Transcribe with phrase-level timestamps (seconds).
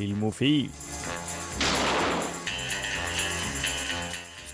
[0.00, 0.70] Filmofil.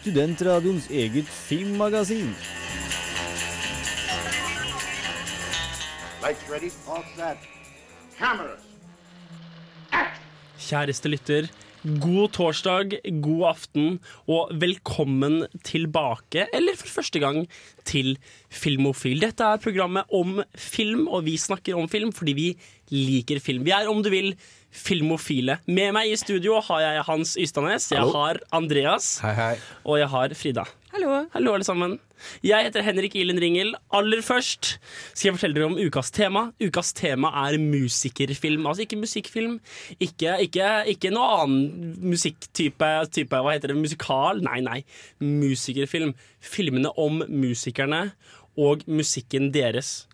[0.00, 2.32] Studentradioens eget filmmagasin.
[10.67, 11.46] Kjæreste lytter,
[12.03, 17.44] god torsdag, god aften og velkommen tilbake, eller for første gang,
[17.86, 18.17] til
[18.50, 19.22] Filmofil.
[19.22, 22.49] Dette er programmet om film, og vi snakker om film fordi vi
[22.90, 23.63] liker film.
[23.63, 24.35] Vi er, om du vil,
[24.76, 25.58] filmofile.
[25.66, 29.54] Med meg i studio har jeg Hans Ystadnes, jeg har Andreas, Hei, hei.
[29.84, 30.64] og jeg har Frida.
[30.93, 31.26] Hallo.
[31.34, 31.98] Hallo, alle sammen.
[32.47, 33.75] Jeg heter Henrik Ilen Ringel.
[33.92, 34.78] Aller først
[35.12, 36.47] skal jeg fortelle dere om ukas tema.
[36.64, 38.64] Ukas tema er musikerfilm.
[38.70, 39.58] Altså ikke musikkfilm,
[40.00, 43.77] ikke, ikke, ikke noe annen musikktype type, Hva heter det?
[43.83, 44.41] Musikal?
[44.47, 44.78] Nei, nei.
[45.20, 46.14] Musikerfilm.
[46.41, 48.06] Filmene om musikerne
[48.56, 50.06] og musikken deres.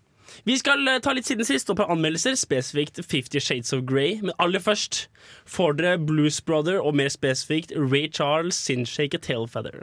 [0.45, 4.19] Vi skal eh, ta litt siden sist og på anmeldelser, spesifikt Fifty Shades of Grey.
[4.23, 5.09] Men aller først
[5.47, 9.83] får dere Blues Brother og mer spesifikt Ray Charles sin Shake a Tail Feather.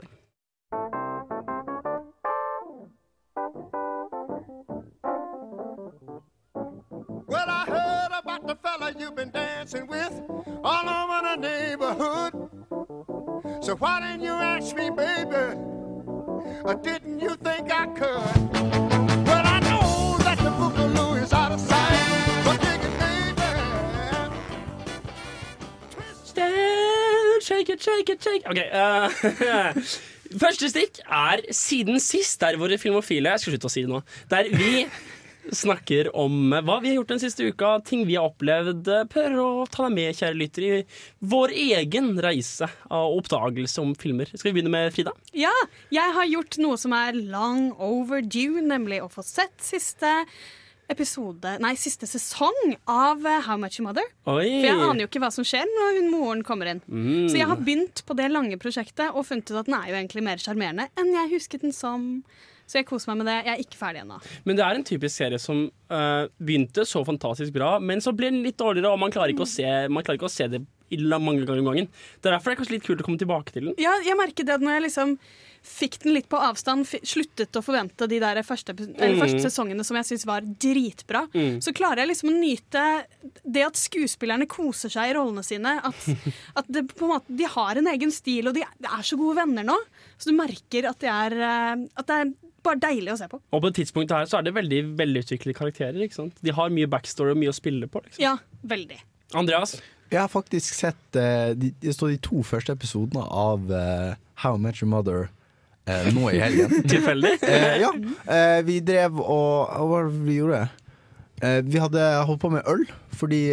[7.26, 10.12] Well, I heard about the fella you've been dancing with
[10.64, 12.32] all over the neighborhood.
[13.62, 15.56] So why didn't you ask me, baby?
[16.64, 18.89] Or didn't you think I could?
[27.60, 29.72] Shake it, shake it, shake Ok, uh,
[30.40, 33.98] Første stikk er siden sist, der våre filmofile Jeg skal slutte å si det nå.
[34.30, 34.84] Der vi
[35.56, 38.88] snakker om hva vi har gjort den siste uka, ting vi har opplevd.
[39.12, 44.30] Prøver å ta deg med, kjære lytter, i vår egen reise av oppdagelse om filmer.
[44.30, 45.12] Skal vi begynne med Frida?
[45.36, 45.52] Ja,
[45.92, 50.20] jeg har gjort noe som er long overdue, nemlig å få sett siste
[50.90, 54.06] episode Nei, siste sesong av eh, How Much Your Mother.
[54.30, 54.46] Oi!
[54.46, 56.82] For jeg aner jo ikke hva som skjer når hun moren kommer inn.
[56.86, 57.28] Mm.
[57.30, 59.98] Så jeg har begynt på det lange prosjektet og funnet ut at den er jo
[60.00, 62.08] egentlig mer sjarmerende enn jeg husket den som.
[62.70, 63.38] Så jeg koser meg med det.
[63.48, 64.20] Jeg er ikke ferdig ennå.
[64.46, 68.30] Men det er en typisk serie som uh, begynte så fantastisk bra, men så blir
[68.30, 70.62] den litt dårligere, og man klarer ikke å se, man klarer ikke å se det
[70.98, 71.88] mange ganger om gangen.
[72.20, 73.74] Det er derfor det er kanskje litt kult å komme tilbake til den.
[73.78, 75.18] Ja, jeg merker det at når jeg liksom
[75.62, 79.20] fikk den litt på avstand, sluttet å forvente de der første, eller Mm.
[79.20, 81.26] første sesongene som jeg syns var dritbra,
[81.60, 82.84] så klarer jeg liksom å nyte
[83.44, 85.78] det at skuespillerne koser seg i rollene sine.
[85.84, 85.94] At,
[86.56, 89.62] at det, måte, de har en egen stil, og de, er- er så gode venner
[89.68, 89.76] nå.
[90.16, 92.32] Så du merker at, det er, eh, at det er
[92.64, 93.38] bare deilig å se på.
[93.52, 96.00] Og på det tidspunktet her så er det veldig velutviklede karakterer.
[96.08, 96.40] ikke sant?
[96.40, 98.00] De har mye backstory og mye å spille på.
[98.04, 98.20] liksom.
[98.24, 98.98] Ja, veldig.
[99.36, 99.76] Andreas?
[100.10, 104.58] Jeg har faktisk sett uh, de, Det står de to første episodene av uh, How
[104.58, 105.28] Met Your Mother
[105.88, 106.74] uh, nå i helgen.
[106.92, 107.36] Tilfeldig?
[107.80, 107.92] Ja.
[108.66, 110.66] Vi drev og Hva var det vi gjorde?
[111.40, 112.82] Vi hadde holdt på med øl,
[113.16, 113.46] fordi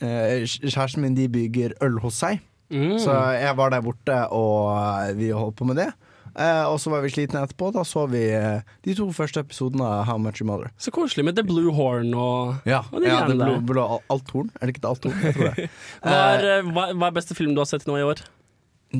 [0.00, 2.40] kjæresten min de bygger øl hos seg.
[2.72, 2.96] Mm.
[2.96, 4.72] Så jeg var der borte, og
[5.18, 5.90] vi holdt på med det.
[6.32, 7.70] Eh, og så var vi slitne etterpå.
[7.74, 10.72] Da så vi eh, de to første episodene av How Much Your Mother.
[10.80, 14.32] Så koselig med The Blue Horn og Ja, Og de ja det blå, blå alt
[14.32, 14.48] horn.
[14.60, 15.20] Er det ikke det althorn?
[15.22, 15.68] Jeg tror det.
[16.06, 18.24] hva er, eh, hva, hva er beste film du har sett nå i år?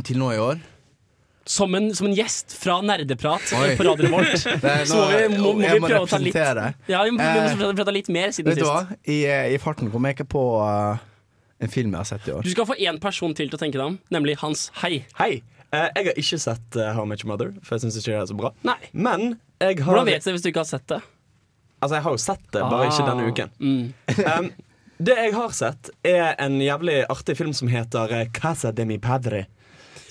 [0.04, 0.60] Til nå i år.
[1.48, 3.72] Som en, som en gjest fra Nerdeprat Oi.
[3.78, 4.44] på Radio Revolt.
[4.62, 6.36] Er Så må vi, må, må vi prøve å ta litt.
[6.38, 8.84] Ja, vi må, vi Eh, må å ta litt mer siden Vet du hva?
[9.02, 11.00] I, eh, I farten kom jeg ikke på uh,
[11.58, 12.46] en film jeg har sett i år.
[12.46, 15.02] Du skal få én person til til å tenke deg om, nemlig Hans Hei.
[15.18, 15.42] Hei.
[15.72, 18.26] Eh, jeg har ikke sett eh, How Much Mother, for jeg syns ikke det er
[18.28, 18.50] så bra.
[18.68, 18.76] Nei.
[18.92, 19.22] Men
[19.62, 20.98] jeg har Hvordan vet du det hvis du ikke har sett det?
[21.82, 23.32] Altså, jeg har jo sett det, bare ikke denne Ah.
[23.32, 23.56] uken.
[23.58, 23.88] Mm.
[24.36, 24.50] Um,
[25.02, 28.98] det jeg har sett, er en jævlig artig film som heter eh, Casa de mi
[29.02, 29.46] padre.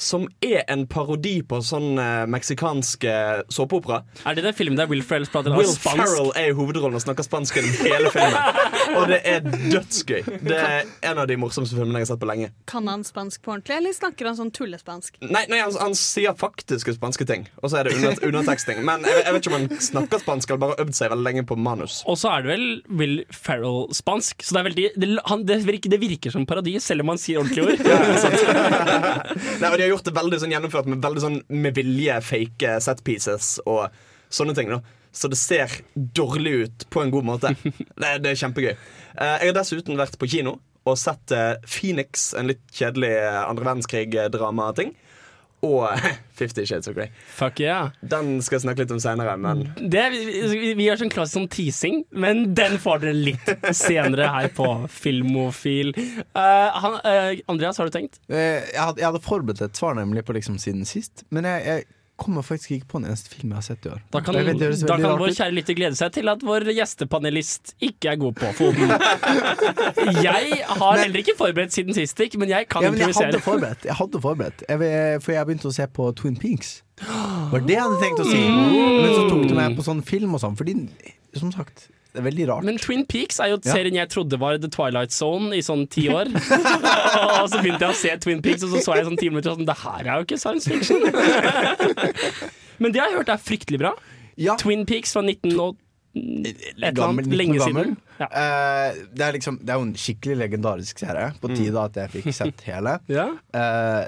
[0.02, 3.06] Som er en parodi på sånn uh, meksikansk
[3.54, 4.00] såpeopera.
[4.26, 5.70] Er det den filmen der Will Ferrell prater Will?
[5.78, 8.66] Ferrell er i hovedrollen og snakker spansk gjennom hele filmen.
[8.98, 10.22] Og det er dødsgøy.
[10.44, 12.52] Det er en av de morsomste filmene jeg har sett på lenge.
[12.70, 15.20] Kan han spansk på ordentlig, eller snakker han sånn tullespansk?
[15.24, 18.84] Nei, nei han, han sier faktiske spanske ting, og så er det under, underteksting.
[18.88, 21.28] Men jeg, jeg vet ikke om han snakker spansk eller bare har øvd seg veldig
[21.30, 22.02] lenge på manus.
[22.12, 22.68] Og så er det vel
[23.02, 27.06] Will Ferrell-spansk, så det, er veldig, det, han, det, virker, det virker som paradis, selv
[27.06, 27.84] om han sier ordentlige ord.
[29.62, 32.80] Nei, og De har gjort det veldig sånn gjennomført med veldig sånn med vilje fake
[32.84, 33.88] set pieces og
[34.32, 34.72] sånne ting.
[34.72, 37.54] da Så det ser dårlig ut på en god måte.
[38.02, 38.74] Det, det er kjempegøy.
[38.74, 40.58] Eh, Jeg har dessuten vært på kino
[40.90, 44.96] og sett eh, Phoenix, en litt kjedelig eh, andre verdenskrig-dramating.
[45.62, 45.84] Og
[46.40, 47.12] Fifty Shades of Grey.
[47.38, 47.92] Fuck yeah.
[48.02, 51.50] Den skal jeg snakke litt om seinere, men Det, vi, vi gjør sånn klassisk sånn
[51.54, 55.94] teasing, men den får dere litt senere her på Filmofil.
[56.34, 58.18] Uh, han, uh, Andreas, har du tenkt?
[58.26, 61.62] Uh, jeg, hadde, jeg hadde forberedt et svar nemlig på liksom siden sist, men jeg,
[61.68, 61.90] jeg
[62.22, 64.02] kommer faktisk ikke på en eneste film jeg har sett i år.
[64.14, 68.14] Da kan, vet da kan vår kjære lytter glede seg til at vår gjestepanelist ikke
[68.14, 68.94] er god på foten.
[70.22, 73.42] Jeg har heller ikke forberedt siden sist, men jeg kan Ja, men jeg hadde improvisere.
[73.46, 73.86] forberedt.
[73.86, 76.82] Jeg hadde forberedt jeg, For jeg begynte å se på Twin Pinks.
[77.02, 78.42] Det var det jeg hadde tenkt å si.
[78.42, 80.76] Men så tok du meg på sånn film og sånn, fordi
[81.38, 82.64] som sagt, det er veldig rart.
[82.68, 83.72] Men Twin Peaks er jo Ja.
[83.74, 86.28] serien jeg trodde var The Twilight Zone i sånn ti år.
[87.42, 89.52] og så begynte jeg å se Twin Peaks, og så så jeg sånn ti minutter
[89.54, 91.00] og sånn Det her er jo ikke science fiction.
[92.82, 93.94] Men det jeg har jeg hørt er fryktelig bra.
[94.38, 95.78] ja, Twin Peaks fra 19 og
[96.14, 97.94] et eller gammel, annet lenge siden.
[98.20, 98.28] Ja.
[98.28, 101.30] Uh, det, er liksom, det er jo en skikkelig legendarisk serie.
[101.40, 102.98] På tide at jeg fikk sett hele.
[103.18, 103.30] Ja.
[103.56, 104.04] uh,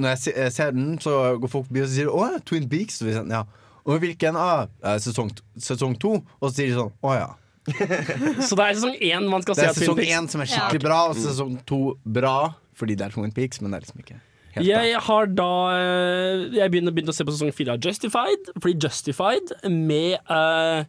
[0.00, 3.02] når jeg se- jeg ser den, så går folk forbi og sier 'Å, Twin Peaks'.
[3.02, 3.42] Og, vi sier, ja.
[3.84, 4.36] Og hvilken?
[4.36, 6.14] Ah, eh, sesong, sesong to.
[6.40, 7.34] Og så sier de sånn 'Å ja'.
[8.48, 10.16] Så det er sesong én man skal Det se er av Twin sesong Peaks.
[10.16, 12.34] én som er skikkelig bra, og sesong to bra
[12.80, 14.64] fordi det er Twin Peaks, men det er liksom ikke helt bra.
[14.64, 18.48] Jeg har da eh, Jeg begynner, begynte å se på sesong fire av Justified.
[18.56, 20.86] Fordi Justified med eh,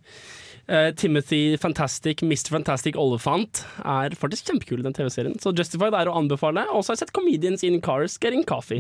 [0.96, 2.54] Timothy Fantastic, Mr.
[2.54, 5.36] Fantastic Olefant er faktisk kjempekul i den TV-serien.
[5.42, 6.64] Så Justified er å anbefale.
[6.72, 8.80] Og så har jeg sett Comedians in Cars Getting Coffee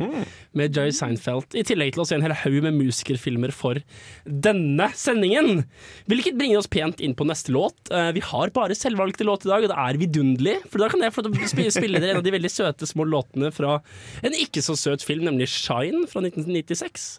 [0.57, 1.51] med Joy Seinfeld.
[1.57, 3.81] I tillegg til å se en hel haug med musikerfilmer for
[4.25, 5.65] denne sendingen.
[6.11, 7.91] Hvilket bringer oss pent inn på neste låt.
[7.91, 10.57] Eh, vi har bare selvvalgte låt i dag, og det er vidunderlig.
[10.71, 13.79] For da kan jeg få spille dere en av de veldig søte små låtene fra
[14.23, 17.11] en ikke så søt film, nemlig Shine fra 1996.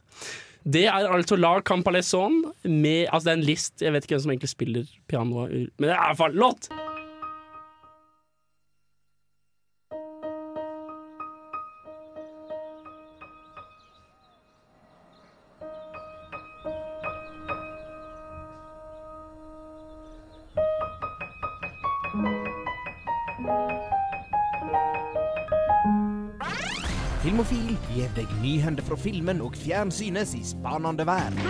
[0.64, 3.82] Det er altså La Campalaison med Altså, det er en list.
[3.82, 6.68] Jeg vet ikke hvem som egentlig spiller piano, men det er i hvert fall låt!
[27.92, 31.42] Filmofil deg nyhender fra filmen og fjernsynets i spanende verden.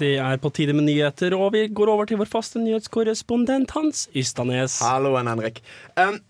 [0.00, 4.06] Det er på tide med nyheter, og vi går over til vår faste nyhetskorrespondent Hans
[4.16, 4.78] Ystanes.
[4.80, 5.60] Halloen, Henrik.
[6.00, 6.22] Um,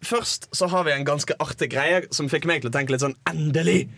[0.00, 3.04] først så har vi en ganske artig greie som fikk meg til å tenke litt
[3.04, 3.90] sånn Endelig!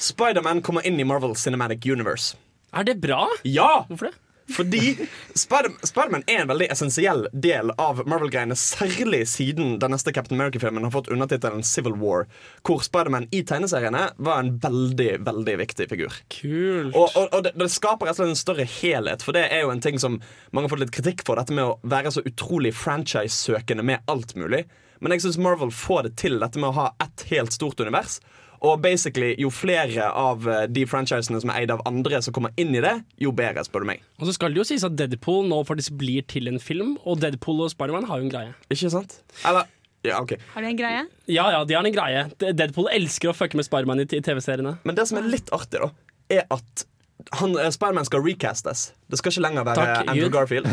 [0.00, 2.38] Spiderman kommer inn i Marvel Cinematic Universe.
[2.72, 3.26] Er det bra?
[3.44, 3.84] Ja!
[3.90, 4.16] Hvorfor det?
[4.52, 10.36] Fordi Spider Spiderman er en veldig essensiell del av Marvel-greiene, særlig siden den neste Captain
[10.36, 12.26] America-filmen har fått undertittelen Civil War,
[12.66, 16.20] hvor Spiderman i tegneseriene var en veldig, veldig viktig figur.
[16.36, 16.92] Kult.
[16.92, 19.64] Og, og, og det, det skaper rett og slett en større helhet, for det er
[19.64, 20.20] jo en ting som
[20.52, 24.36] mange har fått litt kritikk for, dette med å være så utrolig franchise-søkende med alt
[24.36, 24.66] mulig.
[25.00, 28.20] Men jeg syns Marvel får det til, dette med å ha ett helt stort univers.
[28.64, 32.54] Og basically, jo flere av eh, de franchisene som er eid av andre, som kommer
[32.60, 34.04] inn i det, jo bedre, spør du meg.
[34.20, 37.20] Og så skal det jo sies at Deadpool nå faktisk blir til en film, og
[37.20, 38.54] Deadpool og Spiderman har jo en greie.
[38.72, 39.18] Ikke sant?
[39.44, 39.68] Eller
[40.04, 40.34] Ja, OK.
[40.52, 41.04] Har de en greie?
[41.32, 42.24] Ja ja, de har en greie.
[42.40, 44.74] Deadpool elsker å fucke med Spiderman i TV-seriene.
[44.84, 45.88] Men det som er litt artig, da,
[46.32, 46.84] er at
[47.30, 48.92] han, eh, Spiderman skal recastes.
[49.10, 50.32] Det skal ikke lenger være Takk, Andrew Gud.
[50.34, 50.66] Garfield.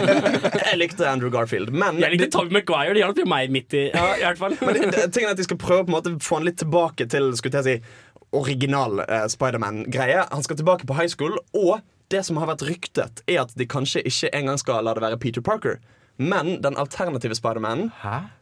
[0.70, 2.94] jeg likte Andrew Garfield, men Jeg likte Tobey McGuire.
[2.94, 4.56] Det hjalp jo meg midt i Ja, i hvert fall.
[4.60, 6.60] Men det, det, tingen er at de skal prøve på en måte få han litt
[6.62, 7.94] tilbake til skulle jeg si,
[8.36, 10.26] original eh, Spiderman-greie.
[10.30, 11.80] Han skal tilbake på high school, og
[12.10, 15.18] det som har vært ryktet, er at de kanskje ikke engang skal la det være
[15.22, 15.78] Peter Parker,
[16.18, 17.90] men den alternative Spidermanen,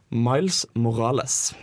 [0.09, 1.53] Miles Morales.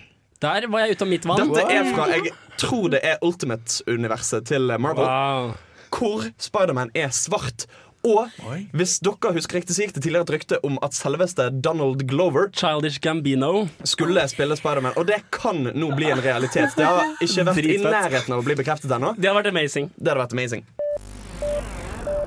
[0.43, 1.49] Der var jeg ute av mitt vann.
[1.51, 5.55] Dette er fra jeg tror det er Ultimate-universet til Marvel, Wow.
[5.95, 7.67] Hvor Spiderman er svart.
[8.07, 8.31] Og
[8.77, 12.53] hvis dere husker riktig, så gikk det tidligere et rykte om at selveste Donald Glover
[12.55, 13.67] Childish Gambino.
[13.83, 16.77] skulle spille Spiderman, og det kan nå bli en realitet.
[16.79, 19.17] Det har ikke vært i nærheten av å bli bekreftet ennå.
[19.19, 19.91] Det har vært amazing.
[19.97, 20.67] Det hadde vært amazing.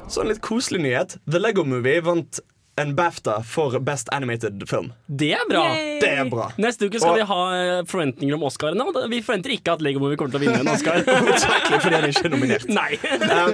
[0.10, 1.18] Så en litt koselig nyhet.
[1.30, 2.42] The Lego Movie vant
[2.80, 4.92] en BAFTA for Best Animated Film.
[5.06, 5.64] Det er bra.
[6.02, 6.50] Det er bra.
[6.62, 9.84] Neste uke skal Og- vi ha eh, forventninger om Oscarene, og vi forventer ikke at
[9.86, 11.02] Lego Movie kommer til å vinne en Oscar.
[11.10, 12.68] Hovedsakelig fordi han ikke er nominert.
[12.80, 12.92] Nei.
[12.96, 13.52] uh,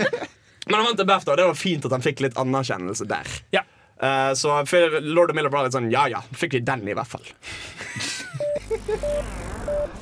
[0.67, 3.33] men han vant en BAFTA, og det var fint at han fikk litt anerkjennelse der.
[3.55, 3.65] Ja.
[3.95, 6.95] Uh, så for Lord of Miller var litt sånn ja ja, fikk vi den i
[6.97, 7.25] hvert fall.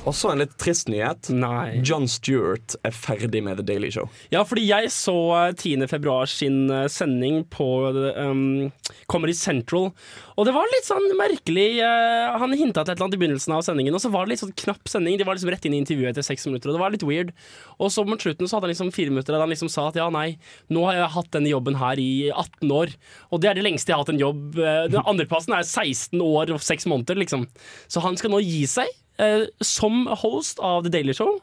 [0.04, 1.30] Og så en litt trist nyhet.
[1.32, 1.78] Nei.
[1.80, 4.10] John Stewart er ferdig med The Daily Show.
[4.34, 5.86] Ja, fordi jeg så eh, 10.
[5.88, 8.68] februar sin eh, sending på um,
[9.08, 9.90] Comedy Central,
[10.34, 11.78] og det var litt sånn merkelig.
[11.80, 14.34] Uh, han hinta til et eller annet i begynnelsen av sendingen, og så var det
[14.34, 15.16] litt sånn knapp sending.
[15.16, 17.30] De var liksom rett inn i intervjuet etter seks minutter, og det var litt weird.
[17.78, 20.00] Og så mot slutten så hadde han liksom fire minutter der han liksom sa at
[20.00, 20.34] ja, nei,
[20.74, 22.92] nå har jeg hatt denne jobben her i 18 år,
[23.30, 24.58] og det er det lengste jeg har hatt en jobb.
[24.58, 27.48] Eh, Den andreplassen er 16 år og 6 måneder, liksom.
[27.88, 28.90] Så han skal nå gi seg.
[29.18, 31.38] Eh, som host av The Daily Show.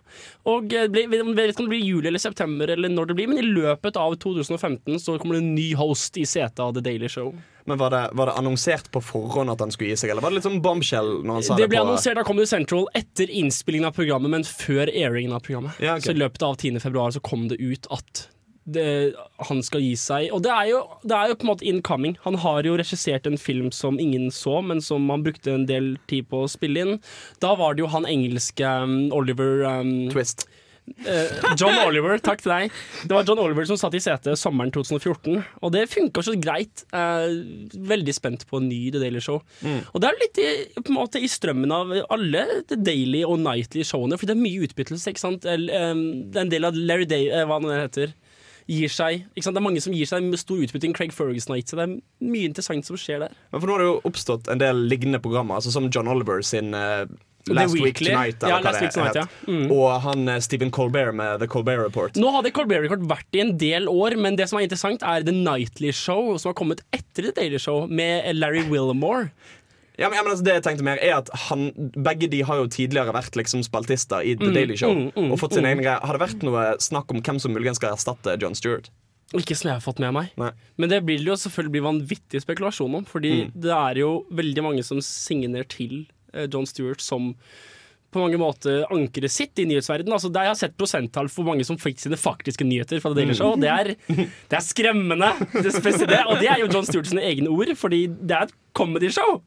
[0.50, 3.32] Og eh, Jeg vet ikke om det blir juli eller september, eller når det blir
[3.32, 6.84] men i løpet av 2015 så kommer det en ny host i setet av The
[6.86, 7.34] Daily Show.
[7.70, 10.34] Men var det, var det annonsert på forhånd at han skulle gi seg, eller var
[10.34, 13.30] det litt sånn bombshell når han sa det, Det ble annonsert av Comedy Central etter
[13.30, 15.78] innspillingen av programmet, men før airingen av programmet.
[15.80, 16.10] Ja, okay.
[16.10, 16.82] Så i løpet av 10.
[16.84, 18.26] februar så kom det ut at
[18.76, 18.88] det,
[19.50, 20.30] han skal gi seg.
[20.36, 22.16] Og det er, jo, det er jo på en måte incoming.
[22.26, 25.94] Han har jo regissert en film som ingen så, men som han brukte en del
[26.12, 26.98] tid på å spille inn.
[27.44, 30.48] Da var det jo han engelske um, Oliver um, Twist?
[31.06, 32.78] Eh, John Oliver, takk til deg.
[33.08, 36.84] Det var John Oliver som satt i setet sommeren 2014, og det funka så greit.
[36.96, 37.36] Eh,
[37.92, 39.42] veldig spent på en ny The Daily Show.
[39.94, 40.50] Og det er litt i,
[40.80, 44.44] på en måte i strømmen av alle The Daily og Nightly showene, for det er
[44.44, 45.14] mye utbyttelse.
[45.14, 45.46] ikke sant?
[45.46, 48.18] Det er en del av Larry Day, eh, hva det heter.
[48.70, 49.26] Gir seg.
[49.36, 50.94] Det er mange som gir seg med stor utbytting.
[50.98, 51.82] Craig Ferguson har gitt seg.
[51.82, 53.36] Det er mye interessant som skjer der.
[53.52, 56.44] Men for nå har det jo oppstått en del lignende programmer, altså som John Oliver
[56.46, 57.06] sin uh,
[57.50, 57.98] Last Week.
[57.98, 59.28] Tonight, Ja, Last Week Tonight, ja.
[59.48, 59.72] Mm.
[59.74, 62.18] Og han eh, Stephen Colbert med The Colbert Report.
[62.20, 65.26] Nå hadde Colbert Report vært i en del år, men det som er interessant, er
[65.26, 69.32] The Nightly Show, som har kommet etter The Daily Show, med Larry Wilmore.
[70.00, 72.62] Ja, men, ja, men altså, det jeg tenkte mer er at han, Begge de har
[72.62, 74.94] jo tidligere vært liksom spaltister i The Daily Show.
[74.96, 77.52] mm, mm, og fått sin egen greie Har det vært noe snakk om hvem som
[77.54, 78.90] muligens skal erstatte John Stewart?
[79.34, 80.32] Ikke som jeg har fått med meg.
[80.38, 80.50] Nei.
[80.78, 83.06] Men det blir det jo selvfølgelig vanvittig spekulasjon om.
[83.08, 83.52] Fordi Mm.
[83.64, 87.36] det er jo veldig mange som signer til eh, John Stewart som
[88.12, 90.16] på mange måter ankeret sitt i nyhetsverdenen.
[90.18, 93.22] Altså, der jeg har sett prosenttall for mange som fikk sine faktiske nyheter fra The
[93.22, 93.56] Daily Show.
[93.62, 95.32] Det er, det er skremmende.
[95.56, 98.56] Det spesielle, og det er jo John Stewart sine egne ord, fordi det er et
[98.78, 99.40] comedy-show.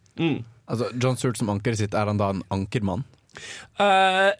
[0.65, 3.05] Altså, John Stewart som ankeret sitt, er han da en ankermann?
[3.81, 4.33] Uh,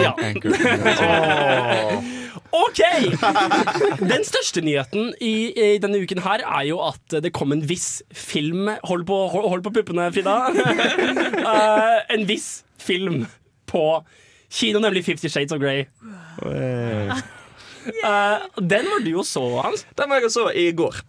[0.00, 0.12] ja.
[2.54, 2.80] OK!
[4.00, 8.02] Den største nyheten i, i denne uken her er jo at det kom en viss
[8.14, 10.36] film Hold på, hold, hold på puppene, Frida.
[10.50, 13.24] Uh, en viss film
[13.70, 13.84] på
[14.52, 15.86] kino, nemlig Fifty Shades of Grey.
[16.44, 17.10] Uh,
[18.60, 19.86] den var du jo så, Hans.
[19.98, 21.02] Den var jeg og så i går.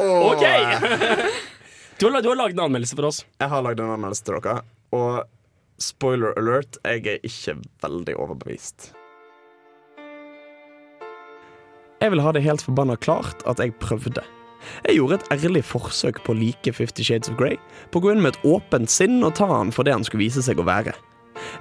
[0.00, 0.44] OK!
[2.00, 3.18] Du har, du har laget en anmeldelse for oss.
[3.36, 4.62] Jeg har lagd en anmeldelse til dere,
[4.96, 5.18] og
[5.84, 8.86] spoiler alert, jeg er ikke veldig overbevist.
[12.00, 14.24] Jeg vil ha det helt forbanna klart at jeg prøvde.
[14.86, 17.58] Jeg gjorde et ærlig forsøk på å like Fifty Shades of Grey,
[17.90, 20.26] på å gå inn med et åpent sinn og ta han for det han skulle
[20.26, 20.94] vise seg å være.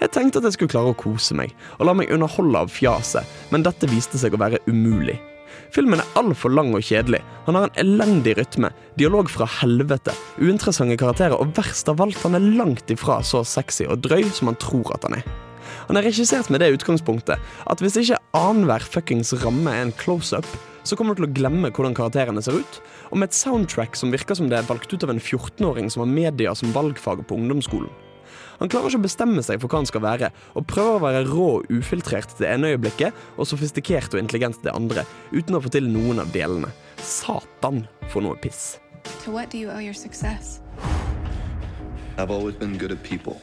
[0.02, 3.28] Jeg tenkte at jeg skulle klare å kose meg, og la meg underholde av fjaset,
[3.54, 5.18] men dette viste seg å være umulig.
[5.74, 7.22] Filmen er altfor lang og kjedelig.
[7.46, 12.38] Han har en elendig rytme, dialog fra helvete, uinteressante karakterer, og verst av alt, han
[12.38, 15.30] er langt ifra så sexy og drøy som han tror at han er.
[15.90, 20.46] Han er regissert med det utgangspunktet at hvis ikke annenhver fuckings ramme er en close-up,
[20.84, 24.14] så kommer du til å glemme hvordan karakterene ser ut, og med et soundtrack som
[24.14, 27.40] virker som det er valgt ut av en 14-åring som har media som valgfag på
[27.40, 27.92] ungdomsskolen.
[28.60, 31.24] Han klarer ikke å bestemme seg for hva han skal være, og prøver å være
[31.30, 35.72] rå og ufiltrert det ene øyeblikket og sofistikert og intelligent det andre, uten å få
[35.72, 36.72] til noen av delene.
[37.00, 38.78] Satan for noe piss.
[39.24, 40.60] To what do you owe your success?
[42.18, 43.40] I've always been good at people.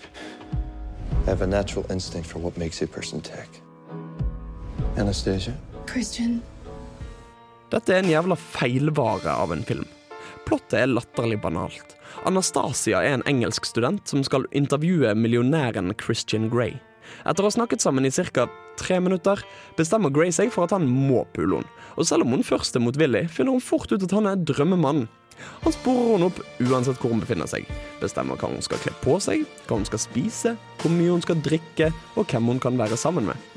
[1.27, 3.49] I have a natural instinct for what makes a person tick.
[4.99, 5.55] Anastasia?
[5.87, 6.43] Christian,
[7.73, 9.87] Dette er en jævla feilvare av en film.
[10.47, 11.97] Plottet er latterlig banalt.
[12.29, 16.77] Anastasia er en engelsk student som skal intervjue millionæren Christian Grey.
[17.27, 18.47] Etter å ha snakket sammen i ca.
[18.79, 19.43] tre minutter,
[19.77, 21.75] bestemmer Grey seg for at han må pule henne.
[21.97, 25.09] Og selv om hun først er motvillig, finner hun fort ut at han er drømmemannen.
[25.67, 27.67] Han sporer henne opp uansett hvor hun befinner seg.
[28.01, 31.43] Bestemmer hva hun skal kle på seg, hva hun skal spise, hvor mye hun skal
[31.43, 33.56] drikke, og hvem hun kan være sammen med.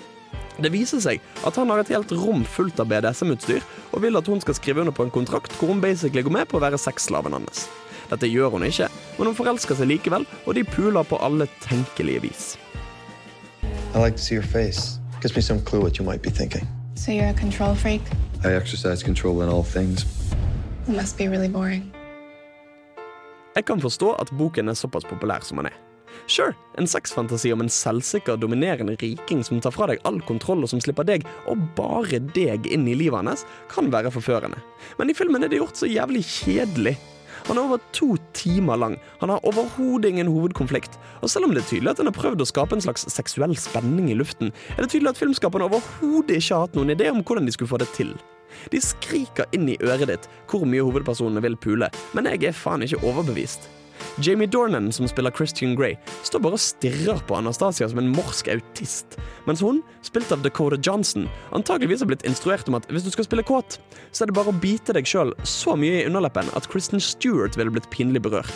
[0.59, 3.63] Det viser seg at han har et helt rom fullt av BDSM-utstyr,
[3.93, 6.49] og vil at hun skal skrive under på en kontrakt hvor hun basically går med
[6.51, 7.67] på å være sexslaven hans.
[8.09, 12.25] Dette gjør hun ikke, men hun forelsker seg likevel, og de puler på alle tenkelige
[12.25, 12.57] vis.
[13.95, 14.99] I like to see your face.
[15.21, 16.67] Gives me some clue what you might be thinking.
[16.95, 18.01] so you're a control freak?
[18.43, 20.05] I exercise control in all things.
[20.87, 21.93] It must be really boring.
[23.55, 25.88] Jeg kan forstå at boken er såpass populær som den er.
[26.27, 30.71] Sure, en sexfantasi om en selvsikker, dominerende riking som tar fra deg all kontroll og
[30.71, 34.59] som slipper deg, og bare deg, inn i livet hans, kan være forførende.
[34.99, 36.97] Men i filmen er det gjort så jævlig kjedelig.
[37.47, 41.63] Han er over to timer lang, han har overhodet ingen hovedkonflikt, og selv om det
[41.63, 44.83] er tydelig at han har prøvd å skape en slags seksuell spenning i luften, er
[44.83, 47.81] det tydelig at filmskaperne overhodet ikke har hatt noen idé om hvordan de skulle få
[47.81, 48.13] det til.
[48.73, 52.83] De skriker inn i øret ditt hvor mye hovedpersonene vil pule, men jeg er faen
[52.85, 53.69] ikke overbevist.
[54.23, 58.49] Jamie Dornan, som spiller Christian Grey, står bare og stirrer på Anastasia som en morsk
[58.51, 63.13] autist, mens hun, spilt av Dakota Johnson, antageligvis har blitt instruert om at hvis du
[63.13, 63.79] skal spille kåt,
[64.11, 67.57] så er det bare å bite deg sjøl så mye i underleppen at Kristen Stewart
[67.59, 68.53] ville blitt pinlig berørt.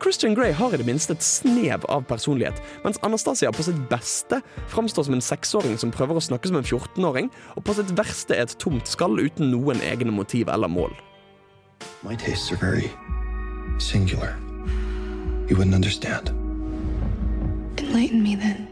[0.00, 4.40] Christian Grey har i det minste et snev av personlighet, mens Anastasia på sitt beste
[4.72, 8.36] framstår som en seksåring som prøver å snakke som en 14-åring, og på sitt verste
[8.36, 10.94] er et tomt skall uten noen egne motiv eller mål.
[12.02, 12.88] My tastes are very
[13.78, 14.36] singular.
[15.50, 16.30] You wouldn't understand.
[17.76, 18.66] Enlighten me then.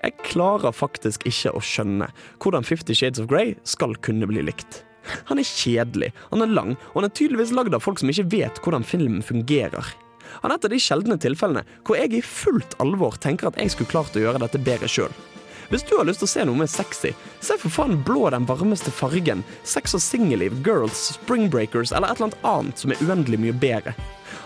[0.00, 2.06] Jeg klarer faktisk ikke å skjønne
[2.40, 4.80] hvordan Fifty Shades of Grey skal kunne bli likt.
[5.28, 8.30] Han er kjedelig, han er lang, og han er tydeligvis lagd av folk som ikke
[8.32, 9.92] vet hvordan filmen fungerer.
[10.40, 13.74] Han er et av de sjeldne tilfellene hvor jeg i fullt alvor tenker at jeg
[13.74, 15.12] skulle klart å gjøre dette bedre sjøl.
[15.70, 18.46] Hvis du har lyst til å se noe mer sexy, se for faen blå den
[18.48, 23.38] varmeste fargen, sex og singelliv, girls, springbreakers eller et eller annet annet som er uendelig
[23.38, 23.94] mye bedre.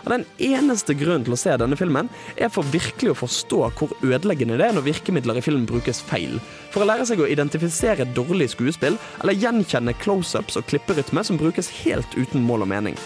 [0.04, 3.96] Og Den eneste grunnen til å se denne filmen er for virkelig å forstå hvor
[4.04, 6.36] ødeleggende det er når virkemidler i film brukes feil.
[6.74, 11.72] For å lære seg å identifisere dårlig skuespill eller gjenkjenne close-ups og klipperytme som brukes
[11.80, 13.00] helt uten mål og mening.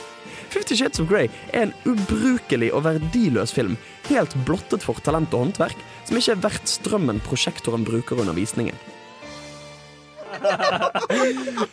[0.48, 3.76] Fifty Shades of Grey er en ubrukelig og verdiløs film,
[4.08, 5.76] helt blottet for talent og håndverk,
[6.08, 8.76] som ikke er verdt strømmen prosjektoren bruker under visningen.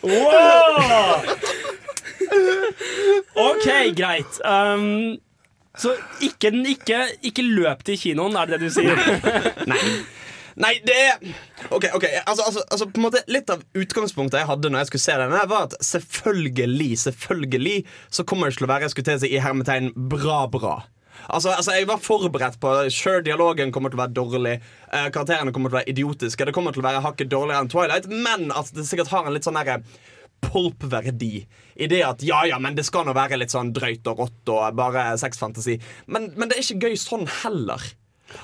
[0.01, 1.21] Wow!
[3.35, 4.39] OK, greit.
[4.43, 5.17] Um,
[5.77, 8.95] så ikke, ikke, ikke løp til kinoen, er det det du sier?
[9.69, 9.81] Nei.
[10.55, 10.95] Nei, det
[11.67, 14.91] Ok, ok altså, altså, altså på en måte Litt av utgangspunktet jeg hadde når jeg
[14.93, 17.77] skulle se denne, var at selvfølgelig, selvfølgelig
[18.09, 20.75] så kommer det til å være jeg skulle til å si i hermetegn bra, bra.
[21.27, 24.55] Altså, altså, Jeg var forberedt på Sure, dialogen kommer til å være dårlig.
[24.91, 26.47] Eh, karakterene kommer til å være idiotiske.
[26.47, 29.35] Det kommer til å være hakket dårligere enn Twilight, men at det sikkert har en
[29.35, 29.79] litt sånn derre
[30.45, 31.33] pulp-verdi
[31.81, 34.51] i det at ja, ja, men det skal nå være litt sånn drøyt og rått
[34.53, 35.79] og bare sexfantasi.
[36.11, 37.81] Men, men det er ikke gøy sånn heller.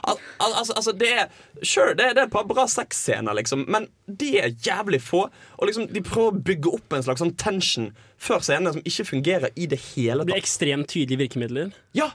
[0.08, 1.30] Al al altså, altså, det er
[1.64, 5.28] Sure, det, det er et par bra sexscener, liksom, men de er jævlig få.
[5.58, 9.08] Og liksom, de prøver å bygge opp en slags sånn tension før scenene som ikke
[9.12, 11.76] fungerer i det hele Det blir ekstremt tydelige virkemidler.
[11.98, 12.12] Ja,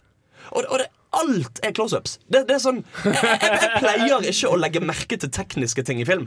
[0.50, 2.18] og, og det, alt er close-ups.
[2.26, 6.02] Det, det er sånn jeg, jeg, jeg pleier ikke å legge merke til tekniske ting
[6.02, 6.26] i film.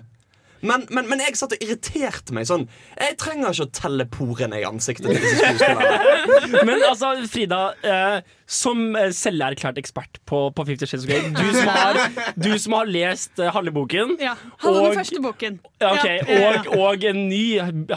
[0.61, 2.65] Men, men, men jeg satt og irriterte meg sånn.
[2.99, 5.69] Jeg trenger ikke å telle porene i ansiktet disse.
[6.67, 8.81] Men altså, Frida, eh, som
[9.15, 11.99] selverklært ekspert på, på Fifty Shades of Grey, du som har,
[12.35, 15.59] du som har lest eh, halve boken Ja, Halve den første boken.
[15.81, 16.63] ja, ok, Ja, ja, ja.
[16.65, 17.43] og, og en ny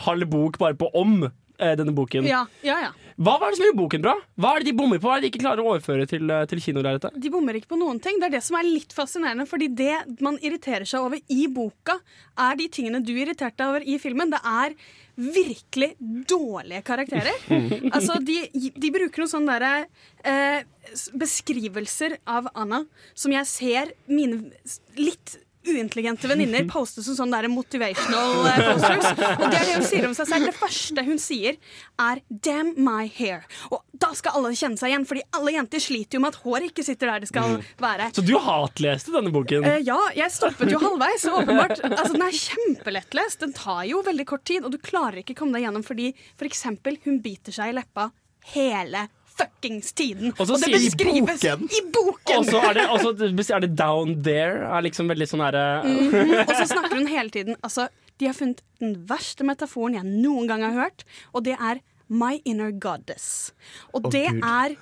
[0.07, 2.29] halv bok bare på om eh, denne boken.
[2.29, 2.93] Ja, ja, ja.
[3.23, 4.13] Hva var det som gjorde boken bra?
[4.41, 5.07] Hva er det de bommer på?
[5.07, 7.15] Hva er det de ikke klarer å overføre til, eh, til kinolerretet?
[7.23, 8.19] De bommer ikke på noen ting.
[8.19, 9.47] Det er det som er litt fascinerende.
[9.47, 12.01] Fordi det man irriterer seg over i boka,
[12.39, 14.33] er de tingene du irriterte deg over i filmen.
[14.33, 14.75] Det er
[15.15, 15.93] virkelig
[16.27, 17.39] dårlige karakterer.
[17.95, 19.87] altså, de, de bruker noen sånne derre
[20.25, 20.67] eh,
[21.15, 22.83] beskrivelser av Anna
[23.15, 24.51] som jeg ser mine
[24.99, 29.09] litt uintelligente venninner poste som sånne der motivational eh, posters.
[29.37, 30.49] Og det er det hun sier om seg selv.
[30.51, 31.59] Det første hun sier,
[32.03, 33.47] er 'damn my hair'.
[33.71, 36.71] Og da skal alle kjenne seg igjen, fordi alle jenter sliter jo med at håret
[36.71, 38.11] ikke sitter der det skal være.
[38.17, 39.67] Så du hatleste denne boken?
[39.67, 41.27] Uh, ja, jeg stoppet jo halvveis.
[41.33, 43.41] Åpenbart, altså Den er kjempelettlest.
[43.41, 46.49] Den tar jo veldig kort tid, og du klarer ikke komme deg gjennom fordi for
[46.49, 48.11] eksempel, hun biter seg i leppa
[48.55, 49.07] hele
[49.39, 50.33] fuckings tiden.
[50.39, 51.65] Og så det beskrives I boken.
[51.71, 52.37] i boken!
[52.39, 54.63] Og så er det, og så er det 'down there'.
[54.77, 57.89] Er liksom veldig sånn herre Mhm, Og så snakker hun hele tiden Altså,
[58.21, 62.41] De har funnet den verste metaforen jeg noen gang har hørt, og det er 'my
[62.45, 63.53] inner goddess'.
[63.95, 64.43] Og det Gud.
[64.45, 64.77] er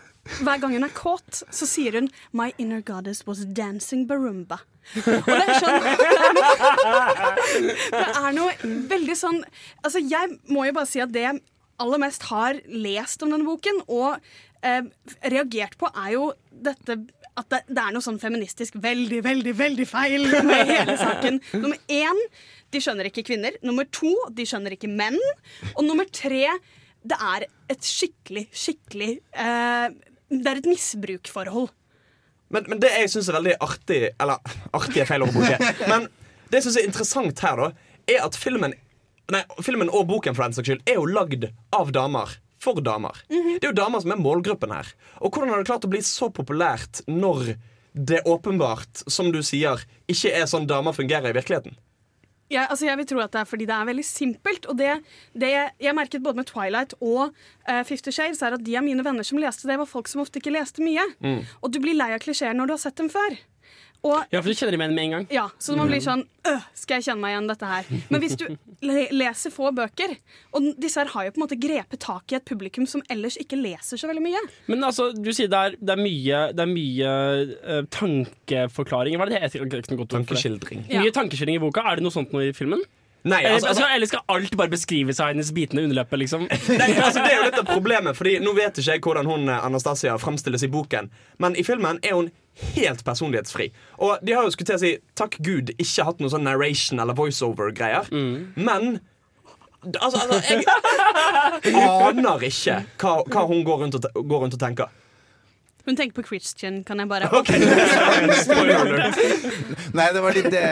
[0.44, 4.58] Hver gang hun er kåt, så sier hun 'my inner goddess was dancing barumba'.
[4.96, 5.80] Og det er sånn
[7.90, 8.52] Det er noe
[8.90, 9.40] veldig sånn
[9.84, 11.26] Altså, jeg må jo bare si at det
[11.82, 14.20] aller mest har lest om denne boken, og
[14.66, 14.84] eh,
[15.32, 16.98] reagert på, er jo dette
[17.38, 21.38] at det, det er noe sånn feministisk veldig, veldig, veldig feil med hele saken.
[21.62, 22.22] Nummer én,
[22.74, 23.56] de skjønner ikke kvinner.
[23.66, 25.18] Nummer to, de skjønner ikke menn.
[25.76, 26.44] Og nummer tre,
[27.00, 29.86] det er et skikkelig, skikkelig eh,
[30.28, 31.70] Det er et misbrukforhold.
[32.50, 35.72] Men, men det jeg syns er veldig artig Eller artig er feil ord å bruke.
[35.92, 36.08] Men
[36.50, 37.68] det jeg syns er interessant her, da,
[38.10, 38.74] er at filmen
[39.30, 42.38] Nei, filmen og boken for den saks skyld er jo lagd av damer.
[42.60, 43.16] For damer.
[43.30, 44.88] Det er jo damer som er målgruppen her.
[45.24, 47.54] Og hvordan har det klart å bli så populært når
[47.96, 51.78] det åpenbart, som du sier, ikke er sånn damer fungerer i virkeligheten?
[52.50, 54.66] Ja, altså jeg vil tro at det er fordi det er veldig simpelt.
[54.68, 54.96] Og det,
[55.38, 59.04] det jeg merket både med Twilight og uh, Fifty Shades, er at de av mine
[59.06, 61.06] venner som leste det, var folk som ofte ikke leste mye.
[61.62, 63.38] Og du blir lei av klisjeer når du har sett dem før.
[64.06, 65.26] Og Ja, for du kjenner dem igjen med en gang.
[65.30, 67.88] ja, Så man blir sånn øh, Skal jeg kjenne meg igjen dette her?
[68.08, 68.46] Men hvis du
[68.86, 70.14] le leser få bøker
[70.56, 73.36] Og disse her har jo på en måte grepet tak i et publikum som ellers
[73.40, 74.40] ikke leser så veldig mye.
[74.72, 77.10] Men altså, du sier det er, det er mye, det er mye
[77.60, 79.20] uh, tankeforklaringer.
[79.20, 80.06] Hva er det det heter?
[80.16, 80.86] Tankeskildring.
[80.88, 81.04] Ja.
[81.04, 81.84] Mye tankeskildring i boka.
[81.84, 82.82] Er det noe sånt noe i filmen?
[83.22, 86.46] Nei, Eller, altså, altså, eller skal alt bare beskrives av hennes bitende underleppe, liksom?
[86.48, 89.48] nei, altså Det er jo litt av problemet, Fordi nå vet ikke jeg hvordan hun
[89.48, 91.11] eh, Anastasia fremstilles i boken.
[91.38, 92.30] Men i filmen er hun
[92.74, 93.70] helt personlighetsfri.
[94.04, 97.00] Og de har jo skulle til å si takk Gud ikke hatt noe sånn narration
[97.00, 98.09] eller voiceover-greier.
[98.56, 99.00] Men
[99.80, 100.64] Altså, altså jeg
[102.20, 104.90] aner ikke hva, hva hun går rundt, og, går rundt og tenker.
[105.86, 107.28] Hun tenker på Christian, kan jeg bare
[109.96, 110.64] Nei, det var litt det,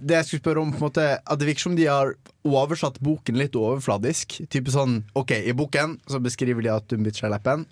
[0.00, 0.72] det jeg skulle spørre om.
[0.74, 2.14] på en måte At Det virker som de har
[2.48, 4.38] oversatt boken litt overfladisk.
[4.48, 7.66] Type sånn, ok, I boken så beskriver de at hun bytter seg leppen.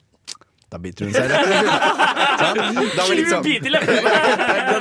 [0.73, 1.75] Da biter hun seg i leppene.
[2.41, 2.89] Sånn?
[2.99, 4.15] Da liksom- bit i leppene!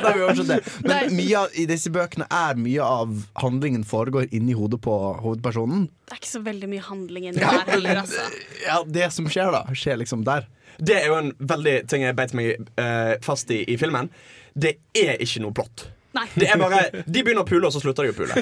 [0.01, 0.59] Har vi oversatt det.
[0.89, 5.85] Men mye av, i disse bøkene er mye av handlingen foregår inni hodet på hovedpersonen.
[6.09, 8.25] Det er ikke så veldig mye handling inni der heller, altså.
[8.65, 10.49] Ja, Det som skjer, da, skjer liksom der.
[10.81, 14.09] Det er jo en veldig ting jeg beit meg uh, fast i i filmen.
[14.57, 15.85] Det er ikke noe plott.
[16.15, 16.25] Nei.
[16.35, 18.37] Det er bare, De begynner å pule, og så slutter de å pule.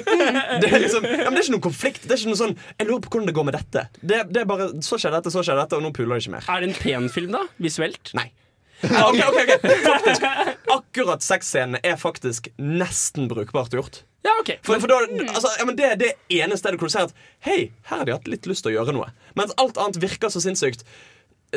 [0.62, 2.04] Det er, liksom, ja, men det er ikke noen konflikt.
[2.06, 3.84] Det er ikke noe sånn, Jeg lurer på hvordan det går med dette.
[4.00, 6.36] Det, det er bare, Så skjer dette, så skjer dette, og nå puler de ikke
[6.36, 6.48] mer.
[6.54, 7.44] Er det en pen film, da?
[7.62, 8.14] Visuelt?
[8.18, 8.28] Nei.
[8.84, 10.24] Ok, ok, ok Faktisk,
[10.74, 14.02] Akkurat sexscenene er faktisk nesten brukbart gjort.
[14.24, 14.98] Ja, ok For, for da,
[15.30, 18.08] altså, ja, men Det er det ene stedet hvor du ser at Hei, her har
[18.08, 19.10] de hatt litt lyst til å gjøre noe.
[19.38, 20.84] Mens alt annet virker så sinnssykt.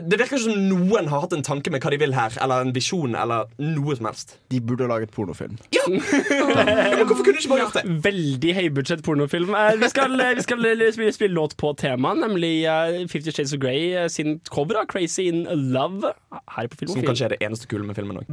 [0.03, 2.65] Det virker ikke som noen har hatt en tanke med hva de vil her, eller
[2.67, 4.35] en visjon, eller noe som helst.
[4.53, 5.57] De burde ha laget pornofilm.
[5.75, 7.85] Ja, men Hvorfor kunne du ikke bare gjort det?
[8.07, 9.53] Veldig høybudsjett pornofilm.
[9.57, 13.61] Eh, Vi skal, vi skal spille, spille låt på temaet, nemlig eh, Fifty Shades of
[13.63, 16.13] Grey eh, sin cover av Crazy in Love.
[16.57, 18.29] Her på filmen Som kanskje er det eneste kule med filmen òg.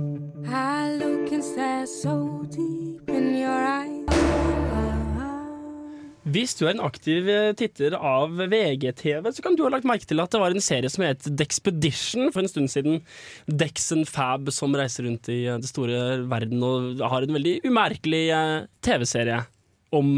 [0.48, 4.93] I look and stare so deep in your eyes.
[6.24, 10.08] Hvis du er en aktiv eh, titter av VGTV, så kan du ha lagt merke
[10.08, 13.02] til at det var en serie som het Dexpedition for en stund siden.
[13.44, 17.58] Dex and Fab som reiser rundt i eh, det store verden og har en veldig
[17.68, 19.42] umerkelig eh, TV-serie
[19.94, 20.16] om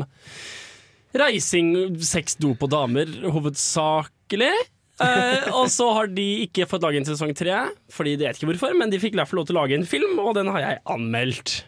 [1.17, 4.55] reising, sex, dop og damer, hovedsakelig.
[5.03, 8.53] Eh, og så har de ikke fått lage en sesong tre, fordi de vet ikke
[8.55, 10.55] hvorfor, men de fikk i hvert fall lov til å lage en film, og den
[10.55, 11.65] har jeg anmeldt.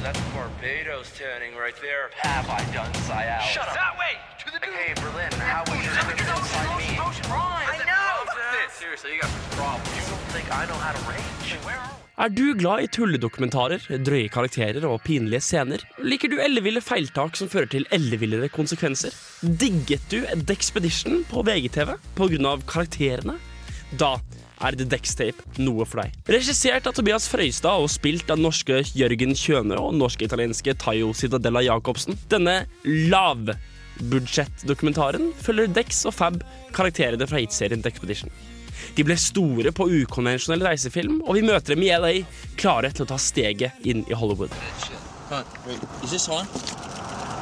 [0.00, 0.29] That's
[0.60, 2.10] Barbados turning right there.
[2.20, 3.40] Have I done Sial?
[3.40, 3.74] Shut up.
[3.74, 4.12] That way!
[4.44, 7.00] To the Hey, Berlin, how was your trip inside me?
[7.00, 8.68] I know!
[8.68, 9.88] Seriously, you got some problems.
[9.96, 11.56] You don't think I know how to range?
[11.64, 12.24] Where are we?
[12.24, 15.80] Er du glad i tulledokumentarer, drøye karakterer og pinlige scener?
[16.04, 19.16] Liker du elleville feiltak som fører til ellevillere konsekvenser?
[19.40, 22.58] Digget du Dexpedition på VGTV pga.
[22.68, 23.38] karakterene?
[23.96, 24.18] Da
[24.60, 26.10] er The Dextape noe for deg.
[26.30, 32.14] Regissert av Tobias Frøystad og spilt av norske Jørgen Kjøne og norsk-italienske Tayo Citadella Jacobsen.
[32.32, 36.36] Denne lavbudsjettdokumentaren følger Dex og Fab
[36.76, 38.30] karakterene fra hitserien Dexpedition.
[38.96, 42.14] De ble store på ukonvensjonell reisefilm, og vi møter dem i LA,
[42.60, 44.52] klare til å ta steget inn i Hollywood.
[45.30, 46.46] Huh, wait, is this on?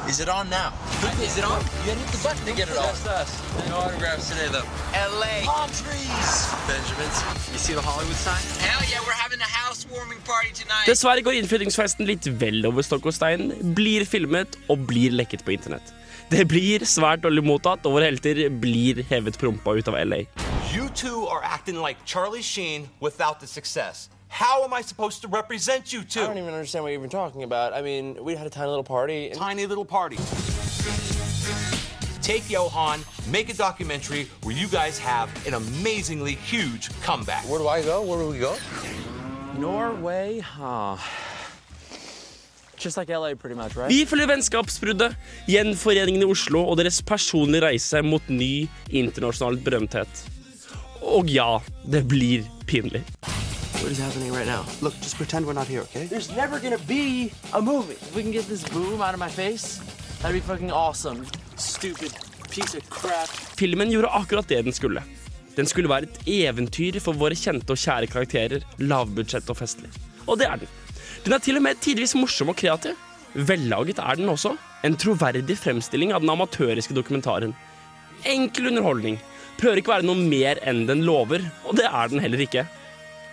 [0.09, 0.73] Is it on now?
[1.21, 1.61] Is it on?
[1.85, 2.85] You gotta hit the button to get it on.
[2.89, 3.69] That's us.
[3.69, 4.65] No autographs today, though.
[4.97, 5.45] L.A.
[5.45, 6.31] Palm trees.
[6.65, 7.17] Benjamins.
[7.53, 8.41] You see the Hollywood sign?
[8.57, 10.89] Hell yeah, we're having a housewarming party tonight.
[10.89, 15.53] Dessverre går innflyttingsfesten litt vel over stokk og stein, blir filmet og blir lekket på
[15.53, 15.93] internett.
[16.33, 20.23] Det blir svært dårlig mottatt, og våre helter blir hevet prompa ut av LA.
[20.73, 24.09] You two are acting like Charlie Sheen without the success.
[24.29, 26.21] How am I supposed to represent you two?
[26.21, 27.73] I don't even understand what you're even talking about.
[27.73, 29.29] I mean, we had a tiny little party.
[29.29, 30.17] And Tiny little party.
[32.21, 32.99] Take Johan,
[33.31, 37.43] make a documentary where you guys have an amazingly huge comeback.
[37.49, 38.03] Where do I go?
[38.03, 38.55] Where do we go?
[39.57, 40.39] Norway?
[40.39, 40.97] Huh.
[42.77, 43.89] Just like LA, pretty much, right?
[43.89, 45.15] Vi følger vennskapsbruddet,
[45.49, 50.21] gjenforeningen i Oslo og deres personlige reise mot ny internasjonal berømthet.
[51.01, 53.01] Og ja, det blir pinlig.
[53.81, 54.65] What is happening right now?
[54.81, 56.05] Look, just pretend we're not here, okay?
[56.05, 57.93] There's never gonna be a movie.
[57.93, 59.79] If we can get this boom out of my face,
[60.21, 61.25] that'd be fucking awesome.
[61.55, 62.11] Stupid
[62.51, 63.29] piece of crap.
[63.55, 65.03] Filmen gjorde akkurat det den skulle.
[65.55, 69.91] Den skulle være et eventyr for våre kjente og kjære karakterer, lavbudsjett og festlig.
[70.27, 70.73] Og det er den.
[71.23, 72.99] Den er til og med tidvis morsom og kreativ.
[73.33, 74.57] Vellaget er den også.
[74.83, 77.55] En troverdig fremstilling av den amatøriske dokumentaren.
[78.27, 79.21] Enkel underholdning.
[79.59, 82.65] Prøver ikke å være noe mer enn den lover, og det er den heller ikke.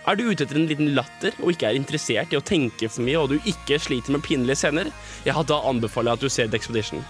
[0.07, 3.03] Er du ute etter en liten latter og ikke er interessert i å tenke for
[3.03, 4.87] mye, og du ikke sliter med pinlige scener,
[5.27, 7.03] ja, da anbefaler jeg at du ser Dexpedition.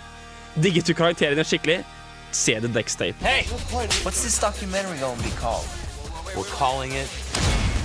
[0.58, 1.84] Digget du karakterene skikkelig?
[2.34, 3.22] Se The Dextape.
[3.22, 3.46] Hey,
[4.02, 5.68] what's this documentary gonna be called?
[6.34, 7.08] We're calling it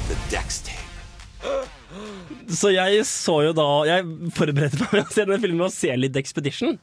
[0.09, 0.81] the Dex Tape.
[2.49, 4.05] Så jeg så jo da Jeg
[4.37, 6.79] forberedte meg med å se denne filmen og se litt Expedition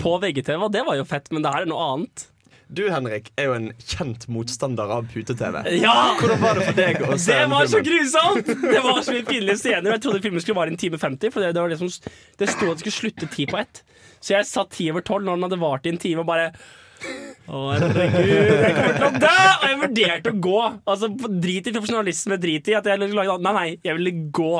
[0.00, 2.26] på VGTV, og det var jo fett, men det her er noe annet.
[2.68, 5.60] Du Henrik, er jo en kjent motstander av pute-TV.
[5.78, 6.16] Ja!
[6.18, 8.48] Hvordan var det for deg å se Det var så grusomt!
[8.48, 9.92] Det var så mye pinlige scener.
[9.94, 11.92] Jeg trodde filmen skulle vare en time 50, for det, det var det som
[12.40, 13.84] Det sto at det skulle slutte ti på ett.
[14.18, 16.50] Så jeg satt ti over tolv når den hadde vart i en time, og bare
[17.46, 19.34] å, herregud, jeg kommer til å dø!
[19.52, 20.60] Og jeg vurderte å gå.
[20.90, 21.10] Altså,
[21.46, 24.50] Drit i profesjonalisme, drit i at jeg lagde Nei, nei, jeg ville gå.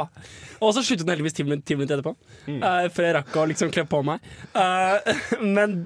[0.60, 2.14] Og så sluttet den heldigvis ti minutter, etterpå,
[2.46, 2.60] mm.
[2.60, 4.30] eh, før jeg rakk å liksom kle på meg.
[4.54, 5.02] Uh,
[5.56, 5.80] men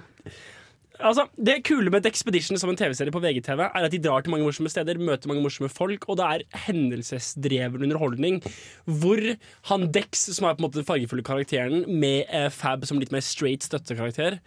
[1.00, 4.24] Altså, det kule med et Expedition som en TV-serie på VGTV er at de drar
[4.24, 8.42] til mange morsomme steder, møter mange morsomme folk, og det er hendelsesdreven underholdning.
[8.84, 9.22] Hvor
[9.70, 13.14] han Dex, som er på en måte den fargefulle karakteren, med eh, Fab som litt
[13.14, 14.40] mer straight støttekarakter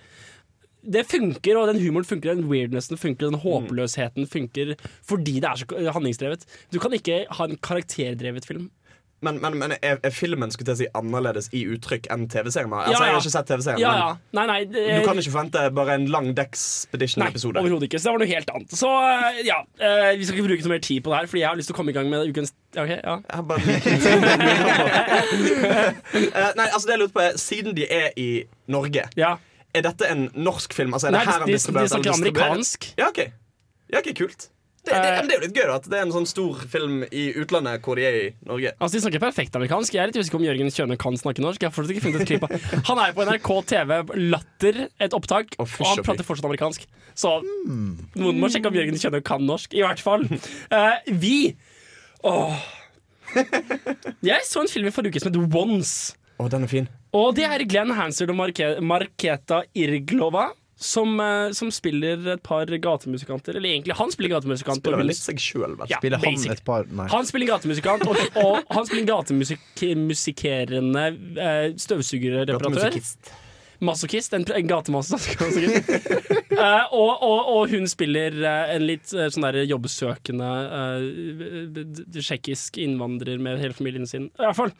[0.83, 4.73] det funker, og den humoren funker, den weirdnessen funker, den håpløsheten funker
[5.07, 6.43] fordi det er så handlingsdrevet.
[6.73, 8.67] Du kan ikke ha en karakterdrevet film.
[9.23, 12.73] Men, men, men er, er filmen skulle jeg si, annerledes i uttrykk enn TV-serien?
[12.75, 13.05] Altså, Ja, ja.
[13.07, 14.09] Jeg har ikke sett TV-serien, Ja, ja.
[14.35, 17.61] men Nei, nei, det, du kan ikke forvente bare en lang Dexpedition-episode.
[17.63, 17.99] Overhodet ikke.
[18.03, 18.75] Så det var noe helt annet.
[18.83, 21.41] Så eh, ja, eh, vi skal ikke bruke noe mer tid på det her, Fordi
[21.45, 23.15] jeg har lyst til å komme i gang med ukens Ok, ja.
[23.29, 23.63] Jeg bare
[26.13, 28.27] Eh, Nei, altså det jeg lurte på er Siden de er i
[28.71, 29.05] Norge,
[29.73, 30.93] er dette en norsk film?
[30.93, 32.89] Altså, er det Nei, her de, de- de snakker amerikansk.
[32.99, 33.21] Ja, ok,
[33.93, 34.49] ja, ok, kult
[34.83, 36.57] det, det, det, det er jo litt gøy da At det er en sånn stor
[36.67, 38.73] film i utlandet hvor de er i Norge.
[38.75, 39.95] Altså, De snakker perfekt amerikansk.
[39.95, 41.63] Jeg er litt usikker om Jørgen Kjøne kan snakke norsk.
[41.63, 43.93] Jeg har fortsatt ikke funnet et klipp av Han er på NRK TV
[44.33, 46.07] Latter, et opptak, og han fysj og fy.
[46.09, 46.87] prater fortsatt amerikansk.
[47.15, 49.75] Så noen må sjekke om Jørgen Kjøne kan norsk.
[49.77, 50.27] I hvert fall.
[50.73, 51.53] Uh, vi
[52.27, 52.59] Åh.
[54.23, 56.13] Jeg så en film i forrige uke som heter Once.
[56.39, 56.87] Oh, den er fin.
[57.13, 60.49] Og det er Glenn Hansard og Marke Marketa Irglova.
[60.75, 63.55] Som, eh, som spiller et par gatemusikanter.
[63.55, 64.81] Eller egentlig, han spiller gatemusikant.
[64.81, 65.75] Spiller vel litt seg sjøl.
[65.87, 66.51] Ja, Spiller han basic.
[66.51, 67.05] et par Nei.
[67.13, 71.05] Han spiller gatemusikant, og, og han spiller gatemusikerende
[71.37, 72.97] eh, støvsugerreparatør.
[73.83, 74.33] Masochist.
[74.33, 75.39] En, en gatemasochist.
[76.57, 80.99] uh, og, og, og hun spiller eh, en litt eh, sånn der jobbsøkende eh,
[81.75, 84.29] d- tsjekkisk innvandrer med hele familien sin.
[84.39, 84.71] I hvert fall.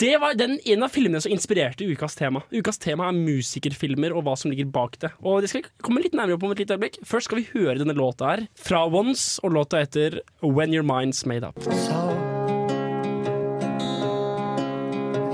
[0.00, 2.40] Det var den, en av filmene som inspirerte ukas tema.
[2.48, 5.10] Ukas tema er musikerfilmer og hva som ligger bak det.
[5.20, 6.96] Og det skal vi komme litt nærmere på om et lite øyeblikk.
[7.04, 11.26] Først skal vi høre denne låta her, fra Once, og låta heter When Your Mind's
[11.28, 11.60] Made Up.
[11.60, 12.00] So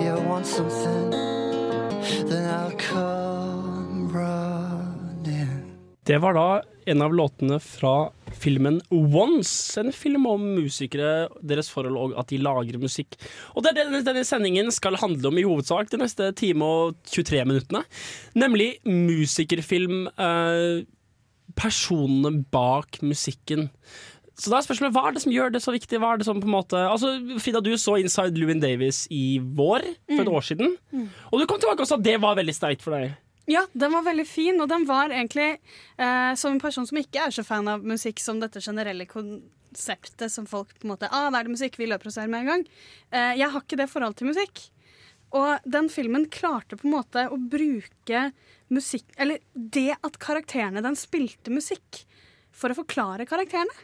[0.03, 1.11] You want something,
[2.27, 3.16] then I'll running.
[6.07, 6.49] Det var da
[6.87, 9.75] en av låtene fra filmen Once.
[9.81, 13.17] En film om musikere, deres forhold og at de lager musikk.
[13.59, 17.01] Og det er det denne, sendingen skal handle om i hovedsak de neste time og
[17.11, 17.83] 23 minuttene.
[18.39, 20.07] Nemlig musikerfilm.
[20.15, 20.87] Eh,
[21.59, 23.67] personene bak musikken.
[24.37, 25.99] Så da er spørsmålet, Hva er det som gjør det så viktig?
[25.99, 29.41] Hva er det som på en måte Altså, Frida, du så Inside Louin Davis i
[29.41, 30.77] vår, for et år siden.
[31.33, 33.17] Og du kom tilbake og sa at det var veldig sterkt for deg.
[33.47, 35.53] Ja, den var veldig fin, og den var egentlig
[35.99, 40.33] eh, Som en person som ikke er så fan av musikk som dette generelle konseptet
[40.33, 42.43] som folk på en måte Ah, da er det musikk, vi løper og ser med
[42.43, 42.65] en gang.
[43.15, 44.65] Eh, jeg har ikke det forholdet til musikk.
[45.37, 48.29] Og den filmen klarte på en måte å bruke
[48.71, 52.05] musikk Eller det at karakterene den spilte musikk
[52.57, 53.75] for å forklare karakterene.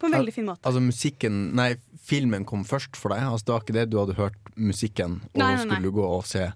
[0.00, 0.64] På en veldig fin måte.
[0.66, 3.22] Altså musikken Nei, filmen kom først for deg.
[3.28, 5.64] Altså, det var ikke det du hadde hørt musikken, og Nei, nei, nei.
[5.66, 6.48] skulle du gå og se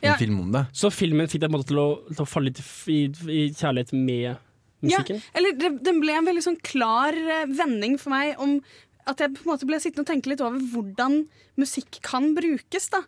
[0.00, 0.16] en Ja.
[0.16, 0.66] film om det.
[0.72, 1.78] Så filmen fikk deg til
[2.14, 4.36] til å falle litt i, i kjærlighet med
[4.82, 5.16] musikken?
[5.16, 8.60] Ja, eller det, den ble en veldig sånn klar eh, vending for meg om
[9.08, 11.22] at jeg på en måte ble sittende og tenke litt over hvordan
[11.58, 13.00] musikk kan brukes da,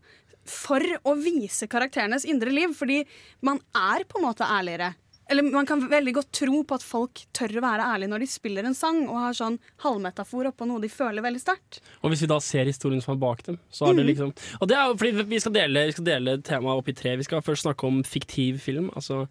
[0.48, 2.72] for å vise karakterenes indre liv.
[2.74, 3.02] Fordi
[3.46, 4.94] man er på en måte ærligere.
[5.30, 8.28] Eller man kan veldig godt tro på at folk tør å være ærlige når de
[8.32, 11.78] spiller en sang og har sånn halvmetafor oppå noe de føler veldig sterkt.
[12.02, 14.10] Og hvis vi da ser historien som er bak dem, så er det Mhm.
[14.10, 17.16] liksom Og det er fordi vi skal dele, vi skal dele temaet opp i tre.
[17.16, 18.90] Vi skal først snakke om fiktiv film.
[18.96, 19.28] Altså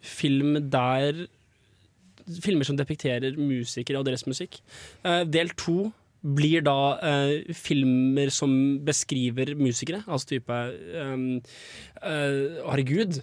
[0.00, 1.26] film der
[2.40, 4.62] Filmer som depekterer musikere og deres musikk.
[5.04, 5.92] Eh, del to
[6.24, 10.02] blir da eh, filmer som beskriver musikere.
[10.08, 10.48] Altså type
[11.02, 11.42] um,
[12.02, 13.20] eh, Herregud.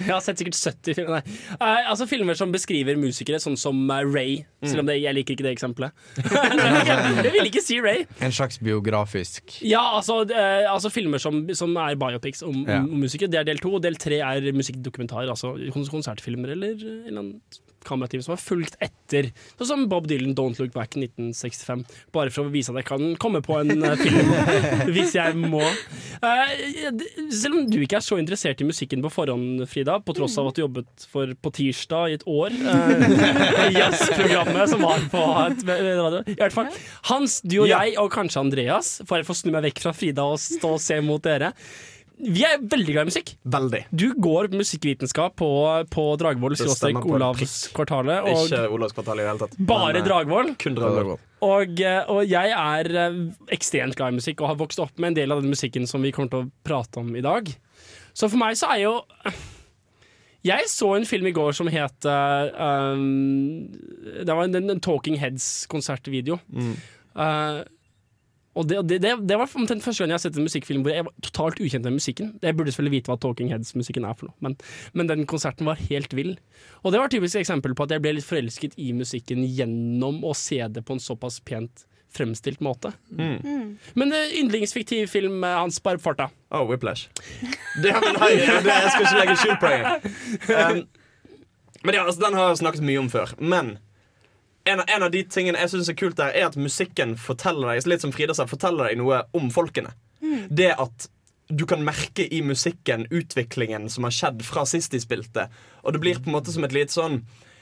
[0.00, 1.22] Jeg har sett sikkert 70 filmer.
[1.22, 1.36] Nei.
[1.56, 4.40] Eh, altså filmer som beskriver musikere, sånn som uh, Ray.
[4.66, 5.94] Selv om det, jeg liker ikke det eksempelet.
[7.26, 8.04] jeg vil ikke si Ray.
[8.24, 12.82] En slags biografisk Ja, altså, uh, altså filmer som, som er biopics om, Ja.
[12.82, 13.30] om musikere.
[13.32, 13.74] Det er del to.
[13.76, 15.30] Og del tre er musikkdokumentarer.
[15.32, 17.40] Altså konsertfilmer eller eller annen
[17.86, 19.30] kamerateam som har fulgt etter.
[19.56, 21.84] Sånn som Bob Dylan, 'Don't Look Back' 1965.
[22.14, 24.32] Bare for å vise at jeg kan komme på en eh, film
[24.94, 25.62] hvis jeg må.
[25.62, 26.54] Eh,
[27.30, 30.50] selv om du ikke er så interessert i musikken på forhånd, Frida, på tross av
[30.50, 35.22] at du jobbet for På tirsdag i et år, uh, jazzprogrammet som var på
[36.02, 36.22] radio.
[36.26, 36.70] I hvert fall.
[37.10, 40.26] Hans, du og jeg, og kanskje Andreas, for jeg får snu meg vekk fra Frida
[40.26, 41.52] og stå og se mot dere.
[42.16, 43.30] Vi er veldig glad i musikk.
[43.52, 43.82] Veldig.
[43.92, 45.48] Du går musikkvitenskap på,
[45.92, 48.30] på Dragvoll, skråstrek Olavskvartalet.
[48.32, 49.58] Ikke Olavskvartalet i det hele tatt.
[49.68, 50.54] bare eh, Dragvoll.
[50.60, 51.18] Kun Dragvoll.
[51.44, 53.18] Og, eh, og jeg er eh,
[53.52, 56.04] ekstremt glad i musikk og har vokst opp med en del av den musikken som
[56.04, 57.52] vi kommer til å prate om i dag.
[58.16, 58.96] Så for meg så er jo
[60.46, 63.66] Jeg så en film i går som het um,
[64.22, 66.40] Det var en, en Talking Heads-konsertvideo.
[66.48, 66.76] Mm.
[67.16, 67.60] Eh,
[68.56, 70.94] Og det, det, det, det var omtrent første gang jeg har sett en musikkfilm hvor
[70.94, 72.30] jeg var totalt ukjent med musikken.
[72.42, 74.56] Jeg burde selvfølgelig vite hva Talking Heads-musikken er for noe, men,
[74.96, 76.36] men den konserten var helt vill.
[76.82, 80.22] Og det var et typisk eksempel på at jeg ble litt forelsket i musikken gjennom
[80.24, 81.84] å se det på en såpass pent
[82.16, 82.92] fremstilt måte.
[83.12, 83.76] Mm.
[83.94, 86.30] Men uh, yndlingsfiktiv film uh, hans, Barb farta.
[86.48, 87.10] Oh, Whiplash.
[87.82, 89.82] Det, men, hei, det, jeg skal ikke legge skjul på det.
[90.56, 90.86] Um,
[91.86, 93.32] men ja, altså, Den har jeg snakket mye om før.
[93.38, 93.76] Men
[94.66, 97.90] en en av de tingene jeg synes er kult der, er at musikken forteller deg
[97.90, 99.94] litt som Frida sa, forteller deg noe om folkene.
[100.50, 101.08] Det at
[101.48, 105.46] du kan merke i musikken utviklingen som har skjedd fra sist de spilte.
[105.86, 107.20] Og det blir på en måte som et lite sånn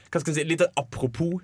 [0.08, 1.42] Hva skal jeg si, lite apropos.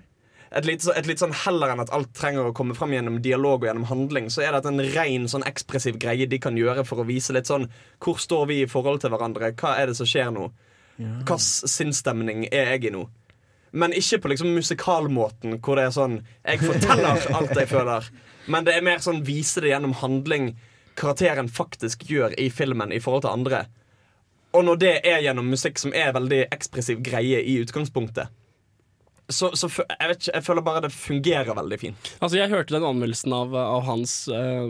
[0.55, 3.61] Et litt, et litt sånn Heller enn at alt trenger å komme fram gjennom dialog
[3.61, 7.03] og gjennom handling, så er det en ren sånn ekspressiv greie de kan gjøre for
[7.03, 7.69] å vise litt sånn
[8.03, 9.53] Hvor står vi i forhold til hverandre?
[9.59, 10.49] Hva er det som skjer nå?
[11.01, 13.05] Hvilken sinnsstemning er jeg i nå?
[13.71, 18.09] Men ikke på liksom musikalmåten, hvor det er sånn Jeg forteller alt jeg føler.
[18.51, 20.51] Men det er mer sånn vise det gjennom handling
[20.99, 23.61] karakteren faktisk gjør i filmen i forhold til andre.
[24.51, 28.27] Og når det er gjennom musikk som er veldig ekspressiv greie i utgangspunktet,
[29.31, 32.09] så, så jeg, vet ikke, jeg føler bare det fungerer veldig fint.
[32.19, 34.65] Altså Jeg hørte den anmeldelsen av, av hans uh,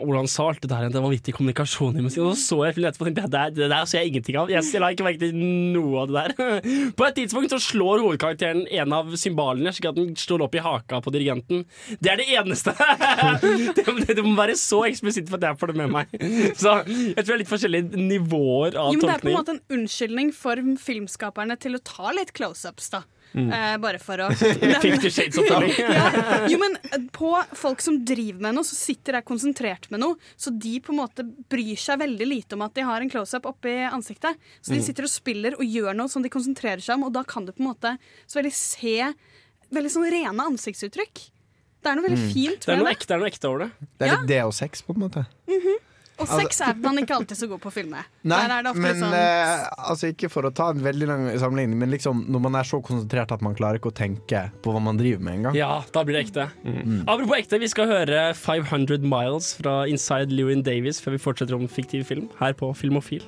[0.00, 2.26] Hvordan han sa alt det der Det var vittig kommunikasjon i musikken.
[2.30, 4.38] Og så så jeg filmen etterpå og tenkte det, der- det der ser jeg ingenting
[4.40, 4.50] av.
[4.50, 5.36] Jeg, jeg la ikke merke til
[5.76, 6.34] noe av det der.
[6.98, 10.64] På et tidspunkt så slår hovedkarakteren en av symbalene, slik at den slår opp i
[10.64, 11.62] haka på dirigenten.
[12.02, 12.74] Det er det eneste!
[13.76, 16.18] det, det, det må være så eksplisitt for at jeg får det med meg.
[16.60, 18.98] Så jeg tror det er litt forskjellige nivåer av tolkning.
[18.98, 22.34] Jo, men det er på en måte en unnskyldning for filmskaperne til å ta litt
[22.36, 23.04] close-ups, da.
[23.34, 23.52] Mm.
[23.54, 24.28] Eh, bare for å
[24.82, 25.76] Fifty Shades-oppfølging.
[25.78, 26.48] ja.
[26.50, 30.16] Jo, men eh, på folk som driver med noe, så sitter der konsentrert med noe,
[30.36, 33.46] så de på en måte bryr seg veldig lite om at de har en close-up
[33.46, 34.34] oppi ansiktet.
[34.60, 34.86] Så de Mm.
[34.86, 37.52] sitter og spiller og gjør noe som de konsentrerer seg om, og da kan du
[37.52, 38.96] på en måte så veldig se
[39.70, 41.30] veldig sånn rene ansiktsuttrykk.
[41.80, 42.32] Det er noe veldig Mm.
[42.34, 43.70] fint Det er noe ekte, det er noe ekte over det.
[43.98, 44.16] Det er Ja.
[44.18, 45.26] litt det og sex, på en måte.
[45.48, 45.76] Mhm.
[46.20, 48.02] Og Altså- sex er man ikke alltid så god på å filme.
[48.30, 51.08] Nei, Der er det ofte men sånn eh, altså ikke for å ta en veldig
[51.08, 54.44] lang sammenligning, men liksom når man er så konsentrert at man klarer ikke å tenke
[54.62, 55.56] på hva man driver med engang.
[55.56, 56.48] Ja, da blir det ekte.
[57.08, 61.66] Apropos ekte, vi skal høre 500 Miles fra Inside Lewin Davis før vi fortsetter om
[61.68, 63.24] fiktiv film her på Filmofil.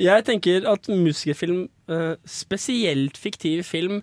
[0.00, 4.02] Jeg tenker at musikerfilm, eh, spesielt fiktiv film,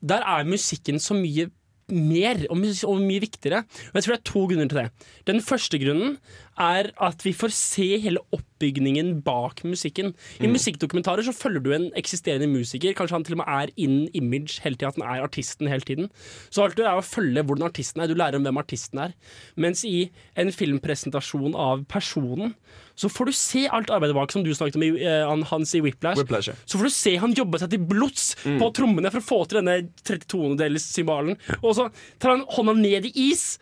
[0.00, 1.50] der er musikken så mye
[1.90, 2.60] mer og
[3.02, 3.64] mye viktigere.
[3.90, 4.90] Og jeg tror det er to grunner til det.
[5.26, 6.18] Den første grunnen
[6.60, 10.12] er at vi får se hele oppbygningen bak musikken.
[10.40, 10.52] I Mm.
[10.52, 12.92] musikkdokumentarer så følger du en eksisterende musiker.
[12.94, 15.80] Kanskje han til og med er in image hele tida, at han er artisten hele
[15.80, 16.10] tiden.
[16.50, 18.06] Så alt du er å følge hvordan artisten er.
[18.08, 19.14] Du lærer om hvem artisten er.
[19.56, 22.54] Mens i en filmpresentasjon av personen
[23.00, 25.80] så får du se alt arbeidet bak, som du snakket om i, uh, hans i
[25.80, 26.18] Whiplash.
[26.20, 26.50] Whiplash.
[26.66, 29.62] Så får du se han jobbe seg til blods på trommene for å få til
[29.62, 31.38] denne 32-dels-symbalen.
[31.62, 31.88] Og så
[32.20, 33.58] tar han hånda ned i is,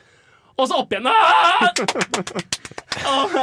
[0.59, 1.07] og så opp igjen.
[1.09, 1.69] Ah!
[3.15, 3.35] og,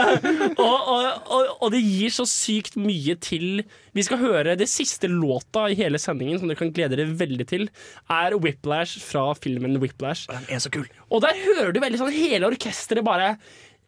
[0.59, 0.87] og,
[1.31, 3.61] og, og, det gir så sykt mye til
[3.95, 7.47] Vi skal høre det siste låta i hele sendingen, som dere kan glede dere veldig
[7.49, 7.69] til,
[8.11, 10.27] er Whiplash fra filmen Whiplash.
[10.31, 10.89] Den er så kul.
[11.09, 13.35] Og der hører du veldig sånn hele orkesteret bare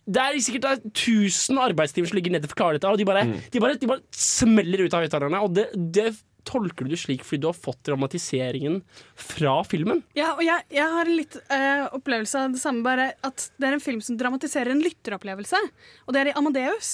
[0.08, 3.00] det er sikkert det er 1000 arbeidstimer som ligger nede for å klare dette, og
[3.00, 5.42] de bare, de bare, de bare smeller ut av høyttalerne.
[5.44, 6.06] Og det, det
[6.48, 8.80] tolker du det slik fordi du har fått dramatiseringen
[9.20, 10.02] fra filmen.
[10.18, 13.70] Ja, og jeg, jeg har en litt uh, opplevelse av det samme, bare at det
[13.70, 15.62] er en film som dramatiserer en lytteropplevelse.
[16.08, 16.94] Og det er i Amadeus.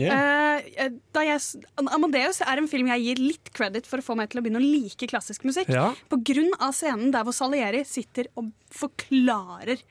[0.00, 0.62] Yeah.
[0.64, 4.30] Uh, da jeg, Amadeus er en film jeg gir litt credit for å få meg
[4.32, 5.72] til å begynne å like klassisk musikk.
[5.72, 5.90] Ja.
[6.08, 9.82] På grunn av scenen der hvor Salieri sitter og forklarer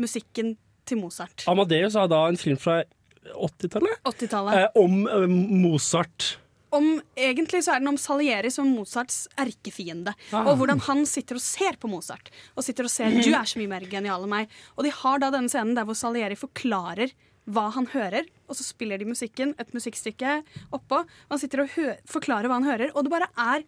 [0.00, 0.56] musikken
[0.88, 1.46] til Mozart.
[1.48, 2.82] Amadeus er da en film fra
[3.30, 4.54] 80-tallet 80-tallet.
[4.56, 6.36] eh, om eh, Mozart.
[6.76, 10.14] Om, egentlig så er den om Salieri som Mozarts erkefiende.
[10.30, 10.46] Ah.
[10.50, 12.30] Og hvordan han sitter og ser på Mozart.
[12.54, 14.60] Og sitter og ser du er så mye mer genial enn meg.
[14.76, 17.14] Og de har da denne scenen der hvor Salieri forklarer
[17.50, 20.40] hva han hører, og så spiller de musikken, et musikkstykke
[20.76, 21.00] oppå.
[21.02, 21.78] Og han sitter og
[22.10, 23.66] forklarer hva han hører, og det bare er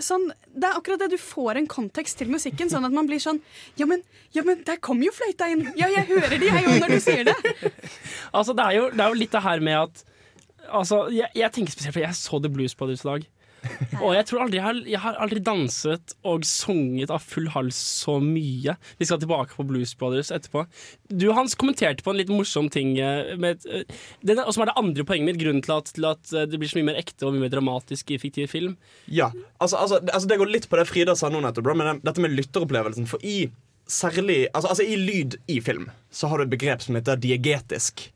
[0.00, 3.20] Sånn, det er akkurat det du får en kontekst til musikken, sånn at man blir
[3.20, 3.42] sånn
[3.76, 4.00] Ja, men,
[4.32, 5.66] ja, men der kom jo fløyta inn!
[5.76, 7.34] Ja, jeg hører det, jeg òg, når du sier det!
[8.38, 10.00] Altså, det er jo, det er jo litt det her med at
[10.70, 13.30] Altså, jeg, jeg tenker spesielt for jeg så The Blues Brothers i dag.
[14.02, 17.76] Og jeg tror aldri jeg har, jeg har aldri danset og sunget av full hals
[18.02, 18.74] så mye.
[18.98, 20.64] Vi skal tilbake på Blues Brothers etterpå.
[21.06, 23.84] Du Hans kommenterte på en litt morsom ting, eh, med, eh,
[24.26, 25.38] det, og som er det andre poenget mitt.
[25.44, 27.54] Grunnen til at, til at eh, det blir så mye mer ekte og mye mer
[27.54, 28.74] dramatisk i fiktiv film.
[29.06, 29.30] Ja,
[29.62, 31.86] altså, altså, det- altså Det går litt på det Frida sa nå nettopp, bro, men
[31.92, 33.06] den, dette med lytteropplevelsen.
[33.06, 33.44] For i
[33.86, 38.08] særlig, altså, altså i lyd i film så har du et begrep som heter diegetisk.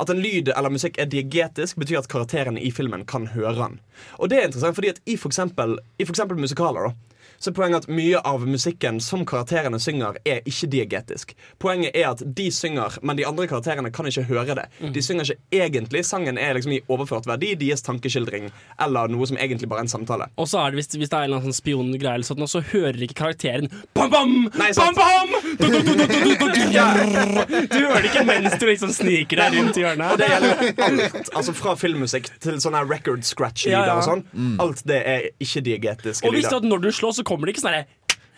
[0.00, 3.80] At en lyd eller musikk er diegetisk, betyr at karakterene i filmen kan høre den.
[4.18, 7.11] Og det er interessant, fordi at i for eksempel, i for eksempel musikaler da,
[7.42, 11.34] så er poenget at mye av musikken som karakterene synger, er ikke diegetisk.
[11.62, 14.68] Poenget er at de synger, men de andre karakterene kan ikke høre det.
[14.80, 14.92] Mhm.
[14.94, 16.04] De synger ikke egentlig.
[16.06, 19.92] Sangen er liksom i overført verdi, deres tankeskildring, eller noe som egentlig bare er en
[19.92, 20.28] samtale.
[20.38, 23.02] Og så er det hvis, hvis det er en sånn spiongreie, eller sånn, så hører
[23.02, 25.34] ikke karakteren bam, bam, Nei, bam, bam!
[25.58, 29.42] Du, du, du, du, du, du, du, du hører det ikke mens du liksom sniker
[29.42, 30.14] deg rundt i hjørnet.
[30.14, 31.32] Og det gjelder alt.
[31.38, 34.24] Altså Fra filmmusikk til sånne record scratch-lyder og sånn.
[34.62, 37.48] Alt det er ikke diegetiske Og hvis det er at når du slår, så kommer
[37.50, 37.88] det ikke sånn herre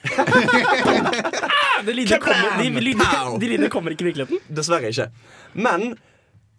[1.85, 4.41] De lydene kommer, de, lydene- de lydene kommer ikke i virkeligheten.
[4.57, 5.07] Dessverre ikke.
[5.57, 5.95] Men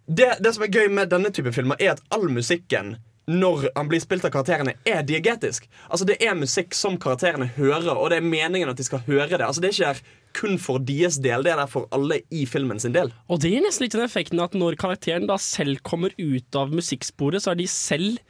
[0.05, 3.87] det, det som er gøy med denne type filmer, er at all musikken når han
[3.89, 5.63] blir spilt av karakterene, er diegetisk.
[5.89, 9.31] Altså Det er musikk som karakterene hører, og det er meningen at de skal høre
[9.33, 9.41] det.
[9.41, 12.77] Altså Det er ikke kun for deres del, det er der for alle i filmen
[12.81, 13.09] sin del.
[13.31, 16.69] Og det gir nesten litt den effekten at når karakteren da selv kommer ut av
[16.75, 18.21] musikksporet, så er de selv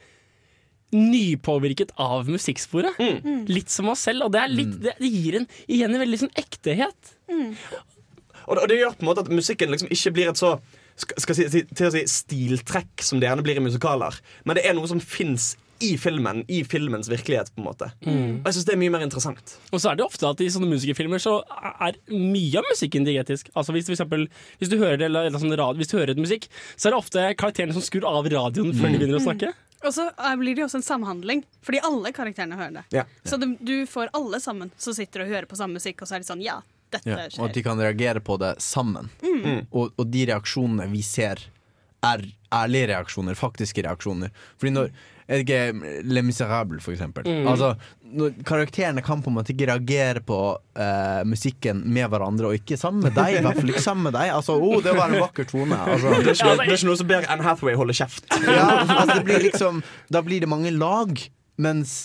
[0.96, 2.98] nypåvirket av musikksporet.
[3.52, 6.20] Litt som oss selv, og det, er litt, det, det gir en, igjen en veldig
[6.24, 7.12] sånn ektehet.
[8.46, 10.56] Og det, og det gjør på en måte at musikken liksom ikke blir et så
[10.96, 14.16] skal, si- til å si stiltrekk som det gjerne blir i musikaler.
[14.48, 17.52] Men det er noe som fins i filmen, i filmens virkelighet.
[17.54, 18.40] på en måte Mm.
[18.40, 19.56] Og jeg synes det er mye mer interessant.
[19.72, 21.42] Og så er det ofte at i sånne musikerfilmer så
[21.86, 23.50] er mye av musikken digetisk.
[23.54, 26.22] Altså hvis, for eksempel, hvis, du hører, eller, eller sånn radio, hvis du hører et
[26.22, 29.52] musikk, så er det ofte karakterene som skrur av radioen før de begynner å snakke.
[29.84, 30.06] Og så
[30.38, 32.84] blir det jo også en samhandling, fordi alle karakterene hører det.
[32.96, 33.04] Ja.
[33.24, 36.16] Så du, du får alle sammen som sitter og hører på samme musikk, og så
[36.16, 36.60] er det sånn ja,
[36.94, 39.10] dette Ja, og at de kan reagere på det sammen.
[39.22, 39.66] Mm.
[39.70, 41.42] Og, og de reaksjonene vi ser,
[42.06, 42.24] er
[42.54, 44.32] ærlige reaksjoner, faktiske reaksjoner.
[44.60, 45.60] Fordi når det ikke
[46.06, 47.26] Le Miserable, for eksempel.
[47.26, 47.46] Mm.
[47.50, 47.72] Altså,
[48.46, 53.02] karakterene kan på en måte ikke reagere på uh, musikken med hverandre, og ikke sammen
[53.08, 53.40] med deg.
[53.40, 54.30] I hvert fall ikke sammen med deg.
[54.36, 55.78] Altså, oh, det var en vakker tone.
[55.78, 56.12] Altså.
[56.14, 58.28] Det er ikke det er ikke noe som ber Anne Hathaway holde kjeft.
[58.46, 61.18] Ja, altså, det blir liksom, da blir det mange lag,
[61.58, 61.98] mens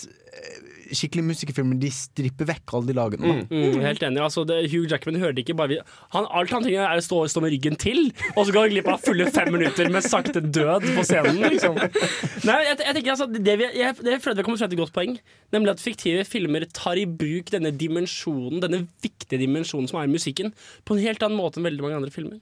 [0.96, 3.32] skikkelige musikerfilmer De stripper vekk alle de lagene.
[3.32, 4.20] Mm, Mm, helt enig.
[4.22, 5.80] Altså, det, Hugh Jackman hørte ikke bare vi-
[6.14, 8.70] han, Alt han trenger, er å stå, stå med ryggen til, og så går han
[8.74, 11.40] glipp av fulle fem minutter med sakte død på scenen.
[11.52, 11.76] Liksom.
[11.78, 14.78] Nei, jeg, jeg tenker altså, det, vi, jeg, det føler vi har kommet frem til
[14.78, 15.18] et godt poeng,
[15.52, 20.52] nemlig at fiktive filmer tar i bruk denne dimensjonen, denne viktige dimensjonen som er musikken,
[20.84, 22.40] på en helt annen måte enn veldig mange andre filmer.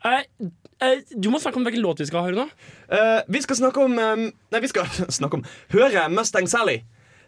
[0.00, 0.22] Eh,
[0.80, 2.46] eh, du må snakke om hvilken låt vi skal høre nå.
[2.88, 4.22] Uh, vi skal snakke om um,
[4.52, 4.86] Nei, vi skal
[5.18, 6.78] snakke om høre Mustang Sally.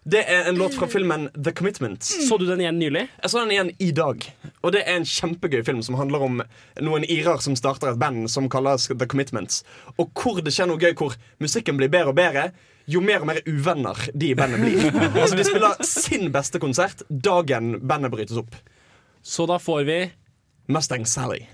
[0.05, 2.29] Det er en låt fra filmen The Commitments.
[2.29, 3.05] Så du den igjen nylig?
[3.23, 4.25] Jeg så den igjen i dag.
[4.67, 6.41] Og det er en kjempegøy film som handler om
[6.83, 9.61] noen irer som starter et band som kalles The Commitments.
[10.03, 12.49] Og hvor det skjer noe gøy, hvor musikken blir bedre og bedre.
[12.91, 14.91] Jo mer og mer uvenner de i bandet blir.
[15.23, 18.59] Altså De spiller sin beste konsert dagen bandet brytes opp.
[19.23, 20.01] Så da får vi
[20.67, 21.45] Mustang Sally.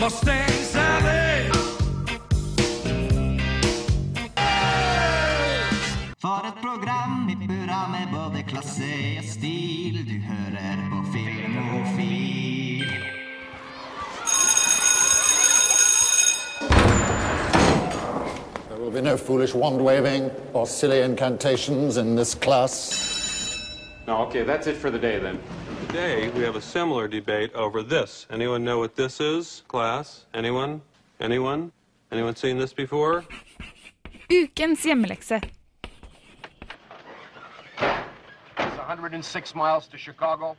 [0.00, 0.61] Mustang
[6.22, 9.96] For et program i burra med både klasse og stil.
[10.06, 12.84] Du hører på Filmofil.
[18.68, 22.76] There will be no foolish wand waving or silly incantations in this class.
[24.06, 25.40] No, okay, that's it for the day then.
[25.88, 28.28] Today we have a similar debate over this.
[28.30, 30.26] Anyone know what this is, class?
[30.34, 30.82] Anyone?
[31.20, 31.72] Anyone?
[32.12, 33.24] Anyone seen this before?
[34.30, 35.40] Ukens hjemmelekse.
[38.58, 40.56] It's 106 miles to Chicago.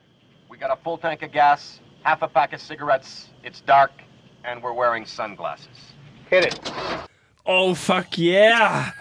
[0.50, 3.30] We got a full tank of gas, half a pack of cigarettes.
[3.44, 3.92] It's dark,
[4.44, 5.94] and we're wearing sunglasses.
[6.30, 6.60] Hit it.
[7.46, 8.94] Oh, fuck yeah!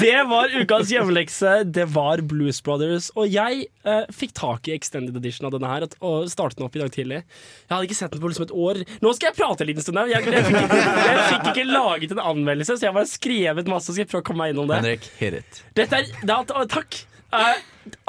[0.00, 1.64] Det var ukas hjemmelekse.
[1.64, 3.08] Det var Blues Brothers.
[3.16, 6.76] Og jeg eh, fikk tak i extended edition av denne her og startet den opp
[6.76, 7.22] i dag tidlig.
[7.24, 8.82] Jeg hadde ikke sett den på liksom et år.
[9.00, 10.02] Nå skal jeg prate en liten stund.
[10.12, 13.88] Jeg, jeg, fikk, jeg fikk ikke laget en anmeldelse, så jeg har bare skrevet masse.
[13.88, 14.82] Skal jeg prøve å komme meg innom det.
[14.82, 15.62] Henrik, hit it.
[15.80, 17.06] Dette er, det er Takk.
[17.34, 17.58] Eh,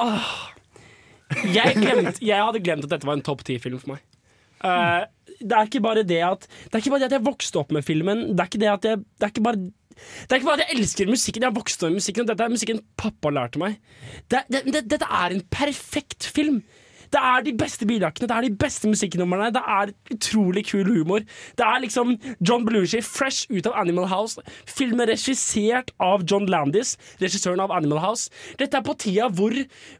[0.00, 0.30] åh.
[1.52, 4.06] jeg, glemt, jeg hadde glemt at dette var en topp ti-film for meg.
[4.60, 5.04] Uh,
[5.40, 7.70] det er ikke bare det at Det er ikke bare det at jeg vokste opp
[7.72, 8.26] med filmen.
[8.34, 9.68] Det er ikke det at jeg Det er ikke bare
[10.00, 12.24] det er ikke bare at jeg elsker musikken, jeg har vokst opp med musikken.
[12.24, 13.74] og Dette er musikken pappa lærte meg.
[14.32, 16.62] Det, det, det, dette er en perfekt film.
[17.10, 21.24] Det er de beste biljakkene, det er de beste musikknumrene, det er utrolig kul humor.
[21.58, 24.42] Det er liksom John Belushi fresh ut av Animal House.
[24.68, 28.30] Filmen regissert av John Landis, regissøren av Animal House.
[28.60, 29.54] Dette er på tida hvor,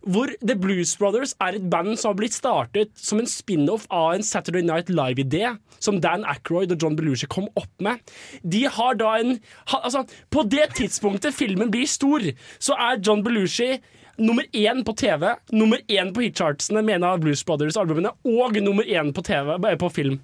[0.07, 4.15] hvor The Blues Brothers er et band som har blitt startet som en spin-off av
[4.15, 8.01] en Saturday Night Live-idé som Dan Aykroyd og John Belushi kom opp med.
[8.43, 9.39] De har da en
[9.81, 12.25] Altså, på det tidspunktet filmen blir stor,
[12.59, 13.79] så er John Belushi
[14.19, 18.85] nummer én på TV, nummer én på hitchartsene med en av Blues Brothers-albumene, og nummer
[18.85, 20.21] én på TV, eh, på film.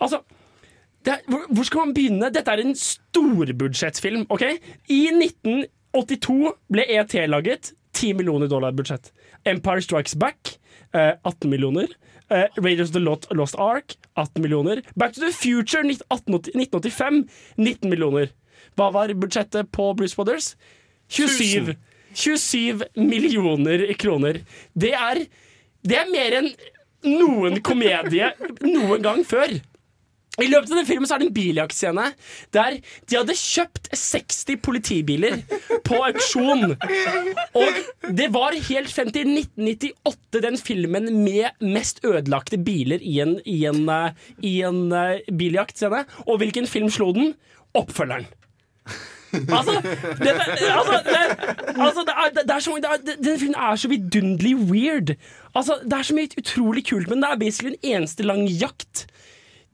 [0.00, 0.22] Altså
[1.06, 2.30] er, hvor, hvor skal man begynne?
[2.32, 4.26] Dette er en storbudsjettfilm.
[4.32, 4.42] ok?
[4.88, 7.72] I 1982 ble ET laget.
[7.94, 9.12] 10 millioner dollar budsjett.
[9.46, 10.58] Empire Strikes Back
[10.94, 11.86] eh, 18 millioner.
[12.30, 14.82] Eh, Raiders of the Lost, Ark 18 millioner.
[14.96, 18.30] Back to the Future 1980 1985 19 millioner.
[18.74, 20.56] Hva var budsjettet på Bruce Brothers?
[21.08, 21.76] 27.
[22.14, 24.40] 27 millioner kroner.
[24.74, 25.24] Det er,
[25.84, 26.50] det er mer enn
[27.04, 28.32] noen komedie
[28.64, 29.58] noen gang før.
[30.42, 32.04] I løpet av den filmen så er det en biljaktscene
[32.54, 35.36] der de hadde kjøpt 60 politibiler
[35.86, 36.74] på auksjon.
[37.60, 37.78] Og
[38.18, 43.60] det var helt frem til 1998 den filmen med mest ødelagte biler i en, i
[43.70, 43.84] en,
[44.42, 46.02] i en eh, biljaktscene.
[46.26, 47.36] Og hvilken film slo den?
[47.74, 48.26] Oppfølgeren.
[49.34, 49.72] Altså,
[50.20, 51.18] det, altså, det,
[51.86, 55.14] altså det, er, det er så, det er, Den filmen er så vidunderlig weird.
[55.54, 59.06] Altså, det er så mye utrolig kult, men det er basically en eneste lang jakt.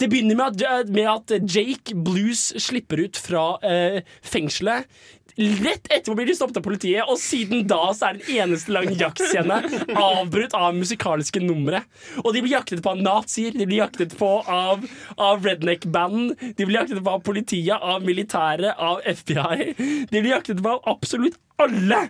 [0.00, 4.88] Det begynner med at, med at Jake Blues slipper ut fra eh, fengselet.
[5.36, 8.74] Rett etterpå blir de stoppet av politiet, og siden da så er det en eneste
[8.74, 9.60] lang jaktscene
[9.94, 11.82] avbrutt av musikalske numre.
[12.24, 16.66] Og de blir jaktet på av nazier, de blir jaktet på av, av redneck-band, de
[16.66, 19.74] blir jaktet på av politiet, av militæret, av FBI.
[20.10, 22.08] De blir jaktet på av absolutt alle!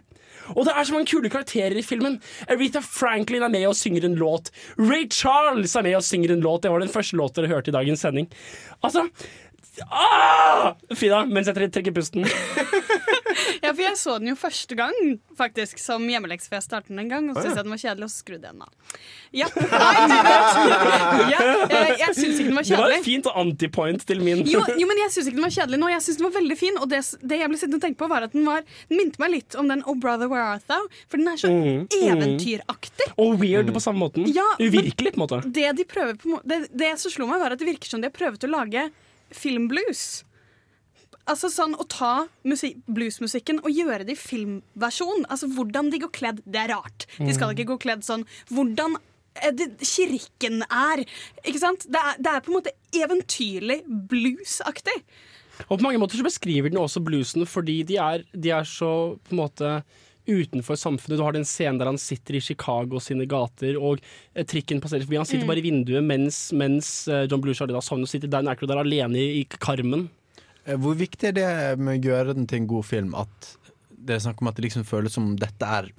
[0.56, 2.16] Og det er så mange kule karakterer i filmen.
[2.50, 4.50] Aretha Franklin er med og synger en låt.
[4.80, 6.64] Ray Charles er med og synger en låt.
[6.64, 8.26] Det var den første låten dere hørte i dagens sending.
[8.82, 9.06] Altså
[9.90, 10.74] ah!
[10.94, 12.26] Frida, mens jeg tre- trekker pusten.
[13.62, 14.94] Ja, for jeg så den jo første gang
[15.38, 17.26] faktisk som hjemmeleks før jeg startet den en gang.
[17.30, 18.72] Og så syntes jeg den var kjedelig, og så skrudde jeg den av.
[19.36, 19.46] Ja,
[21.30, 22.70] ja, eh, jeg syns ikke den var kjedelig.
[22.70, 24.42] Det var et fint antipoint til min.
[24.48, 25.90] Jo, jo, men jeg syns ikke den var kjedelig nå.
[25.92, 26.80] Jeg synes den var veldig fin.
[26.82, 27.00] Og det,
[27.32, 29.56] det jeg ble sittende og tenke på, var at den var Den minte meg litt
[29.60, 30.80] om den Oh Brother Where Art Thou.
[31.10, 31.86] For den er så Mm, mm.
[32.06, 33.08] eventyraktig.
[33.20, 34.26] Og weird på samme måten.
[34.32, 35.40] Ja, Uvirkelig, på en måte.
[35.50, 36.08] Det de på
[36.48, 38.84] det, det som slo meg, var at det virker som de har prøvd å lage
[39.34, 40.24] filmblues.
[41.30, 42.26] Altså sånn Å ta
[42.90, 45.26] bluesmusikken og gjøre det i filmversjon.
[45.30, 47.06] Altså Hvordan de går kledd, det er rart.
[47.18, 47.54] De skal Mm.
[47.58, 48.24] ikke gå kledd sånn.
[48.50, 48.96] Hvordan
[49.36, 51.04] eh, kirken er.
[51.44, 51.86] Ikke sant?
[51.86, 54.96] Det er, det er på en måte eventyrlig bluesaktig.
[55.68, 59.16] Og på mange måter så beskriver den også bluesen fordi de er, de er så
[59.28, 59.84] på en måte
[60.30, 61.18] utenfor samfunnet.
[61.18, 64.00] Du har den scenen der han sitter i Chicago sine gater, og
[64.34, 65.18] eh, trikken passerer forbi.
[65.20, 65.50] Han sitter Mm.
[65.52, 68.82] bare i vinduet mens, mens eh, John Blues da sovner og sitter Dan Aykroyd der
[68.84, 70.08] alene i, i karmen.
[70.66, 73.14] Eh, Hvor viktig er det med å gjøre den til en god film?
[73.14, 73.56] At
[73.90, 75.90] det er snakk om at det liksom føles som dette er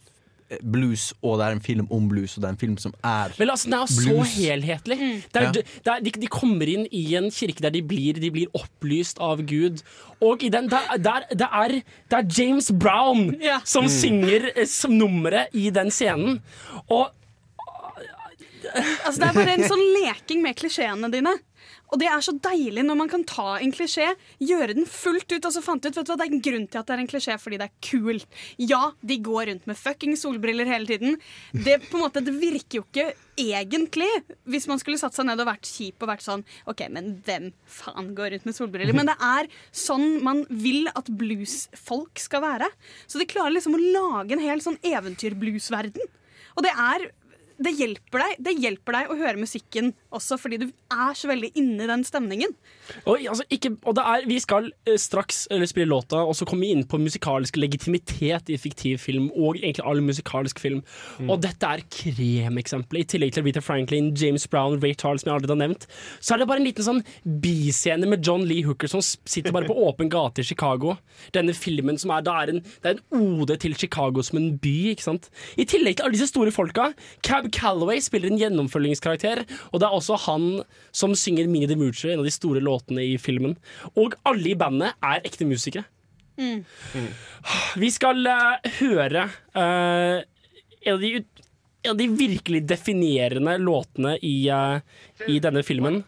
[0.61, 3.31] blues, og det er en film om blues, og det er en film som er
[3.39, 4.33] Men altså, Den er jo så blues.
[4.35, 4.97] helhetlig.
[5.33, 5.51] Det er, Ja.
[5.51, 9.19] det er, de, de kommer inn i en kirke der de blir, de blir opplyst
[9.19, 9.81] av Gud.
[10.21, 11.67] Og i den, der, der, det, er,
[12.11, 13.89] det er James Brown som Mm.
[13.89, 16.41] synger eh, som nummeret i den scenen.
[16.89, 17.09] Og
[19.05, 21.33] Altså Det er bare en sånn leking med klisjeene dine.
[21.91, 24.07] Og det er så deilig når man kan ta en klisjé,
[24.39, 26.67] gjøre den fullt ut, og så fant ut vet du hva, det er en grunn
[26.71, 28.39] til at det er en klisjé, fordi det er kult.
[28.61, 31.19] Ja, de går rundt med fucking solbriller hele tiden.
[31.51, 33.09] Det, på en måte, det virker jo ikke
[33.41, 34.09] egentlig,
[34.47, 37.51] hvis man skulle satt seg ned og vært kjip og vært sånn OK, men hvem
[37.67, 38.95] faen går rundt med solbriller?
[38.95, 42.71] Men det er sånn man vil at bluesfolk skal være.
[43.03, 46.07] Så de klarer liksom å lage en hel sånn eventyrbluesverden.
[46.55, 47.11] Og det er
[47.65, 51.51] det hjelper, deg, det hjelper deg å høre musikken også, fordi du er så veldig
[51.59, 52.53] inne i den stemningen.
[53.05, 56.47] Og, altså, ikke, og det er, vi skal eh, straks eller, spille låta og så
[56.49, 60.81] komme inn på musikalsk legitimitet i fiktiv film, og egentlig all musikalsk film.
[61.27, 63.05] Og dette er kremeksempelet.
[63.05, 65.87] I tillegg til Rita Franklin, James Brown, Ray Charles, som jeg allerede har nevnt,
[66.19, 67.03] så er det bare en liten sånn
[67.43, 70.97] biscene med John Lee Hooker som sitter bare på åpen gate i Chicago.
[71.35, 74.51] Denne filmen som er, det er en, det er en ode til Chicago som en
[74.61, 75.29] by, ikke sant.
[75.61, 76.91] I tillegg til alle disse store folka.
[77.25, 80.45] Cab Calloway spiller en gjennomfølgingskarakter, og det er også han
[80.95, 83.57] som synger Mini Moocher, en av de store låtene i filmen.
[83.95, 85.85] Og alle i bandet er ekte musikere.
[87.77, 90.21] Vi skal uh, høre uh,
[90.81, 91.43] en, av de, ut-
[91.83, 94.79] en av de virkelig definerende låtene i, uh,
[95.27, 96.01] i denne filmen.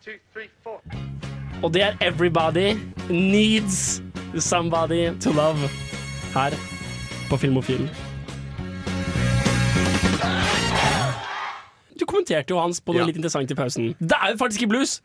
[1.64, 2.74] Og det er 'Everybody
[3.10, 4.02] Needs
[4.40, 5.70] Somebody to Love'
[6.34, 6.58] her
[7.30, 7.88] på Filmofil.
[12.24, 13.06] Kommenterte jo Hans på noe Ja.
[13.06, 13.96] litt interessant i pausen.
[14.00, 15.02] Det er jo faktisk ikke blues!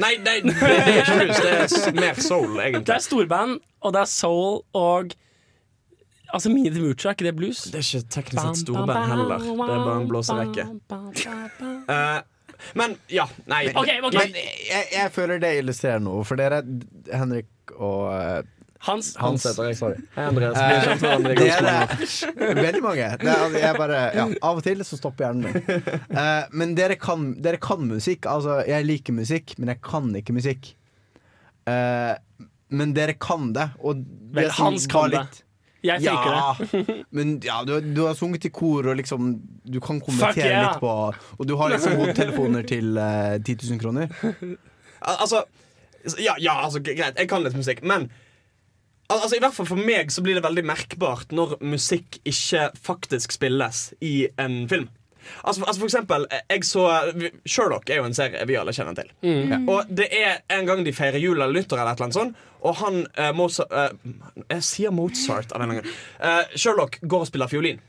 [0.00, 1.40] Nei, nei det, det er ikke blues.
[1.40, 2.84] Det er s- mer soul, egentlig.
[2.86, 5.14] Det er storband, og det er soul, og
[6.32, 7.64] Altså, Mini the Moocher, er ikke det blues?
[7.64, 9.38] Det er ikke teknisk sett storband heller.
[9.38, 10.66] Det er bare en blåserekke.
[11.90, 12.20] Eh,
[12.76, 14.14] men ja, nei Ok, ok.
[14.14, 16.60] Men jeg, jeg føler det illustrerer noe, for dere,
[17.10, 18.42] Henrik og eh,
[18.86, 19.10] Hans.
[19.20, 19.76] Hans heter jeg.
[19.76, 19.98] Sorry.
[20.16, 20.56] Andreas.
[20.56, 22.60] I det er det.
[22.62, 23.10] Veldig mange.
[23.20, 25.90] Det er, jeg bare, ja, av og til så stopper hjernen min.
[26.14, 28.28] Uh, men dere kan, dere kan musikk.
[28.30, 30.72] Altså, jeg liker musikk, men jeg kan ikke musikk.
[31.68, 32.16] Uh,
[32.72, 33.68] men dere kan det.
[33.84, 35.44] Og det Vel, Hans kan det.
[35.84, 36.80] Jeg faker ja,
[37.16, 39.30] men ja, du, du har sunget i kor, og liksom
[39.64, 40.66] Du kan kommentere yeah.
[40.66, 40.90] litt på
[41.40, 44.12] Og du har liksom hodetelefoner til uh, 10 000 kroner.
[45.00, 45.44] Al- Altså
[46.16, 48.06] ja, ja, altså greit, jeg kan litt musikk, men
[49.10, 53.34] Altså, I hvert fall for meg så blir det veldig merkbart når musikk ikke faktisk
[53.34, 54.88] spilles i en film.
[55.44, 56.84] Altså, altså For eksempel, jeg så
[57.44, 59.10] Sherlock er jo en serie vi alle kjenner til.
[59.22, 59.52] Mm.
[59.52, 59.58] Ja.
[59.74, 62.76] Og det er en gang de feirer jul eller nyttår, eller et eller sånt, og
[62.80, 64.16] han eh, Mozart, eh,
[64.50, 65.94] Jeg sier Mozart av en gang.
[66.20, 67.80] Eh, Sherlock går og spiller fiolin.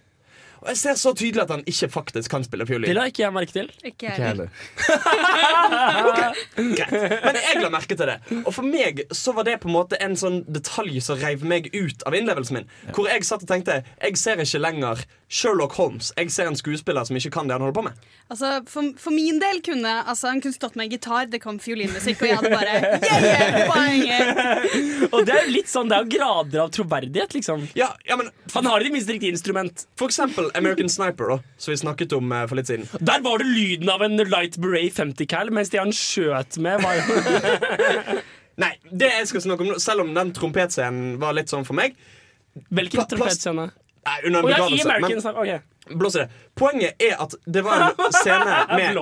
[0.62, 2.92] Og jeg ser så tydelig at han ikke faktisk kan spille fiolin.
[2.92, 3.70] Det la ikke jeg merke til.
[3.88, 4.52] Ikke jeg heller.
[6.78, 7.16] Greit.
[7.26, 8.18] Men jeg la merke til det.
[8.44, 11.72] Og for meg så var det på en måte en sånn detalj som reiv meg
[11.74, 12.70] ut av innlevelsen min.
[12.94, 15.02] Hvor jeg satt og tenkte jeg ser ikke lenger
[15.32, 16.10] Sherlock Holmes.
[16.20, 18.00] Jeg ser en skuespiller som ikke kan det han holder på med.
[18.32, 21.56] Altså, for, for min del kunne altså, han kunne stått med en gitar, det kom
[21.64, 22.74] fiolinmusikk, og jeg hadde bare
[23.24, 24.42] yeah, poenget!
[25.16, 27.64] Og det er jo litt sånn, det er jo grader av troverdighet, liksom.
[27.80, 29.86] Ja, ja, men Han har i det minste riktig instrument.
[30.00, 32.88] For eksempel American Sniper, da, som vi snakket om eh, for litt siden.
[33.00, 36.84] Der var det lyden av en Light Beret 50 cal, mens de han skjøt med,
[36.84, 37.20] var jo
[38.62, 41.78] Nei, det jeg skal snakke om nå, selv om den trompetscenen var litt sånn for
[41.80, 41.96] meg
[42.68, 43.70] Hvilken Pla- plass- trompetscene?
[44.06, 44.90] Nei, under en ja, i begravelse.
[44.90, 45.56] American men- okay.
[45.58, 45.98] ok.
[46.00, 46.30] Blås i det.
[46.56, 48.98] Poenget er at det var en scene med en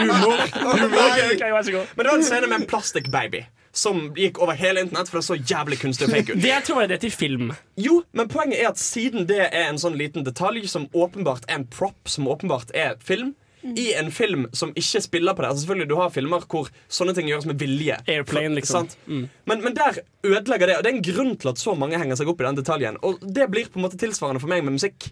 [0.00, 0.40] Humor.
[0.78, 1.86] Humor.
[1.96, 5.26] Men det var en scene med en plastikkbaby som gikk over hele internett, for det
[5.28, 6.42] så jævlig kunstig og fake ut.
[6.42, 7.52] Det tror jeg det er til film.
[7.78, 11.60] Jo, men poenget er at siden det er en sånn liten detalj som åpenbart er
[11.60, 15.50] en prop, som åpenbart er film i en film som ikke spiller på det.
[15.50, 17.98] Altså selvfølgelig Du har filmer hvor sånne ting gjøres med vilje.
[18.08, 18.88] Airplane, liksom.
[18.88, 18.96] Sant?
[19.06, 20.78] Men, men der ødelegger det.
[20.78, 23.00] Og det er en grunn til at så mange henger seg opp i den detaljen.
[23.06, 25.10] Og det blir på en måte tilsvarende for meg med musikk.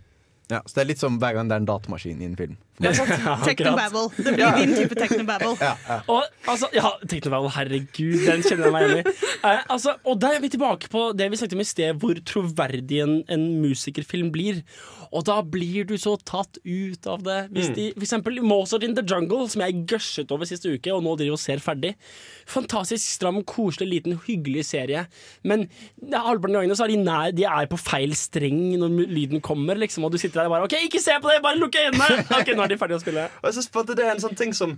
[0.48, 2.56] Ja, så det er litt som hver gang det er en datamaskin i en film.
[3.48, 4.04] Technobabble.
[4.16, 5.54] Det blir din type technobabble.
[5.62, 5.98] Ja, ja.
[6.10, 9.16] Og altså, ja, technobabble, herregud, den kjenner jeg meg igjen i.
[9.48, 12.20] Eh, altså, og der er vi tilbake på det vi snakket om i sted, hvor
[12.28, 14.62] troverdig en, en musikerfilm blir.
[15.08, 17.38] Og da blir du så tatt ut av det.
[17.54, 17.74] Hvis Mm.
[17.78, 21.14] de, for eksempel Mozart in the Jungle, som jeg gushet over siste uke, og nå
[21.16, 21.94] driver og ser ferdig.
[22.48, 25.06] Fantastisk stram, koselig, liten, hyggelig serie.
[25.48, 25.66] Men
[26.02, 29.40] ja, halvparten av gangene så er de nær De er på feil streng når lyden
[29.44, 31.76] kommer, liksom, og du sitter der og bare OK, ikke se på det, bare lukk
[31.80, 32.20] øynene!
[32.38, 33.28] Ok, nå er de ferdige å spille.
[33.40, 34.76] Og jeg synes på at det er en sånn ting som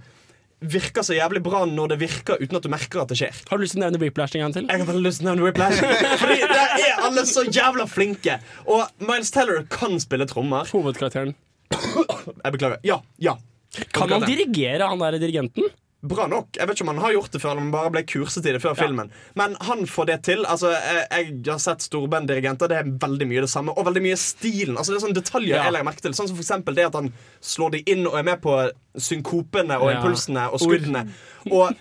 [0.61, 3.37] virker så jævlig bra når det virker uten at du merker at det skjer.
[3.49, 4.67] Har du lyst til å nevne Whiplash en gang til?
[4.69, 5.81] Jeg har veldig lyst til å nevne Whiplash.
[6.23, 8.37] Fordi der er alle så jævla flinke.
[8.69, 10.69] Og Miles Teller kan spille trommer.
[10.71, 11.33] Hovedkarakteren.
[11.71, 12.81] Jeg beklager.
[12.85, 13.01] Ja.
[13.23, 13.39] ja
[13.97, 15.71] Kan han dirigere, han der dirigenten?
[16.03, 16.55] Bra nok.
[16.57, 18.47] Jeg vet ikke om han har gjort det før, eller om han bare ble kurset
[18.49, 19.11] i det før filmen.
[19.37, 20.47] Men han får det til.
[20.49, 21.07] Altså, jeg,
[21.45, 22.71] jeg har sett storbanddirigenter.
[22.73, 23.75] Det er veldig mye det samme.
[23.77, 24.79] Og veldig mye stilen.
[24.81, 25.65] Altså, det er sånne detaljer Ja.
[25.67, 26.15] jeg legger merke til.
[26.17, 27.13] Sånn som for eksempel det at han
[27.45, 28.57] slår de inn og er med på
[28.97, 29.99] synkopene og Ja.
[30.01, 31.05] impulsene og skuddene.
[31.53, 31.77] Og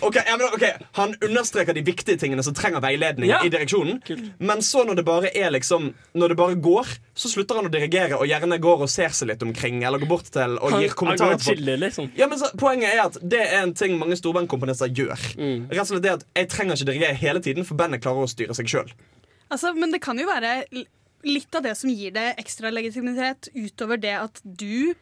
[0.00, 0.72] Ok, ja, men, okay.
[0.98, 3.40] Han understreker de viktige tingene som trenger veiledning Ja.
[3.44, 4.00] i direksjonen.
[4.38, 7.72] Men så når det bare er liksom Når det bare går, så slutter han å
[7.72, 9.82] dirigere og gjerne går og ser seg litt omkring.
[9.84, 11.38] Eller går bort til og Han, gir kommentarer
[11.78, 12.10] liksom.
[12.16, 15.18] Ja, men så, Poenget er at det er en ting mange storbandkomponister gjør.
[15.38, 15.68] Mm.
[15.70, 18.30] Rett og slett det at Jeg trenger ikke dirigere hele tiden, for bandet klarer å
[18.30, 18.92] styre seg sjøl.
[19.50, 20.64] Altså, men det kan jo være
[21.24, 24.94] litt av det som gir det ekstra legitimitet, utover det at du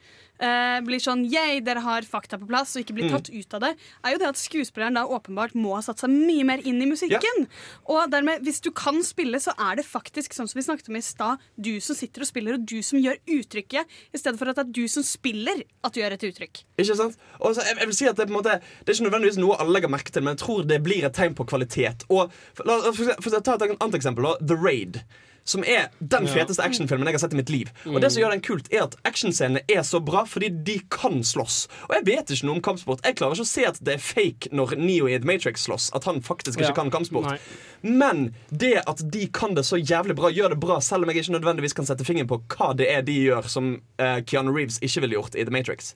[0.42, 3.14] eh, blir sånn Yay, dere har fakta på plass, og ikke blir Mm.
[3.14, 3.70] tatt ut av det,
[4.04, 6.86] er jo det at skuespilleren da åpenbart må ha satt seg mye mer inn i
[6.90, 7.46] musikken.
[7.88, 10.96] Og dermed, hvis du kan spille, så er det faktisk, sånn som vi snakket om
[10.98, 14.48] i stad, du som sitter og spiller, og du som gjør uttrykket, i stedet for
[14.50, 16.64] at det er du som spiller at du gjør et uttrykk.
[16.78, 17.16] Ikke sant?
[17.40, 19.38] Og så, jeg, jeg vil si at Det på en måte Det er ikke nødvendigvis
[19.38, 22.04] noe alle legger merke til, men jeg tror det blir et tegn på kvalitet.
[22.10, 22.32] Og
[22.66, 24.24] la, for, ta et annet eksempel.
[24.24, 25.02] Da, The Raid.
[25.44, 27.70] Som er den feteste actionfilmen jeg har sett i mitt liv.
[27.86, 28.00] Og Mm.
[28.00, 31.66] det som gjør den kult, er at actionscenene er så bra fordi de kan slåss.
[31.88, 33.00] Og jeg vet ikke noe om kampsport.
[33.04, 35.90] Jeg klarer ikke å se at det er fake når Neo i The Matrix slåss.
[35.94, 36.72] At han faktisk ikke Ja.
[36.74, 37.26] kan kampsport.
[37.26, 37.38] Nei.
[37.82, 41.24] Men det at de kan det så jævlig bra, gjør det bra, selv om jeg
[41.24, 44.78] ikke nødvendigvis kan sette fingeren på hva det er de gjør som uh, Keanu Reeves
[44.78, 45.94] ikke ville gjort i The Matrix.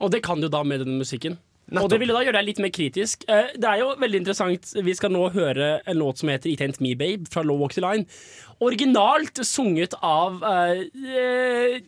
[0.00, 1.38] Og det kan du da med den musikken.
[1.66, 1.82] Nettopp.
[1.82, 3.24] Og det ville da gjøre deg litt mer kritisk.
[3.28, 4.68] Eh, Det er jo veldig interessant.
[4.86, 7.74] Vi skal nå høre en låt som heter It Ain't Me Babe fra Low Walk
[7.74, 8.06] the Line.
[8.60, 11.80] Originalt sunget av eh, eh,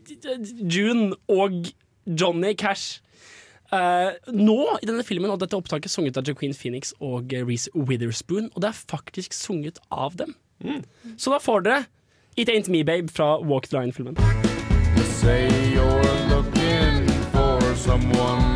[0.66, 1.70] June og
[2.06, 3.00] Johnny Cash.
[3.68, 7.68] Uh, nå i denne filmen og dette opptaket sunget av Joaquin Phoenix og Reece Reese
[7.76, 10.32] Witherspoon, og det er faktisk sunget av dem.
[11.20, 11.84] Så da får dere
[12.40, 14.16] It Ain't Me Babe fra Walk the Line-filmen.
[15.20, 18.47] Say you're looking for someone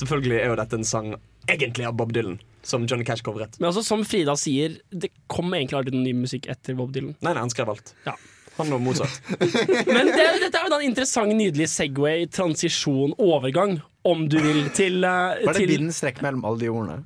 [0.00, 1.12] selvfølgelig er jo dette en sang
[1.50, 3.56] egentlig av Bob Dylan, som Johnny Cash covret.
[3.60, 7.14] Men altså, som Frida sier, det kom egentlig aldri noen ny musikk etter Bob Dylan.
[7.20, 7.94] Nei, nei, han skrev alt.
[8.08, 8.16] Ja.
[8.58, 9.20] Han og Mozart.
[9.94, 13.78] Men det, dette er jo en interessant, nydelig Segway, transisjon, overgang,
[14.08, 17.00] om du vil, til, uh, Var det til bindestrek mellom alle de ordene?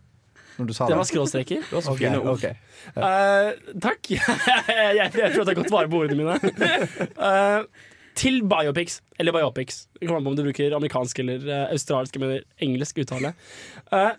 [0.54, 1.64] Når du sa Det var skråstreker.
[1.66, 2.44] Det var så fine ord.
[2.44, 3.48] Eh,
[3.82, 4.10] takk.
[4.12, 6.38] jeg, jeg prøvde å ta godt vare på ordene mine.
[7.24, 9.86] Eh, til biopics, eller biopics.
[9.98, 13.34] Det kommer an på om du bruker amerikansk eller uh, australsk eller engelsk uttale.
[13.90, 14.12] Uh,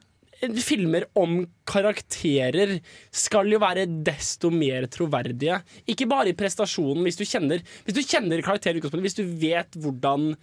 [0.62, 2.76] filmer om karakterer
[3.16, 5.62] skal jo være desto mer troverdige.
[5.90, 9.42] Ikke bare i prestasjonen, hvis du kjenner, hvis du kjenner karakteren i utgangspunktet, hvis du
[9.48, 10.34] vet hvordan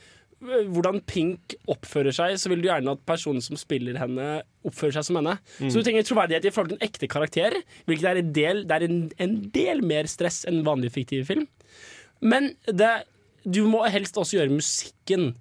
[0.42, 5.06] hvordan Pink oppfører seg, så vil du gjerne at personen som spiller henne, oppfører seg
[5.06, 5.36] som henne.
[5.60, 5.68] Mm.
[5.70, 8.78] Så du trenger troverdighet i forhold til en ekte karakter, hvilket er en del, det
[8.78, 11.46] er en, en del mer stress enn vanlig fiktiv film.
[12.22, 12.90] Men det,
[13.44, 15.32] du må helst også gjøre musikken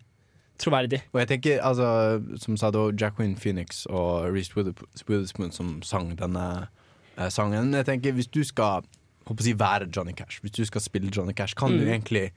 [0.62, 1.02] troverdig.
[1.14, 6.68] Og jeg tenker, altså, som sa da Jacqueline Phoenix og Reece Witherspoon som sang denne
[7.18, 7.74] eh, sangen.
[7.74, 8.86] Jeg tenker, Hvis du skal
[9.28, 11.93] håper å si, være Johnny Cash, hvis du skal spille Johnny Cash, kan, du Mm.
[11.93, 12.32] egentlig,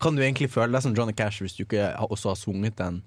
[0.00, 3.02] kan du egentlig føle deg som Johnny Cash hvis du ikke også har sunget en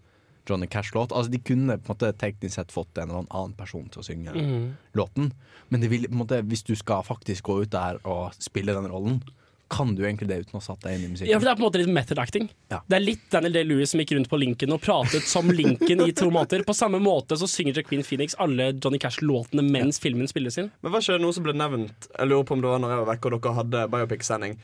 [0.50, 1.12] Johnny Cash-låt?
[1.12, 4.06] Altså, De kunne på en måte teknisk sett fått en eller annen person til å
[4.06, 4.78] synge mm.
[4.96, 5.34] låten,
[5.70, 9.22] men det vil, måte, hvis du skal faktisk gå ut der og spille den rollen,
[9.70, 11.32] kan du egentlig det uten å ha satt deg inn i musikken?
[11.32, 12.50] Ja, for Det er på en måte litt method acting.
[12.70, 16.12] Det er litt Daniel Day-Lewis som gikk rundt på Lincoln og pratet som Lincoln i
[16.16, 16.66] to måneder.
[16.68, 20.72] På samme måte så synger Jacqueline Phoenix alle Johnny Cash-låtene mens filmen spilles inn.
[20.82, 22.94] Men var ikke det noe som ble nevnt Jeg lurer på om det var når
[22.96, 24.60] jeg var vekke og dere hadde biopic-sending.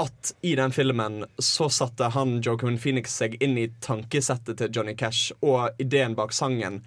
[0.00, 4.96] At i den filmen så satte han Joaquin Phoenix seg inn i tankesettet til Johnny
[4.98, 6.80] Cash og ideen bak sangen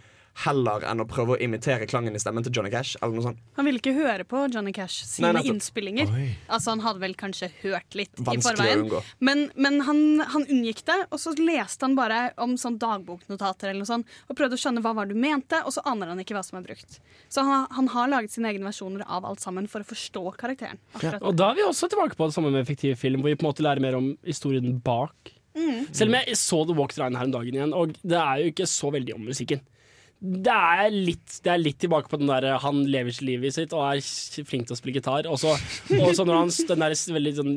[0.46, 2.98] heller enn å prøve å imitere klangen i stemmen til Johnny Cash.
[3.02, 3.42] Eller noe sånt.
[3.58, 6.12] Han ville ikke høre på Johnny Cash sine Nei, innspillinger.
[6.14, 6.28] Oi.
[6.48, 8.86] Altså Han hadde vel kanskje hørt litt Vanskelig å forveien.
[9.26, 13.84] Men, men han, han unngikk det, og så leste han bare om sånn dagboknotater eller
[13.84, 16.22] noe sånt, og prøvde å skjønne hva var det du mente, og så aner han
[16.24, 17.00] ikke hva som er brukt.
[17.32, 20.80] Så han, han har laget sine egne versjoner av alt sammen for å forstå karakteren.
[21.04, 21.18] Ja.
[21.20, 23.46] Og da er vi også tilbake på det samme med fiktiv film, hvor vi på
[23.46, 25.34] en måte lærer mer om historien bak.
[25.58, 25.90] Mm.
[25.92, 28.44] Selv om jeg så The Walk the Line her om dagen igjen, og det er
[28.44, 29.64] jo ikke så veldig om musikken.
[30.20, 33.72] Det er litt, det er litt tilbake på den der han lever sitt liv sitt
[33.72, 34.02] og er
[34.50, 35.30] flink til å spille gitar.
[35.32, 35.54] Og så,
[35.88, 37.54] når han den der veldig, sånn,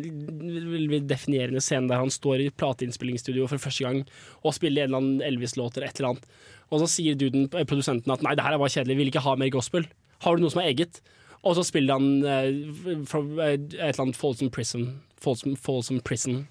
[0.71, 4.05] veldig definerende scenen der han står i plateinnspillingsstudio for første gang
[4.45, 6.31] og spiller en eller annen Elvis-låt eller et eller annet,
[6.73, 9.27] og så sier duden, eh, produsenten at nei, det her er bare kjedelig, vil ikke
[9.27, 9.91] ha mer gospel.
[10.23, 11.03] Har du noe som er eget?
[11.43, 14.87] Og så spiller han uh, fra, uh, et eller annet Folsom Prison.
[15.23, 16.45] Folsom, Folsom Prison.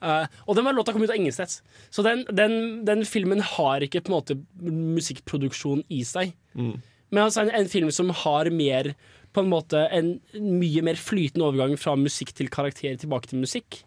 [0.00, 1.60] Eh, og den var låta kom ut av ingensteds.
[1.92, 2.54] Så den, den,
[2.88, 6.32] den filmen har ikke på en måte musikkproduksjon i seg.
[6.56, 8.92] Men altså en, en film som har mer
[9.34, 10.08] På en måte en
[10.42, 13.82] mye mer flytende overgang fra musikk til karakter tilbake til musikk.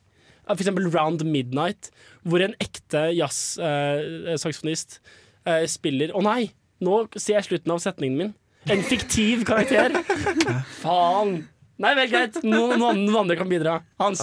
[0.48, 1.90] Eh, For eksempel Round Midnight,
[2.24, 5.00] hvor en ekte jazzsaksofonist
[5.48, 6.52] eh, spiller Å nei,
[6.84, 8.34] nå ser jeg slutten av setningen min.
[8.72, 9.92] En fiktiv karakter.
[10.84, 11.42] Faen.
[11.84, 12.38] Nei, vel greit.
[12.48, 13.82] Noen, noen, andre kan bidra.
[14.00, 14.22] Hans.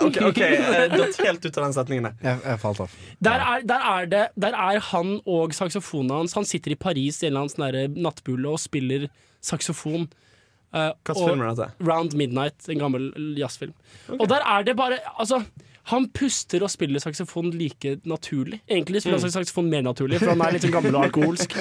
[0.00, 0.38] OK, ok,
[0.94, 2.14] datt helt ut av den setningen der.
[2.24, 2.92] Jeg, jeg falt av.
[3.26, 6.36] Der er, der, er det, der er han og saksofonen hans.
[6.38, 7.52] Han sitter i Paris i en eller annen
[7.92, 9.10] sånn nattbule og spiller
[9.44, 10.08] saksofon.
[10.74, 11.68] Uh, film er dette?
[11.86, 13.76] Round Midnight, en gammel jazzfilm.
[14.16, 15.42] Og der er det bare Altså,
[15.92, 18.62] han puster og spiller saksofon like naturlig.
[18.66, 19.34] Egentlig spiller han Mm.
[19.36, 21.52] saksofon mer naturlig, for han er litt sånn gammel og alkoholsk.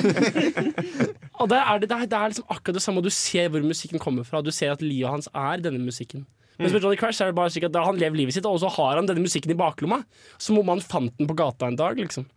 [1.41, 3.61] og der er det, det, det er liksom akkurat det samme, og du ser hvor
[3.67, 4.41] musikken kommer fra.
[4.41, 6.23] Du ser at livet hans er denne musikken.
[6.59, 8.59] Mens med Johnny Crash er det bare slik at da han lever livet sitt, og
[8.61, 10.03] så har han denne musikken i baklomma.
[10.37, 12.27] Som om han fant den på gata en dag, liksom.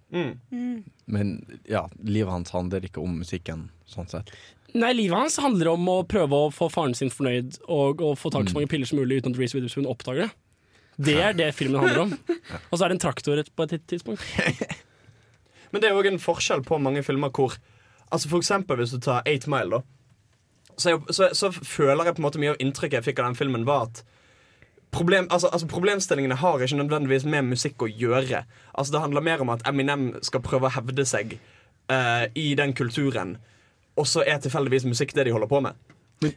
[1.04, 1.32] Men
[1.68, 4.32] ja, livet hans handler ikke om musikken, sånn sett.
[4.76, 8.32] Nei, livet hans handler om å prøve å få faren sin fornøyd og, å få
[8.34, 10.32] tak i så mange piller som mulig uten at Reece Witherspoon oppdager det.
[11.06, 12.12] Det er det filmen handler om.
[12.70, 14.24] Og så er det en traktor på et tidspunkt.
[15.70, 17.58] Men det er også en forskjell på mange filmer hvor
[18.06, 19.95] Altså For eksempel hvis du tar Eight Mile, da.
[20.76, 23.30] Så, jeg, så, så føler jeg på en måte mye av inntrykket jeg fikk av
[23.30, 24.02] den filmen, var at
[24.92, 28.44] problem, altså, altså Problemstillingene har ikke nødvendigvis med musikk å gjøre.
[28.74, 31.38] Altså Det handler mer om at Eminem skal prøve å hevde seg
[31.92, 33.36] uh, i den kulturen,
[33.96, 35.76] og så er tilfeldigvis musikk det de holder på med.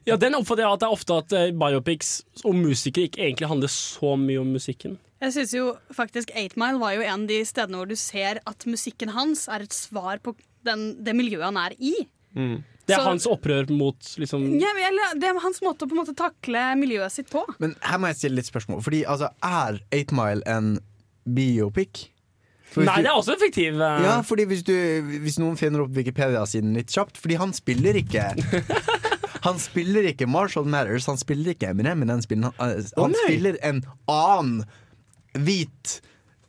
[0.07, 3.51] Ja, Den oppfatter jeg at det er ofte at uh, biopics og musikere ikke egentlig
[3.51, 4.97] handler så mye om musikken.
[5.19, 8.39] Jeg synes jo faktisk 8 Mile var jo en av de stedene hvor du ser
[8.47, 10.35] at musikken hans er et svar på
[10.67, 11.93] den, det miljøet han er i.
[12.33, 15.93] Det er Så- hans opprør mot liksom Ja, eller, det er hans måte å på
[15.93, 17.43] en måte takle miljøet sitt på.
[17.59, 18.81] Men her må jeg stille litt spørsmål.
[18.81, 20.79] Fordi altså, er 8 Mile en
[21.25, 22.09] biopic?
[22.77, 23.79] Nei, det er også effektiv.
[23.81, 24.01] uh...
[24.03, 24.73] Ja, fordi hvis, du,
[25.23, 28.27] hvis noen finner opp Wikipedia-siden litt kjapt Fordi han spiller ikke
[29.47, 33.15] Han spiller ikke Marshall Matters, han spiller ikke Eminem men han spiller, Han, eh, han
[33.15, 34.65] oh, spiller en annen
[35.33, 36.01] hvit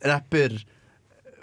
[0.05, 0.57] rapper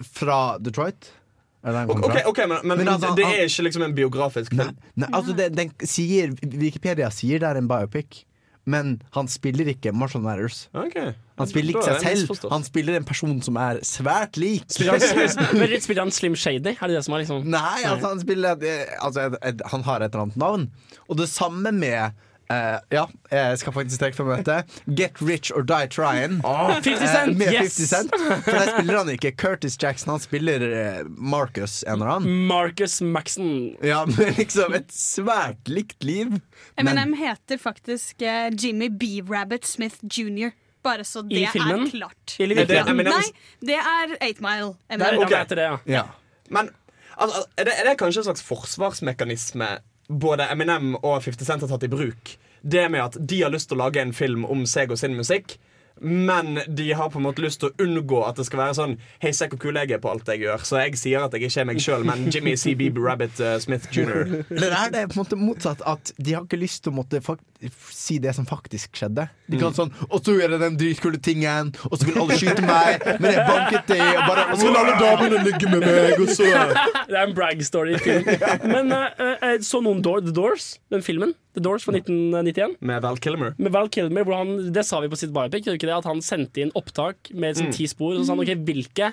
[0.02, 1.12] fra Detroit.
[1.58, 2.22] Ok, kom fra?
[2.30, 4.76] ok, men, men, Men altså, det er ikke liksom en biografisk film?
[4.94, 8.22] Nei, altså det, den sier, Wikipedia sier det er en biopic,
[8.68, 10.68] men han spiller ikke Marshall Matters.
[10.76, 14.68] Han spiller ikke seg selv, han spiller en person som er svært lik.
[14.74, 16.76] Spiller han, spiller, han Slim Shady?
[16.76, 18.58] Er det det som er liksom Nei, altså han spiller
[18.98, 20.66] altså, et, et, Han har et eller annet navn.
[21.08, 22.18] Og det samme med
[22.52, 24.58] eh, ja, jeg skal faktisk trekke frem dette.
[24.98, 26.38] Get Rich or Die Tryin'.
[26.42, 27.76] 50 Cent, Uh, med yes!
[27.78, 28.14] 50 Cent.
[28.44, 32.46] For der spiller han ikke Curtis Jackson, han spiller eh, Marcus en eller annen.
[32.48, 33.76] Marcus Maxon.
[33.84, 36.38] Ja, men liksom et svært likt liv.
[36.80, 39.18] Eminem heter faktisk eh, Jimmy B.
[39.28, 40.54] Rabbit Smith jr.
[40.82, 42.36] Bare så det I er klart.
[42.38, 42.84] I det Ja.
[42.94, 43.24] Nei,
[43.60, 44.74] det er 8 Mile.
[44.88, 45.78] Det er, det ja.
[45.86, 46.04] ja.
[46.50, 46.70] Men
[47.16, 49.68] altså, er, det, er det kanskje en slags forsvarsmekanisme
[50.08, 52.36] både Eminem og 50 Cent har tatt i bruk?
[52.62, 55.16] Det med at de har lyst til å lage en film om seg og sin
[55.16, 55.58] musikk,
[56.00, 58.92] men de har på en måte lyst til å unngå at det skal være sånn
[59.22, 60.62] Hei, se hvor kul jeg er på alt jeg gjør.
[60.66, 63.88] Så jeg sier at jeg ikke er meg sjøl, men Jimmy CB Rabbit uh, Smith
[63.94, 64.44] jr.
[64.54, 65.82] Eller er det på en måte motsatt?
[65.88, 67.42] At de har ikke lyst til å måtte fak
[67.90, 69.24] si det som faktisk skjedde?
[69.50, 69.74] De kan Mm.
[69.74, 73.32] sånn Og så gjør jeg den dritkule tingen, og så vil alle skyte meg, men
[73.34, 76.46] jeg banket det, og bare Og så vil alle damene ligge med meg, og så
[77.08, 78.24] Det er en brag-story-film.
[78.70, 81.34] Men uh, så noen Door, The Doors, den filmen?
[81.54, 82.76] The Doors fra 1991.
[82.80, 83.54] Med Val Kilmer.
[83.58, 85.96] Med Val Kilmer, hvor han, Det sa vi på sitt biopic, ikke det?
[85.98, 87.74] At han sendte inn opptak med sånn Mm.
[87.74, 88.14] ti spor.
[88.14, 89.12] Og så sa han ok, hvilke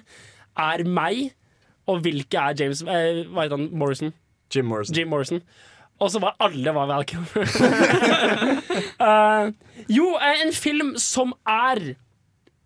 [0.57, 1.33] er meg,
[1.87, 3.69] og hvilke er James eh, Hva heter han?
[3.73, 4.13] Morrison?
[4.53, 4.95] Jim Morrison.
[4.95, 5.41] Jim Morrison.
[6.03, 7.51] Og så var alle var Val Kilmer.
[9.05, 9.47] Eh,
[9.91, 11.95] jo, eh, en film som er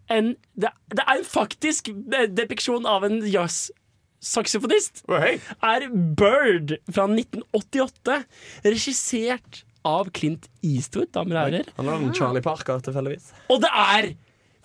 [0.10, 1.90] en Det, det er en faktisk
[2.38, 5.04] depiksjon av en jazz-saksofonist.
[5.10, 8.18] Er Bird fra 1988.
[8.66, 11.70] Regissert av Clint Eastwood, damer og herrer.
[11.78, 13.32] Han en Charlie Parker, tilfeldigvis.
[13.50, 14.12] Og det er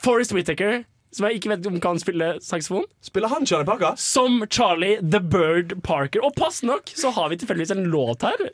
[0.05, 0.83] Forest Whittaker,
[1.15, 2.87] som jeg ikke vet om kan spille saksofon.
[3.05, 3.95] Spiller han Charlie Parker?
[4.01, 6.25] Som Charlie The Bird Parker.
[6.27, 8.49] Og pass nok så har vi tilfeldigvis en låt her.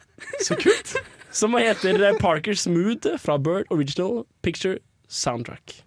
[0.45, 0.97] Så kult
[1.31, 5.81] Som heter Parker's Parker Smooth fra Bird Original Picture Soundtrack.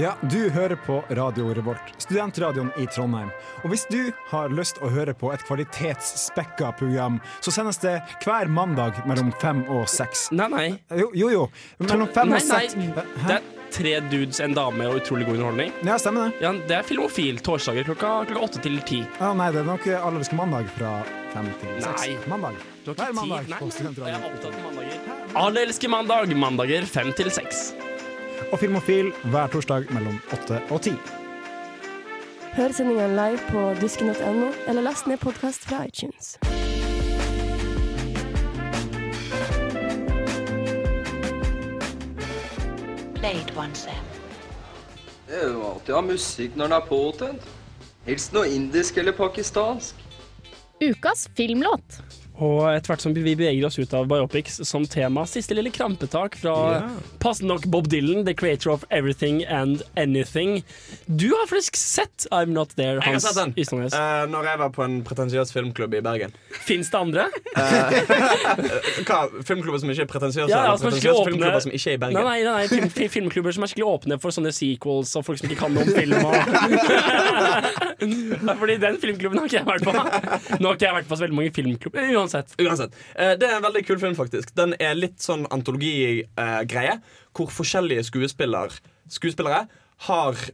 [0.00, 3.28] Ja, du hører på Radio Revolt, studentradioen i Trondheim.
[3.60, 3.98] Og hvis du
[4.30, 9.60] har lyst å høre på et kvalitetsspekka program, så sendes det hver mandag mellom fem
[9.68, 10.30] og seks.
[10.32, 10.68] Nei, nei.
[10.96, 11.28] Jo, jo.
[11.34, 11.42] jo.
[11.84, 12.78] Mellom fem nei, og seks.
[12.80, 12.94] nei.
[13.26, 15.76] Det er tre dudes, en dame og utrolig god underholdning.
[15.84, 16.40] Ja, stemmer det.
[16.46, 19.02] Ja, det er Filmofil torsdager klokka, klokka åtte til ti.
[19.20, 20.94] Ja, nei, det er nok Allerske mandag fra
[21.34, 22.08] fem til seks.
[22.08, 22.16] Nei.
[22.32, 22.64] Mandag.
[22.86, 23.52] Du har Hver ikke mandag tid.
[23.52, 24.26] Nei, jeg er studentradioen.
[24.32, 25.38] opptatt av mandager.
[25.44, 26.36] Alle elsker mandag.
[26.48, 27.68] Mandager fem til seks.
[28.52, 30.94] Og Filmofil hver torsdag mellom åtte og ti.
[32.56, 36.34] Hør sendingene live på dusken.no, eller last ned podkast fra iTunes.
[43.20, 43.86] Play it once.
[45.28, 47.50] Det er jo alltid å ha musikk når den er påtent.
[48.08, 49.94] Helst noe indisk eller pakistansk.
[50.80, 52.00] Ukas filmlåt.
[52.40, 56.38] Og etter hvert som vi beveger oss ut av biopics som tema, siste lille krampetak
[56.40, 56.94] fra yeah.
[57.20, 60.62] passende nok Bob Dylan, the creator of everything and anything.
[61.06, 63.26] Du har faktisk sett I'm Not There, Hans
[63.56, 63.92] Ystadnes.
[63.92, 66.32] uh, når jeg var på en pretensiøs filmklubb i Bergen.
[66.64, 67.28] Fins det andre?
[69.08, 69.20] Hva?
[69.44, 70.48] Filmklubber som ikke er pretensiøse?
[70.48, 72.20] Ja, eller som åpne- filmklubber som ikke er i Bergen?
[72.24, 75.42] Nei, nei, nei, nei film, filmklubber som er skikkelig åpne for sånne sequels og folk
[75.42, 76.16] som ikke kan noe om film.
[78.60, 79.94] Fordi den filmklubben har ikke jeg vært på.
[80.60, 82.10] Nå har ikke jeg vært på så veldig mange filmklubber.
[82.16, 82.56] Uansett.
[82.60, 82.96] Uansett.
[83.14, 84.54] Eh, det er en veldig kul film, faktisk.
[84.58, 86.98] Den er litt sånn antologigreie,
[87.36, 88.74] hvor forskjellige skuespiller,
[89.10, 89.64] skuespillere
[90.08, 90.44] har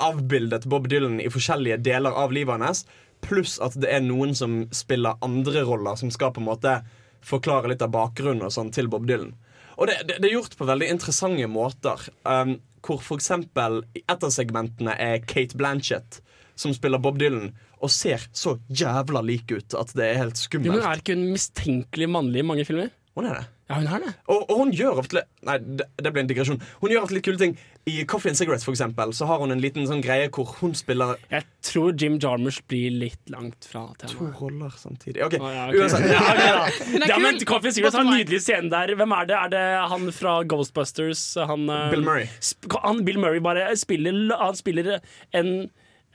[0.00, 2.84] avbildet Bob Dylan i forskjellige deler av livet hans,
[3.24, 6.78] pluss at det er noen som spiller andre roller, som skal på en måte
[7.24, 9.32] forklare litt av bakgrunnen og sånn til Bob Dylan.
[9.78, 12.02] Og det, det, det er gjort på veldig interessante måter.
[12.28, 16.20] Um, hvor for eksempel et av segmentene er Kate Blanchett,
[16.56, 17.52] som spiller Bob Dylan,
[17.82, 20.74] og ser så jævla lik ut at det er helt Jo, skummelt.
[20.78, 22.90] men Er ikke hun mistenkelig mannlig i mange filmer?
[23.14, 23.44] Hun er det.
[23.70, 24.10] Ja, hun er det.
[24.28, 26.58] Og, og hun gjør ofte Nei, det, det ble en digresjon.
[26.82, 27.52] Hun gjør ofte litt kule ting.
[27.88, 30.74] I Coffee and Cigarettes for eksempel, så har hun en liten sånn greie hvor hun
[30.76, 35.22] spiller Jeg tror Jim Jarmusch blir litt langt fra To roller samtidig.
[35.24, 35.36] OK.
[35.38, 35.80] Å, ja, okay.
[35.84, 36.08] Uansett.
[36.14, 37.06] Ja, okay, ja.
[37.14, 37.38] Ja, men.
[37.46, 38.94] Coffee and Cigarettes har en nydelig scene der.
[38.98, 39.38] Hvem er det?
[39.44, 41.24] Er det han fra Ghostbusters?
[41.48, 42.28] Han, eh, Bill Murray.
[42.42, 44.96] sp- Han Bill Murray bare spiller Han spiller
[45.32, 45.54] en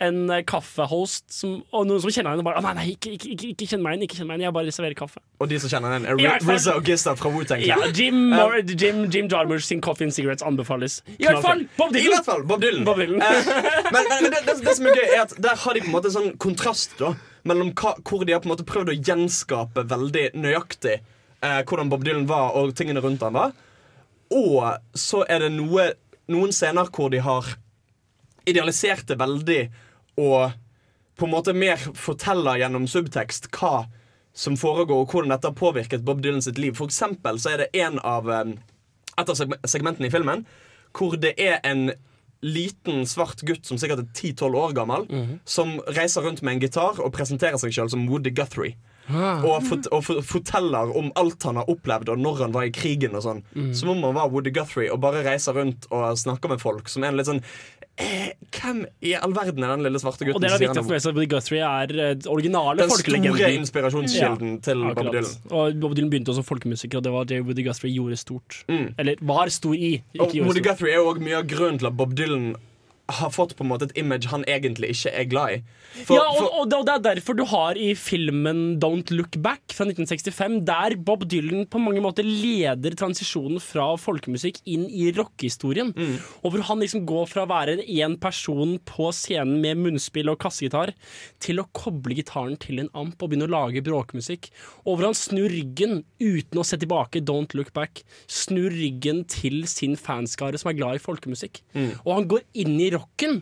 [0.03, 3.49] en eh, kaffehost som, og noen som kjenner henne, bare Nei, nei, ikke, ikke, ikke,
[3.53, 5.21] ikke kjenn meg inn, ikke kjenn meg igjen, jeg bare serverer kaffe.
[5.43, 7.83] Og de som kjenner den, er I RZA og Gista fra Wooten Clan.
[7.83, 10.99] Ja, Jim, uh, Jim, Jim Jarmusch sin Coffee and Cigarettes anbefales.
[11.17, 12.15] I hvert fall Bob I Dylan!
[12.15, 12.85] hvert fall Bob Dylan.
[12.87, 13.23] Bob Dylan.
[13.23, 13.51] uh,
[13.91, 15.91] men men, men det, det, det som er gøy, er at der har de på
[15.91, 17.13] en måte en sånn kontrast da
[17.47, 20.99] mellom hva, hvor de har på en måte prøvd å gjenskape veldig nøyaktig
[21.43, 23.55] uh, hvordan Bob Dylan var, og tingene rundt han var.
[24.35, 24.63] Og
[24.99, 25.89] så er det noe,
[26.29, 27.47] noen scener hvor de har
[28.49, 29.61] idealisert det veldig
[30.19, 30.51] og
[31.19, 33.87] på en måte mer forteller gjennom subtekst hva
[34.35, 36.75] som foregår, og hvordan dette har påvirket Bob Dylan sitt liv.
[36.77, 38.53] For eksempel så er det en av eh,
[39.19, 40.45] et av segmentene i filmen
[40.95, 41.89] hvor det er en
[42.41, 45.03] liten svart gutt som sikkert er 10-12 år gammel,
[45.45, 48.77] som reiser rundt med en gitar og presenterer seg sjøl som Woody Guthrie.
[49.09, 49.41] Ah.
[49.43, 52.73] Og, fort, og for, forteller om alt han har opplevd, og når han var i
[52.73, 53.17] krigen.
[53.17, 53.71] og sånn mm.
[53.75, 56.89] Som om han var Woody Guthrie og bare reiser rundt og snakker med folk.
[56.89, 57.43] Som er en litt sånn
[58.03, 60.37] eh, Hvem i all verden er den lille svarte gutten?
[60.37, 64.55] Og det er viktig å få med seg Guthrie er eh, originale Den store inspirasjonskilden
[64.65, 65.11] til Bob.
[65.13, 65.35] Dylan.
[65.49, 68.63] Og Bob Dylan begynte også som folkemusiker, og det var det Woody Guthrie gjorde stort.
[68.69, 69.97] Eller var stor i.
[70.15, 70.23] Mm.
[70.25, 70.65] Og Woody.
[70.65, 72.51] Guthrie er jo også mye av grunnen til at Bob Dylan
[73.09, 75.59] har fått på en måte et image han egentlig ikke er glad i.
[76.05, 79.87] For- ja, og, og, det, er derfor du har i filmen Don't Look Back fra
[79.89, 85.93] 1965, der Bob Dylan på mange måter leder transisjonen fra folkemusikk inn i rockehistorien.
[85.95, 86.17] Mm.
[86.43, 90.39] Og hvor han liksom går fra å være en person på scenen med munnspill og
[90.43, 90.93] kassegitar,
[91.41, 94.51] til å koble gitaren til en amp og begynne å lage bråkmusikk.
[94.85, 98.03] Og hvor han snur ryggen uten å se tilbake, Don't Look Back.
[98.29, 101.61] Snur ryggen til sin fanskare som er glad i folkemusikk.
[101.73, 101.91] Mm.
[102.05, 103.39] Og han går inn i rocken.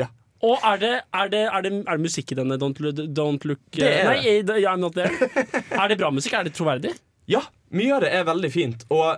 [0.00, 0.08] Ja.
[0.44, 2.80] Og er det, er, det, er, det, er det musikk i denne Don't,
[3.16, 4.56] don't Look Det er Nei, det.
[4.62, 5.12] eh, I'm not there.
[5.70, 6.38] er det bra musikk?
[6.38, 6.94] Er det troverdig?
[7.30, 7.40] Ja,
[7.74, 8.84] mye av det er veldig fint.
[8.92, 9.16] Og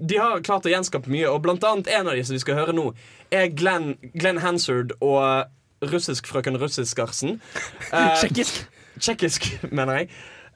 [0.00, 1.28] de har klart å gjenskape mye.
[1.30, 2.88] Og blant annet en av de som vi skal høre nå,
[3.34, 5.50] er Glenn, Glenn Hansard og
[5.84, 7.40] russisk frøken Russiskarsen.
[7.94, 8.64] Eh, Tsjekkisk.
[8.98, 10.08] Tsjekkisk, mener jeg.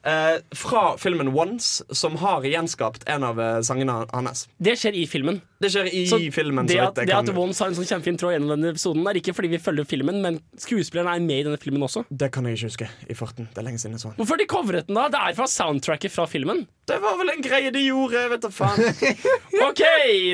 [0.03, 4.45] Eh, fra filmen Once, som har gjenskapt en av eh, sangene hans.
[4.57, 5.41] Det skjer i filmen.
[5.59, 6.65] Det skjer i Så filmen.
[6.69, 9.19] det at, det kan- at Once har en sånn kjempefin tråd gjennom denne episoden, er
[9.19, 12.05] ikke fordi vi følger filmen, men skuespilleren er med i denne filmen også.
[12.09, 13.49] Det kan jeg ikke huske i farten.
[13.51, 14.17] Det er lenge siden jeg så den.
[14.23, 15.09] Hvorfor de covret den, da?
[15.09, 16.65] Det er fra soundtracket fra filmen.
[16.87, 18.79] Det var vel en greie de gjorde, vet da faen.
[19.67, 19.83] OK,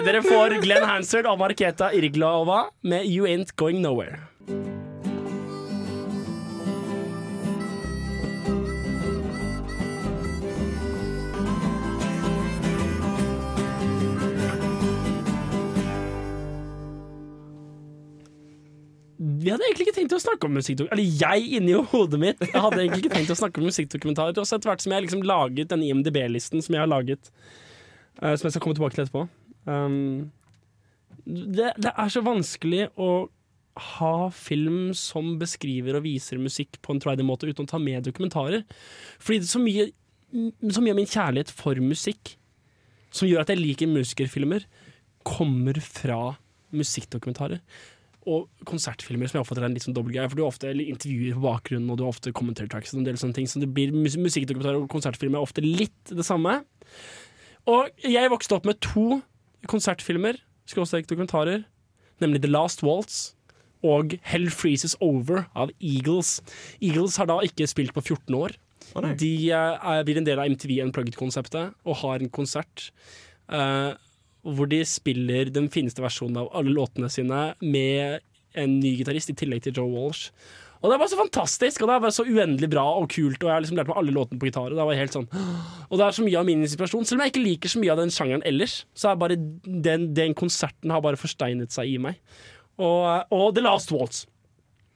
[0.06, 4.22] dere får Glenn Hansard og Marketa Irglova med You Ain't Going Nowhere.
[19.46, 20.98] Vi hadde egentlig ikke tenkt å snakke om musikkdokumentarer.
[20.98, 24.40] Eller jeg inni hodet mitt Jeg hadde egentlig ikke tenkt å snakke om musikkdokumentarer.
[24.42, 27.30] Og så etter hvert som jeg liksom laget denne IMDb-listen som jeg har laget,
[28.24, 29.28] uh, som jeg skal komme tilbake til etterpå
[29.70, 30.32] um,
[31.26, 33.10] det, det er så vanskelig å
[33.98, 38.06] ha film som beskriver og viser musikk på en troverdig måte uten å ta med
[38.08, 38.64] dokumentarer.
[39.20, 39.88] Fordi det er så mye,
[40.70, 42.36] så mye av min kjærlighet for musikk
[43.16, 44.68] som gjør at jeg liker musikerfilmer,
[45.26, 46.36] kommer fra
[46.76, 47.62] musikkdokumentarer.
[48.26, 50.30] Og konsertfilmer som jeg oppfatter er en litt sånn dobbeltgreie.
[50.32, 53.08] For du har ofte intervjuer på bakgrunnen, og du har ofte commentary tracks og en
[53.10, 53.50] del sånne ting.
[53.50, 56.58] Så det blir mus musikkdokumentarer og konsertfilmer er ofte litt det samme.
[57.70, 59.22] Og jeg vokste opp med to
[59.70, 60.38] konsertfilmer,
[60.70, 61.64] skråstrek dokumentarer,
[62.22, 63.36] nemlig The Last Waltz
[63.86, 66.40] og Hell Freezes Over av Eagles.
[66.82, 68.56] Eagles har da ikke spilt på 14 år.
[69.20, 72.90] De eh, er, blir en del av MTV Unplugged-konseptet og har en konsert
[73.50, 73.94] eh,
[74.46, 78.22] hvor de spiller den fineste versjonen av alle låtene sine med
[78.56, 80.30] en ny gitarist, i tillegg til Joe Walsh.
[80.86, 83.40] Og det var så fantastisk, og det var så uendelig bra og kult.
[83.42, 84.70] Og jeg har liksom lært meg alle låtene på gitar.
[84.70, 87.08] Og det var helt sånn Og det er så mye av min inspirasjon.
[87.10, 90.12] Selv om jeg ikke liker så mye av den sjangeren ellers, så er bare den,
[90.18, 92.22] den konserten har bare forsteinet seg i meg.
[92.78, 94.26] Og, og The Last Waltz.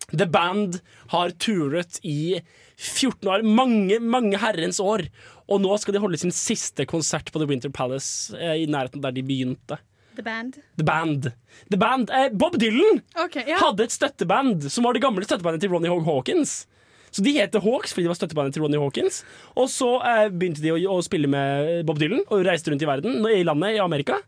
[0.10, 0.80] The Band
[1.12, 2.39] har turet i
[2.78, 5.08] 14 år, mange, mange herrens år.
[5.50, 9.02] Og nå skal de holde sin siste konsert på The Winter Palace eh, i nærheten
[9.04, 9.80] der de begynte.
[10.20, 10.60] The Band.
[10.78, 11.32] The Band.
[11.72, 12.10] The Band.
[12.14, 13.60] Eh, Bob Dylan okay, ja.
[13.62, 16.62] hadde et støtteband som var det gamle støttebandet til Ronny Hogg Hawkins.
[17.10, 19.24] Så De heter Hawks fordi de var støttebandet til Ronny Hawkins.
[19.58, 22.89] Og så eh, begynte de å, å spille med Bob Dylan og reiste rundt i
[22.89, 24.20] verden, i landet i Amerika.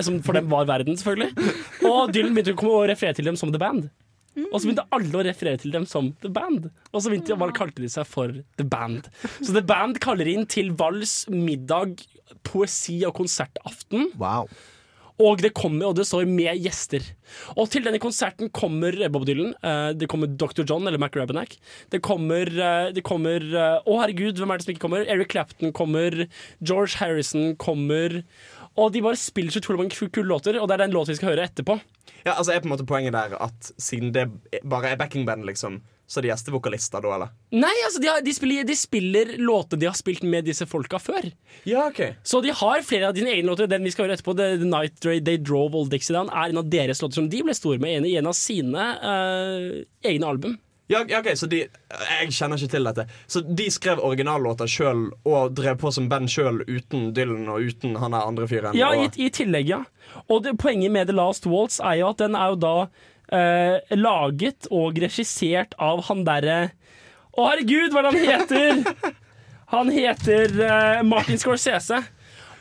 [0.00, 1.52] Som for dem var verden, selvfølgelig.
[1.88, 3.90] Og Dylan begynte å komme og referere til dem som The Band.
[4.50, 6.68] Og så begynte alle å referere til dem som The Band.
[6.92, 9.08] Og så begynte de, bare kalte de seg for The Band.
[9.40, 12.02] Så The Band kaller inn til vals, middag,
[12.46, 14.10] poesi og konsertaften.
[15.16, 17.00] Og det kommer, og det står med gjester.
[17.56, 19.54] Og til denne konserten kommer Bob Dylan.
[19.64, 20.60] eh, Det kommer Dr.
[20.68, 21.56] John eller Mac Rabenack.
[21.88, 25.06] Det kommer, eh, det kommer eh, Å, herregud, hvem er det som ikke kommer?
[25.08, 26.28] Eric Clapton kommer.
[26.60, 28.24] George Harrison kommer.
[28.76, 31.20] Og de bare spiller så utrolig mange kule låter, og det er den låten vi
[31.20, 31.78] skal høre etterpå.
[32.26, 34.28] Ja, altså er på en måte Poenget der at siden det
[34.66, 37.30] bare er backingband, liksom, så er de gjestevokalister da, eller?
[37.56, 41.00] Nei, altså de, har, de, spiller, de spiller låter de har spilt med disse folka
[41.02, 41.30] før.
[41.66, 43.70] Ja, ok Så de har flere av dine egne låter.
[43.70, 46.52] Den vi skal høre etterpå, The, The Night Ray, They Drove All Dixie Down, er
[46.52, 50.30] en av deres låter som de ble store med i en av sine uh, egne
[50.30, 50.60] album.
[50.86, 53.06] Ja, ja, ok, så de Jeg kjenner ikke til dette.
[53.26, 57.96] Så de skrev originallåter sjøl og drev på som band sjøl uten Dylan og uten
[57.98, 58.78] han der andre fyren?
[58.78, 59.82] Ja, i, i tillegg, ja.
[60.30, 62.74] Og det, poenget med The Last Waltz er jo at den er jo da
[63.34, 66.58] eh, laget og regissert av han derre
[67.36, 69.14] Å, herregud, hva er det han heter?
[69.66, 71.98] Han heter eh, Martin Scorsese.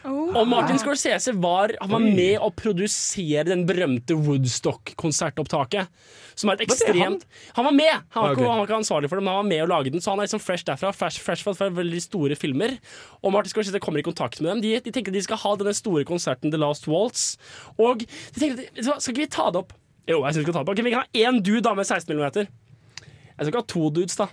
[0.06, 5.89] Og Martin Scorsese var, han var med å produsere den berømte Woodstock-konsertopptaket.
[6.36, 7.24] Som er et ekstremt
[7.56, 7.93] Han var med!
[8.12, 9.93] Han var, ikke, han var ikke ansvarlig for det, men han var med å lage
[9.93, 10.03] den.
[10.03, 10.91] Så han er liksom fresh derfra.
[10.95, 12.76] Fresh, fresh fra veldig store filmer.
[13.24, 14.64] Og Martin Scorsese kommer i kontakt med dem.
[14.66, 17.36] De, de tenker at de skal ha denne store konserten The Last Waltz.
[17.80, 19.74] Og de tenker at, skal ikke vi ta det opp?
[20.06, 20.76] Jo, jeg synes vi skal ta det opp.
[20.76, 22.51] Ok, vi kan ha én dude da med 16 millimeter.
[22.99, 24.30] Jeg skal ikke ha to dudes, da.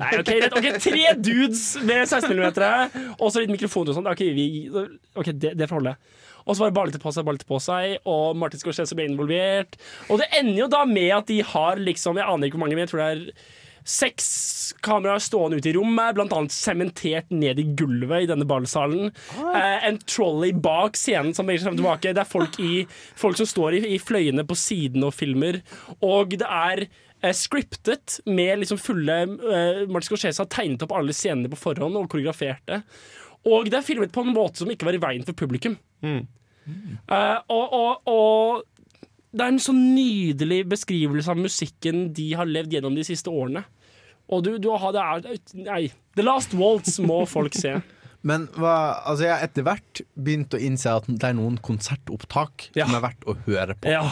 [0.00, 4.08] Nei, ok, rett, ok, Tre dudes med 16 mm, og så litt mikrofon og sånn.
[4.08, 5.96] Ok, vi, ok, det, det får holde.
[6.42, 9.06] Og så bare ballet det på seg, ballet det på seg, og Martin Scorsese ble
[9.10, 9.76] involvert.
[10.08, 12.78] Og det ender jo da med at de har liksom Jeg aner ikke hvor mange,
[12.78, 14.26] men jeg tror det er seks
[14.84, 19.10] kameraer stående ute i rommet, blant annet sementert ned i gulvet i denne ballsalen.
[19.34, 22.14] Eh, en trolley bak scenen som beveger seg tilbake.
[22.14, 22.84] Det er folk, i,
[23.18, 25.60] folk som står i, i fløyene på siden og filmer.
[25.98, 26.86] Og det er
[27.22, 31.98] eh, scriptet med liksom fulle eh, Martin Scorsese har tegnet opp alle scenene på forhånd
[31.98, 32.82] og koreografert det.
[33.48, 35.78] Og det er filmet på en måte som ikke var i veien for publikum.
[36.02, 38.92] Eh, og, og, og
[39.32, 43.64] det er en så nydelig beskrivelse av musikken de har levd gjennom de siste årene.
[44.32, 45.82] Og du, du har, det er Nei.
[46.16, 47.78] The Last Waltz må folk se.
[48.28, 52.68] Men hva, altså jeg har etter hvert begynt å innse at det er noen konsertopptak
[52.70, 53.90] som er verdt å høre på.
[53.90, 54.04] Ja.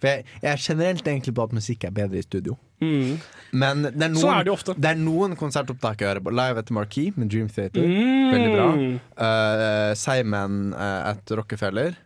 [0.00, 2.56] For jeg, jeg er generelt egentlig på at musikk er bedre i studio.
[2.84, 3.16] Mm.
[3.56, 6.34] Men det er, noen, er det det er noen konsertopptak jeg hører på.
[6.36, 7.86] Live etter Marquee med Dream Theater.
[7.86, 8.30] Mm.
[8.34, 8.68] Veldig bra.
[9.16, 11.96] Uh, Simon uh, at Rockefeller.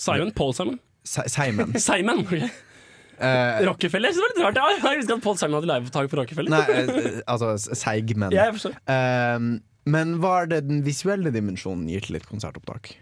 [0.00, 0.30] Simon?
[0.36, 0.78] Paul Simon?
[1.04, 1.74] Si- Simon.
[1.88, 2.36] Simon, ok.
[3.20, 4.14] Eh, Rockefeller?
[4.16, 4.78] Så det var litt rart.
[4.80, 6.54] Jeg husker at Paul Simon hadde liveopptak på Rockefeller.
[6.54, 8.32] Nei, altså Seigmen.
[8.32, 8.72] Ja, jeg.
[8.88, 9.50] Um,
[9.90, 12.94] men hva er det den visuelle dimensjonen gir til et konsertopptak?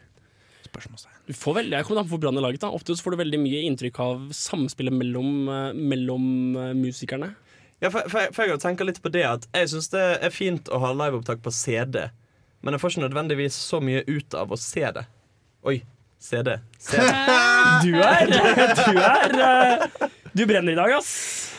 [0.68, 1.18] Spørsmålstegn.
[1.28, 2.60] Du får veldig, jeg kommer an på hvor er laget.
[2.64, 6.24] da Ofte så får du veldig mye inntrykk av samspillet mellom, eh, mellom
[6.56, 7.32] eh, musikerne.
[7.80, 10.30] Ja, for, for, jeg- for jeg tenker litt på det at Jeg syns det er
[10.34, 12.08] fint å ha liveopptak på CD,
[12.62, 15.04] men jeg får ikke nødvendigvis så mye ut av å se det.
[15.64, 15.80] Oi.
[16.18, 16.56] CD.
[16.82, 17.04] CD.
[17.84, 21.12] Du er Du er eh, Du brenner i dag, ass.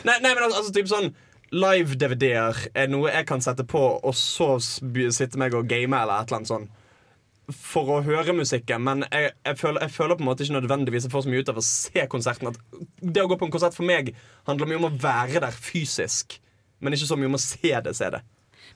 [0.04, 1.10] Nei, nei men altså, altså typ sånn
[1.50, 6.28] Live-DVD-er er noe jeg kan sette på, og så sitte meg og game eller et
[6.30, 6.68] eller annet sånn.
[7.56, 11.06] For å høre musikken, men jeg, jeg, føler, jeg føler på en måte ikke nødvendigvis
[11.06, 12.50] jeg får så mye ut av å se konserten.
[12.52, 14.12] At det å gå på en konsert for meg
[14.48, 16.38] handler mye om å være der fysisk,
[16.80, 17.96] men ikke så mye om å se det.
[17.96, 18.22] Se det.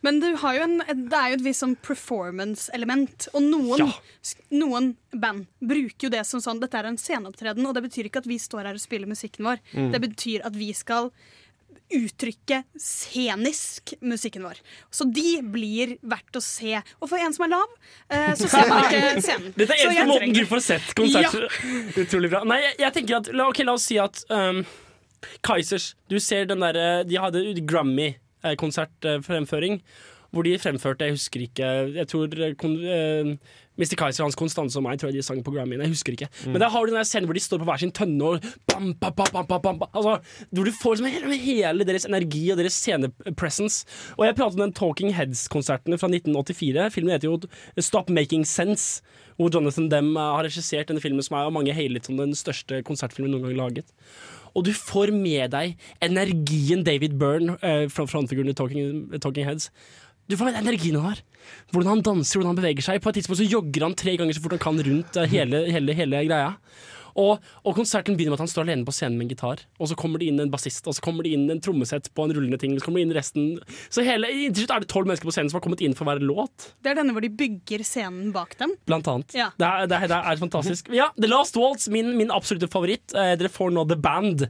[0.04, 3.28] Men du har jo en, det er jo et visst sånn performance-element.
[3.32, 4.34] Og noen, ja.
[4.52, 8.24] noen band bruker jo det som sånn Dette er en sceneopptreden, og det betyr ikke
[8.24, 9.62] at vi står her og spiller musikken vår.
[9.72, 9.88] Mm.
[9.94, 11.12] Det betyr at vi skal
[11.98, 14.54] uttrykke scenisk musikken vår.
[14.90, 16.82] Så de blir verdt å se.
[17.00, 17.68] Og for en som er lav,
[18.08, 19.52] eh, så ser man ikke scenen.
[19.56, 21.34] Dette er eneste måten du får sett konsert.
[22.04, 22.40] Utrolig bra.
[22.48, 24.58] Nei, jeg, jeg tenker at La, okay, la oss si at um,
[25.44, 29.74] Kaizers Du ser den derre De hadde Grammy-konsertfremføring.
[30.34, 33.36] Hvor de fremførte, jeg husker ikke Jeg tror uh, eh,
[33.78, 33.96] Mr.
[33.98, 35.82] Kaiser, Hans Konstanse og meg tror jeg de sang på Grammyen.
[35.82, 36.28] Jeg husker ikke.
[36.44, 36.52] Mm.
[36.54, 38.92] Men der har du den scenen hvor de står på hver sin tønne og bam,
[39.00, 39.82] bam, bam, bam, bam.
[39.90, 40.20] Altså,
[40.50, 43.82] Hvor du får liksom hele, deres energi og deres scenepresence.
[44.16, 46.86] Og jeg pratet om den Talking Heads-konserten fra 1984.
[46.94, 49.02] Filmen heter jo Stop Making Sense.
[49.36, 52.36] Hvor Jonathan Dem eh, har regissert denne filmen som er av mange hailet som den
[52.38, 53.90] største konsertfilmen noen gang laget.
[54.54, 55.74] Og du får med deg
[56.04, 59.70] energien David Byrne, eh, fra frontfiguren i Talking, Talking Heads.
[60.30, 61.22] Du får energien han har.
[61.74, 63.02] Hvordan han danser, hvordan han beveger seg.
[63.04, 65.66] På et tidspunkt så jogger han tre ganger så fort han kan rundt eh, hele,
[65.74, 66.52] hele, hele greia.
[67.14, 69.60] Og, og konserten begynner med at han står alene på scenen med en gitar.
[69.78, 72.26] Og så kommer det inn en bassist, og så kommer det inn en trommesett på
[72.26, 72.74] en rullende ting.
[72.78, 73.44] Så kommer det inn resten
[73.92, 76.08] Så hele, til slutt er det tolv mennesker på scenen som har kommet inn for
[76.08, 76.72] hver låt.
[76.82, 78.74] Det er denne hvor de bygger scenen bak dem.
[78.88, 79.36] Blant annet.
[79.36, 79.52] Ja.
[79.60, 80.90] Det, er, det, er, det er fantastisk.
[80.94, 83.14] Ja, The Last Waltz, min, min absolutte favoritt.
[83.14, 84.48] Eh, dere får nå The Band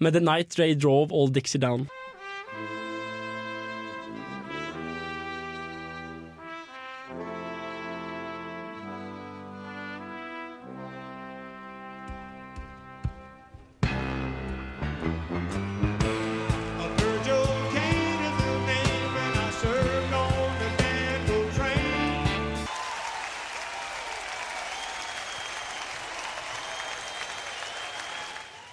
[0.00, 1.88] med The Night They Drove All Dixie Down.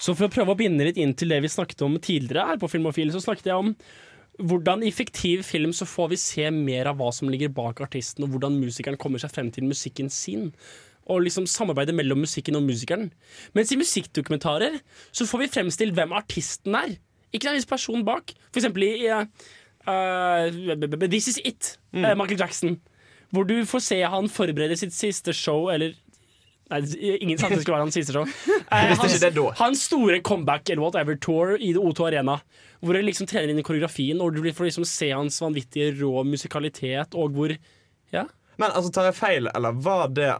[0.03, 2.59] Så for å prøve å binde litt inn til det vi snakket om tidligere her
[2.59, 3.69] på Filmofil, så snakket jeg om
[4.43, 8.25] hvordan i fiktiv film så får vi se mer av hva som ligger bak artisten,
[8.25, 10.49] og hvordan musikeren kommer seg frem til musikken sin.
[11.05, 13.11] Og liksom samarbeidet mellom musikken og musikeren.
[13.55, 14.79] Mens i musikkdokumentarer
[15.13, 16.95] så får vi fremstilt hvem artisten er.
[17.31, 18.33] Ikke nødvendigvis personen bak.
[18.49, 19.07] For eksempel i
[19.87, 22.05] uh, This Is It, Mm.
[22.05, 22.79] eh, Michael Jackson.
[23.31, 25.93] Hvor du får se han forberede sitt siste show, eller
[26.71, 26.79] Nei,
[27.19, 28.27] ingen sa at det skulle være hans siste show.
[28.73, 32.39] Eh, hans, hans store comeback eller whatever tour i det O2 Arena.
[32.81, 36.23] Hvor du liksom trener inn i koreografien, og du får liksom se hans vanvittige rå
[36.25, 37.53] musikalitet, og hvor
[38.13, 38.23] Ja.
[38.57, 40.31] Men altså, tar jeg feil, eller var det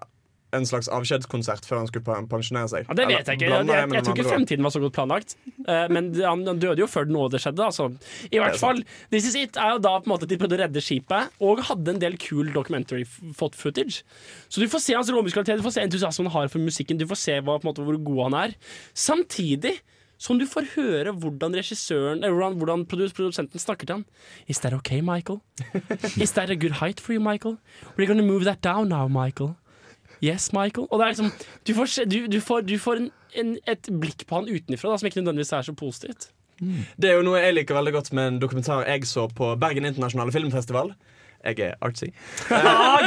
[0.54, 2.88] en slags avskjedskonsert før han skulle pensjonere seg?
[2.90, 3.50] Ja, det vet jeg ikke.
[3.50, 5.36] Jeg, jeg, jeg, jeg tror ikke fremtiden var så godt planlagt.
[5.68, 7.66] Uh, men han, han døde jo før noe av det skjedde.
[7.70, 7.90] Altså.
[8.30, 10.40] I hvert er fall, This Is It er jo da på en måte at de
[10.42, 14.04] prøvde å redde skipet, og hadde en del cool documentary f- fått footage.
[14.48, 17.08] Så du får se hans råmusikalitet, du får se entusiasmen han har for musikken, du
[17.10, 18.56] får se hva, måte, hvor god han er.
[18.98, 19.80] Samtidig
[20.24, 24.06] som du får høre hvordan regissøren Eller hvordan, hvordan produsenten snakker til han.
[24.48, 25.42] Is that okay, Michael?
[26.24, 27.58] Is that a good height for you, Michael?
[27.98, 29.56] We're gonna move that down now, Michael.
[30.24, 30.88] Yes, Michael.
[30.90, 31.32] Og det er liksom
[31.68, 33.10] Du får, se- du, du får, du får en,
[33.42, 36.30] en, et blikk på han utenfra som ikke nødvendigvis er så positivt.
[36.64, 39.84] Det er jo noe jeg liker veldig godt med en dokumentar jeg så på Bergen
[39.90, 40.94] internasjonale filmfestival.
[41.44, 42.08] Jeg er artsy.
[42.54, 43.04] Ah,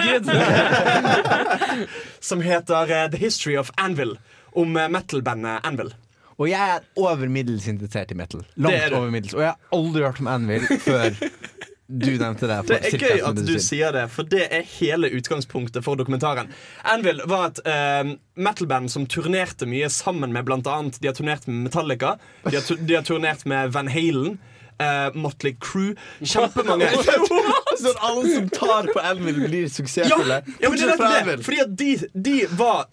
[2.21, 4.17] Som heter eh, The History of Anvil.
[4.57, 5.95] Om eh, metal-bandet Anvil.
[6.37, 8.43] Og jeg er over middels interessert i metal.
[8.61, 9.35] Langt overmiddels over middels.
[9.39, 11.17] Og jeg har aldri hørt om Anvil før
[11.89, 12.57] du nevnte det.
[12.67, 16.51] Det er gøy at du sier det, for det er hele utgangspunktet for dokumentaren.
[16.83, 21.69] Anvil var et uh, metal-band som turnerte mye sammen med annet De har turnert med
[21.69, 24.39] Metallica, de har, de har turnert med Van Halen.
[24.77, 25.95] Uh, Motley Crew.
[26.21, 26.91] Kjempemange.
[27.81, 30.43] Sånn alle som tar på Anvil, blir suksessfulle.
[30.61, 31.39] ja, men det er det.
[31.47, 32.85] Fordi at de, de var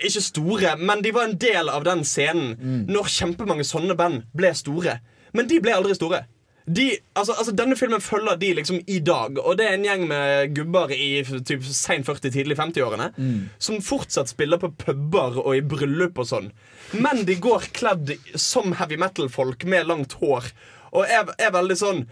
[0.00, 2.84] ikke store, men de var en del av den scenen Mm.
[2.92, 4.98] når kjempemange sånne band ble store.
[5.32, 6.24] Men de ble aldri store.
[6.66, 6.84] De,
[7.18, 10.52] altså, altså Denne filmen følger de liksom i dag, og det er en gjeng med
[10.54, 13.48] gubber i typ sen 40-, tidlig 50-årene Mm.
[13.58, 16.52] som fortsatt spiller på puber og i bryllup og sånn.
[16.94, 20.52] Men de går kledd som heavy metal-folk med langt hår,
[20.92, 22.04] og er, er veldig sånn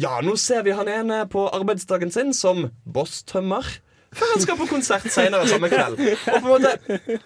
[0.00, 3.66] Ja, nå ser vi han ene på arbeidsdagen sin som bosstømmer.
[4.12, 6.00] Før han skal på konsert senere samme kveld.
[6.00, 6.72] Og på en måte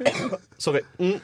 [0.65, 0.83] Sorry.
[0.99, 1.17] Mm.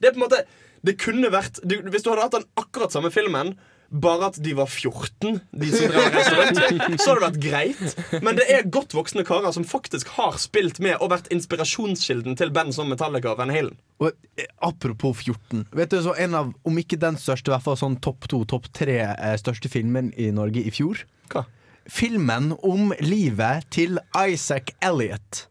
[0.00, 0.42] Det er på en måte
[0.84, 3.52] Det kunne vært du, Hvis du hadde hatt den akkurat samme filmen,
[3.92, 6.58] bare at de var 14, de som drev restaurant,
[6.96, 8.22] så hadde det vært greit.
[8.24, 12.52] Men det er godt voksne karer som faktisk har spilt med og vært inspirasjonskilden til
[12.56, 13.76] band som Metallica og Van Halen.
[14.02, 14.10] Og
[14.40, 17.78] eh, apropos 14 Vet du, så En av, om ikke den største, i hvert fall
[17.78, 21.04] sånn topp to, topp tre eh, største filmen i Norge i fjor.
[21.32, 21.44] Hva?
[21.90, 25.46] Filmen om livet til Isaac Elliot.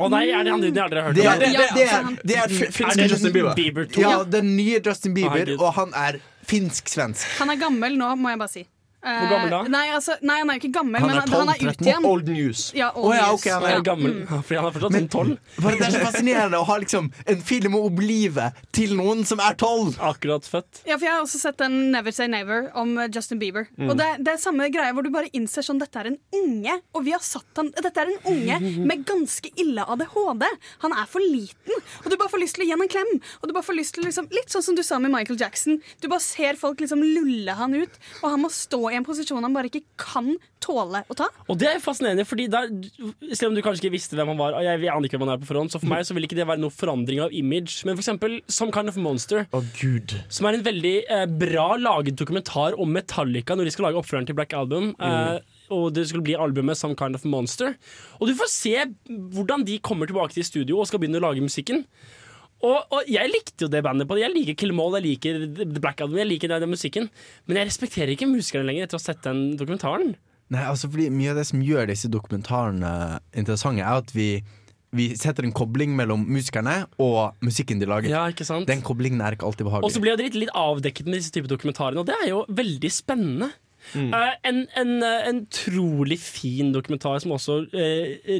[0.00, 1.32] Å nei, er det han det har dere hørt Det om?
[1.32, 3.54] er, det, det, er, det er, Justin Bieber?
[3.58, 4.00] Bieber to?
[4.04, 7.26] Ja, den nye Justin Bieber, og han er finsk-svensk.
[7.40, 8.64] Han er gammel nå, må jeg bare si.
[9.00, 9.60] Eh, Hvor gammel da?
[9.72, 11.70] Nei, altså, nei, han er jo ikke gammel, Han men er han, han er 12,
[11.70, 12.06] ute igjen.
[12.10, 12.64] Old news.
[12.76, 13.84] Ja, old oh, ja, okay, ok, han er ja.
[13.86, 14.16] gammel.
[14.20, 14.42] Mm.
[14.44, 15.38] Fordi han er fortsatt sånn tolv.
[15.56, 19.56] Det er så fascinerende å ha liksom en film om livet til noen som er
[19.60, 19.96] tolv.
[20.04, 20.82] Akkurat født.
[20.84, 23.70] Ja, for Jeg har også sett en Never Say Never om eh, Justin Bieber.
[23.80, 23.88] Mm.
[23.88, 26.76] Og det, det er samme greie hvor du bare innser sånn Dette er en unge,
[26.92, 30.44] og vi har satt han Dette er en unge med ganske ille ADHD.
[30.84, 33.14] Han er for liten, og du bare får lyst til å gi han en klem.
[33.40, 35.80] Og du bare får lyst til liksom, Litt sånn som du sa med Michael Jackson.
[36.04, 39.44] Du bare ser folk liksom lulle han ut, og han må stå i en posisjon
[39.44, 41.28] han bare ikke kan tåle å ta.
[41.48, 42.68] Og det er fascinerende, fordi der,
[43.32, 45.36] selv om du kanskje ikke visste hvem han var, og jeg aner ikke hvem han
[45.36, 47.80] er på forhånd, så for meg så vil ikke det være noe forandring av image.
[47.88, 49.46] Men for eksempel Some Kind of Monster,
[49.80, 50.16] Gud.
[50.28, 54.30] som er en veldig eh, bra laget dokumentar om Metallica når de skal lage oppfølgeren
[54.30, 54.92] til Black Album.
[55.00, 55.40] Eh,
[55.70, 57.76] og det skulle bli albumet Some Kind of Monster.
[58.18, 58.74] Og du får se
[59.06, 61.84] hvordan de kommer tilbake til studio og skal begynne å lage musikken.
[62.66, 64.26] Og, og jeg likte jo det bandet på det.
[64.26, 67.08] Jeg liker Killmall, jeg liker The Black Album, jeg liker den, den musikken.
[67.48, 70.14] Men jeg respekterer ikke musikerne lenger etter å ha sett den dokumentaren.
[70.50, 72.92] Nei, altså fordi Mye av det som gjør disse dokumentarene
[73.38, 74.28] interessante, er at vi,
[74.96, 78.12] vi setter en kobling mellom musikerne og musikken de lager.
[78.12, 78.68] Ja, ikke sant?
[78.68, 79.88] Den koblingen er ikke alltid behagelig.
[79.88, 82.44] Og så blir det litt, litt avdekket med disse typer dokumentarene, og det er jo
[82.50, 83.52] veldig spennende.
[83.94, 84.10] Mm.
[84.12, 88.34] Uh, en, en, eh, en trolig fin dokumentar som også uh,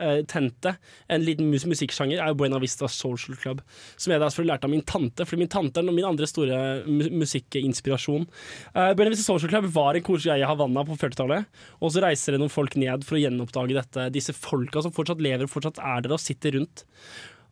[0.00, 0.74] retente
[1.08, 3.62] en liten mus musikksjanger, er jo Buena Vista Social Club.
[3.96, 6.60] Som jeg da selvfølgelig lærte av min tante, for min tante er min andre store
[6.86, 8.26] mu musikkinspirasjon.
[8.74, 11.46] Uh, Buena Vista Social Club var en koselig greie i Havanna på 40-tallet.
[11.80, 14.08] Og så reiser det noen folk ned for å gjenoppdage dette.
[14.14, 16.86] Disse folka som fortsatt lever, og fortsatt er der og sitter rundt.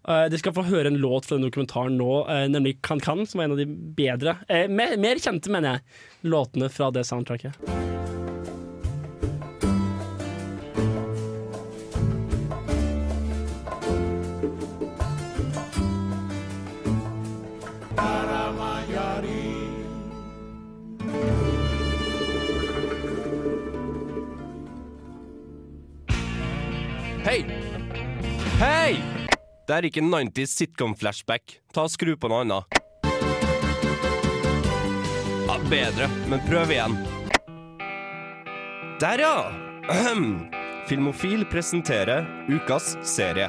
[0.02, 3.22] Uh, dere skal få høre en låt fra den dokumentaren nå, uh, nemlig Kan Kan,
[3.28, 6.02] som er en av de bedre, uh, mer, mer kjente, mener jeg,
[6.34, 8.01] låtene fra det soundtracket.
[28.62, 28.94] Hei!
[29.66, 31.56] Det er ikke 90s sitcom-flashback.
[31.74, 32.76] Ta og Skru på noe annet.
[35.48, 36.94] Ja, bedre, men prøv igjen.
[39.02, 39.32] Der, ja!
[39.90, 40.28] Ahem.
[40.86, 43.48] Filmofil presenterer ukas serie.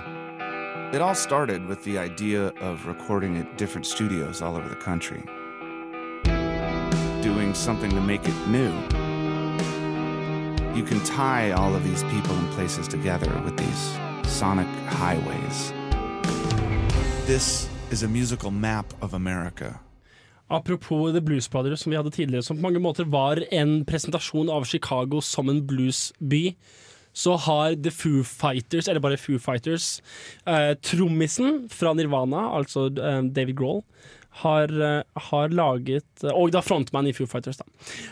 [0.96, 5.22] It all started with the idea of recording at different studios all over the country.
[7.22, 8.74] Doing something to make it new.
[10.74, 15.74] You can tie all of these people and places together with these sonic highways.
[17.26, 19.80] This is a musical map of America.
[20.50, 24.50] Apropos The Blues Brothers, som vi hadde tidligere, som på mange måter var en presentasjon
[24.50, 26.56] av Chicago som en bluesby,
[27.14, 30.02] så har The Foo Fighters, eller bare Foo Fighters,
[30.46, 33.84] eh, trommisen fra Nirvana, altså eh, David Grohl,
[34.42, 37.68] har, eh, har laget Og da frontman i Foo Fighters, da.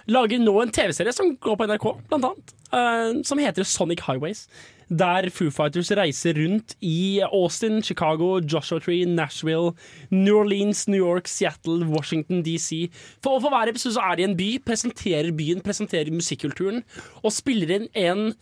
[0.08, 4.48] Lager nå en TV-serie som går på NRK, blant annet, eh, som heter Sonic Highways.
[4.92, 9.72] Der Foo Fighters reiser rundt i Austin, Chicago, Joshua Tree, Nashville,
[10.10, 12.90] New Orleans, New York, Seattle, Washington DC.
[13.24, 16.84] For, for hver episode så er de i en by, presenterer byen, presenterer musikkulturen,
[17.24, 18.34] og spiller inn en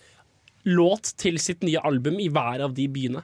[0.65, 3.21] låt til sitt nye album i hver av de byene.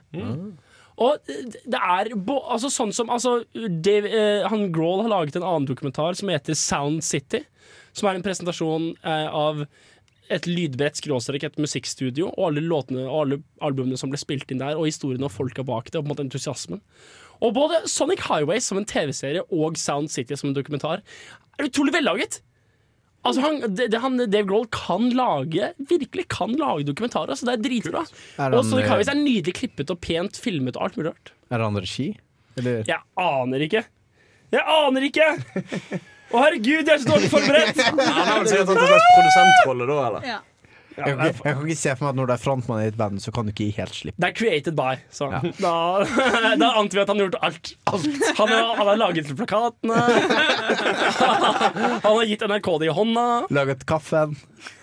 [0.96, 5.68] Og det er altså sånn som altså, Dave, eh, Han Grohl har laget en annen
[5.68, 7.44] dokumentar som heter Sound City.
[7.96, 9.66] Som er en presentasjon eh, av
[10.34, 14.64] et lydbrett skråstrek, et musikkstudio, og alle låtene og alle albumene som ble spilt inn
[14.64, 16.82] der, og historiene og folka bak det, og på en måte entusiasmen.
[17.44, 21.04] Og både Sonic Highways som en TV-serie og Sound City som en dokumentar
[21.60, 22.40] er utrolig vellaget.
[23.26, 27.34] Altså han, det, det, han, Dave Grohl kan lage Virkelig kan lage dokumentarer.
[27.34, 28.04] Altså det er dritbra.
[28.52, 31.34] Og Sonic eh, Highways er nydelig klippet og pent filmet og alt mulig rart.
[31.50, 32.12] Er han regi?
[32.56, 32.84] Eller?
[32.88, 33.82] Jeg aner ikke.
[34.54, 35.32] Jeg aner ikke!
[36.36, 37.80] Å herregud, jeg er så dårlig forberedt!
[37.86, 40.28] Han har vel sikkert hatt en slags produsentrolle da, eller?
[40.34, 40.42] Ja.
[40.96, 42.88] Jeg, kan ikke- jeg kan ikke se for meg at når du er frontmann i
[42.88, 44.16] et band, så kan du ikke gi helt slipp.
[44.16, 45.28] Det er created by, så
[45.66, 45.74] da,
[46.62, 47.72] da ante vi at han har gjort alt.
[47.92, 49.98] Han har, han har laget plakatene.
[52.06, 53.26] Han har gitt NRK det i hånda.
[53.60, 54.38] Laget kaffen.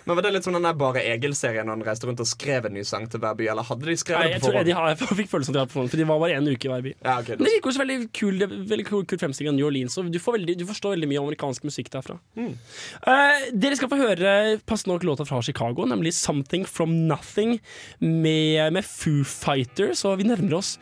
[0.05, 2.67] Men Var det litt som den der Bare Egil-serien når han reiste rundt og skrev
[2.67, 3.47] en ny sang til hver by?
[3.53, 4.71] Eller hadde de skrevet Nei, det på tror, forhånd?
[4.73, 6.69] Jeg, jeg, jeg fikk følelsen av det på forhånd, for de var bare en uke
[6.69, 6.95] i hver by.
[6.97, 9.69] Ja, okay, Men det virker også veldig kul, det veldig kul, kul fremstilling av New
[9.69, 9.99] Orleans.
[10.01, 12.19] Og du, får veldig, du forstår veldig mye amerikansk musikk derfra.
[12.43, 14.35] Eh, dere skal få høre
[14.69, 17.59] passende nok låta fra Chicago, nemlig 'Something From Nothing'
[18.01, 20.05] med, med Foo Fighters.
[20.09, 20.77] Og vi nærmer oss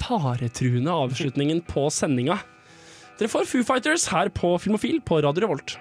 [0.00, 2.40] faretruende avslutningen på sendinga.
[3.18, 5.76] Dere får Foo Fighters her på Filmofil på Radio Revolt.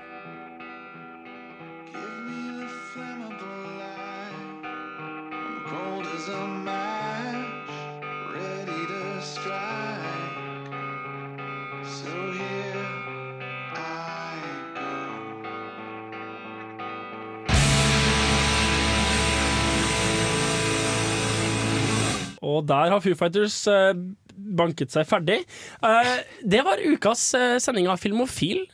[22.44, 23.94] Og der har Foo Fighters eh,
[24.34, 25.42] banket seg ferdig.
[25.84, 26.14] Eh,
[26.44, 28.66] det var ukas eh, sending av Filmofil.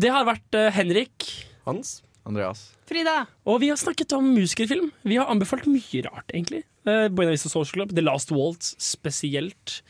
[0.00, 1.28] Det har vært eh, Henrik.
[1.66, 2.00] Hans.
[2.28, 2.70] Andreas.
[2.88, 3.24] Frida.
[3.48, 4.90] Og vi har snakket om musikerfilm.
[5.06, 6.64] Vi har anbefalt mye rart, egentlig.
[6.88, 9.80] Uh, Buena Vista Social Club, The Last Waltz spesielt.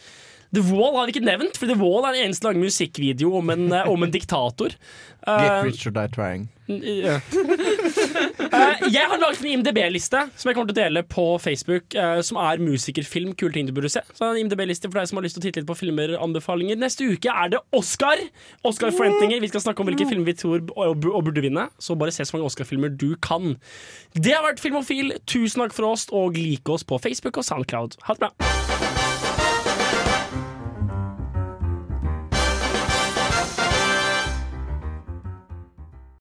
[0.53, 3.51] The Wall har vi ikke nevnt, for The Wall er den eneste lange musikkvideo om
[3.55, 4.75] en, eh, om en diktator.
[5.21, 6.49] Get Eh, rich or die trying.
[6.71, 7.21] Eh,
[8.95, 12.39] jeg har laget en IMDb-liste som jeg kommer til å dele på Facebook, eh, som
[12.41, 13.35] er musikerfilm.
[13.37, 14.01] Kule ting du burde se.
[14.15, 16.79] Så en IMDb-liste for deg som har lyst til å titte litt på filmer anbefalinger.
[16.81, 18.17] Neste uke er det Oscar!
[18.65, 19.41] Oscar-forventninger.
[19.41, 21.69] Vi skal snakke om hvilke filmer vi tror og burde vinne.
[21.79, 23.57] Så bare se så mange Oscar-filmer du kan.
[24.15, 25.13] Det har vært Filmofil.
[25.27, 28.01] Tusen takk for oss, og like oss på Facebook og Soundcloud.
[28.07, 28.90] Ha det bra.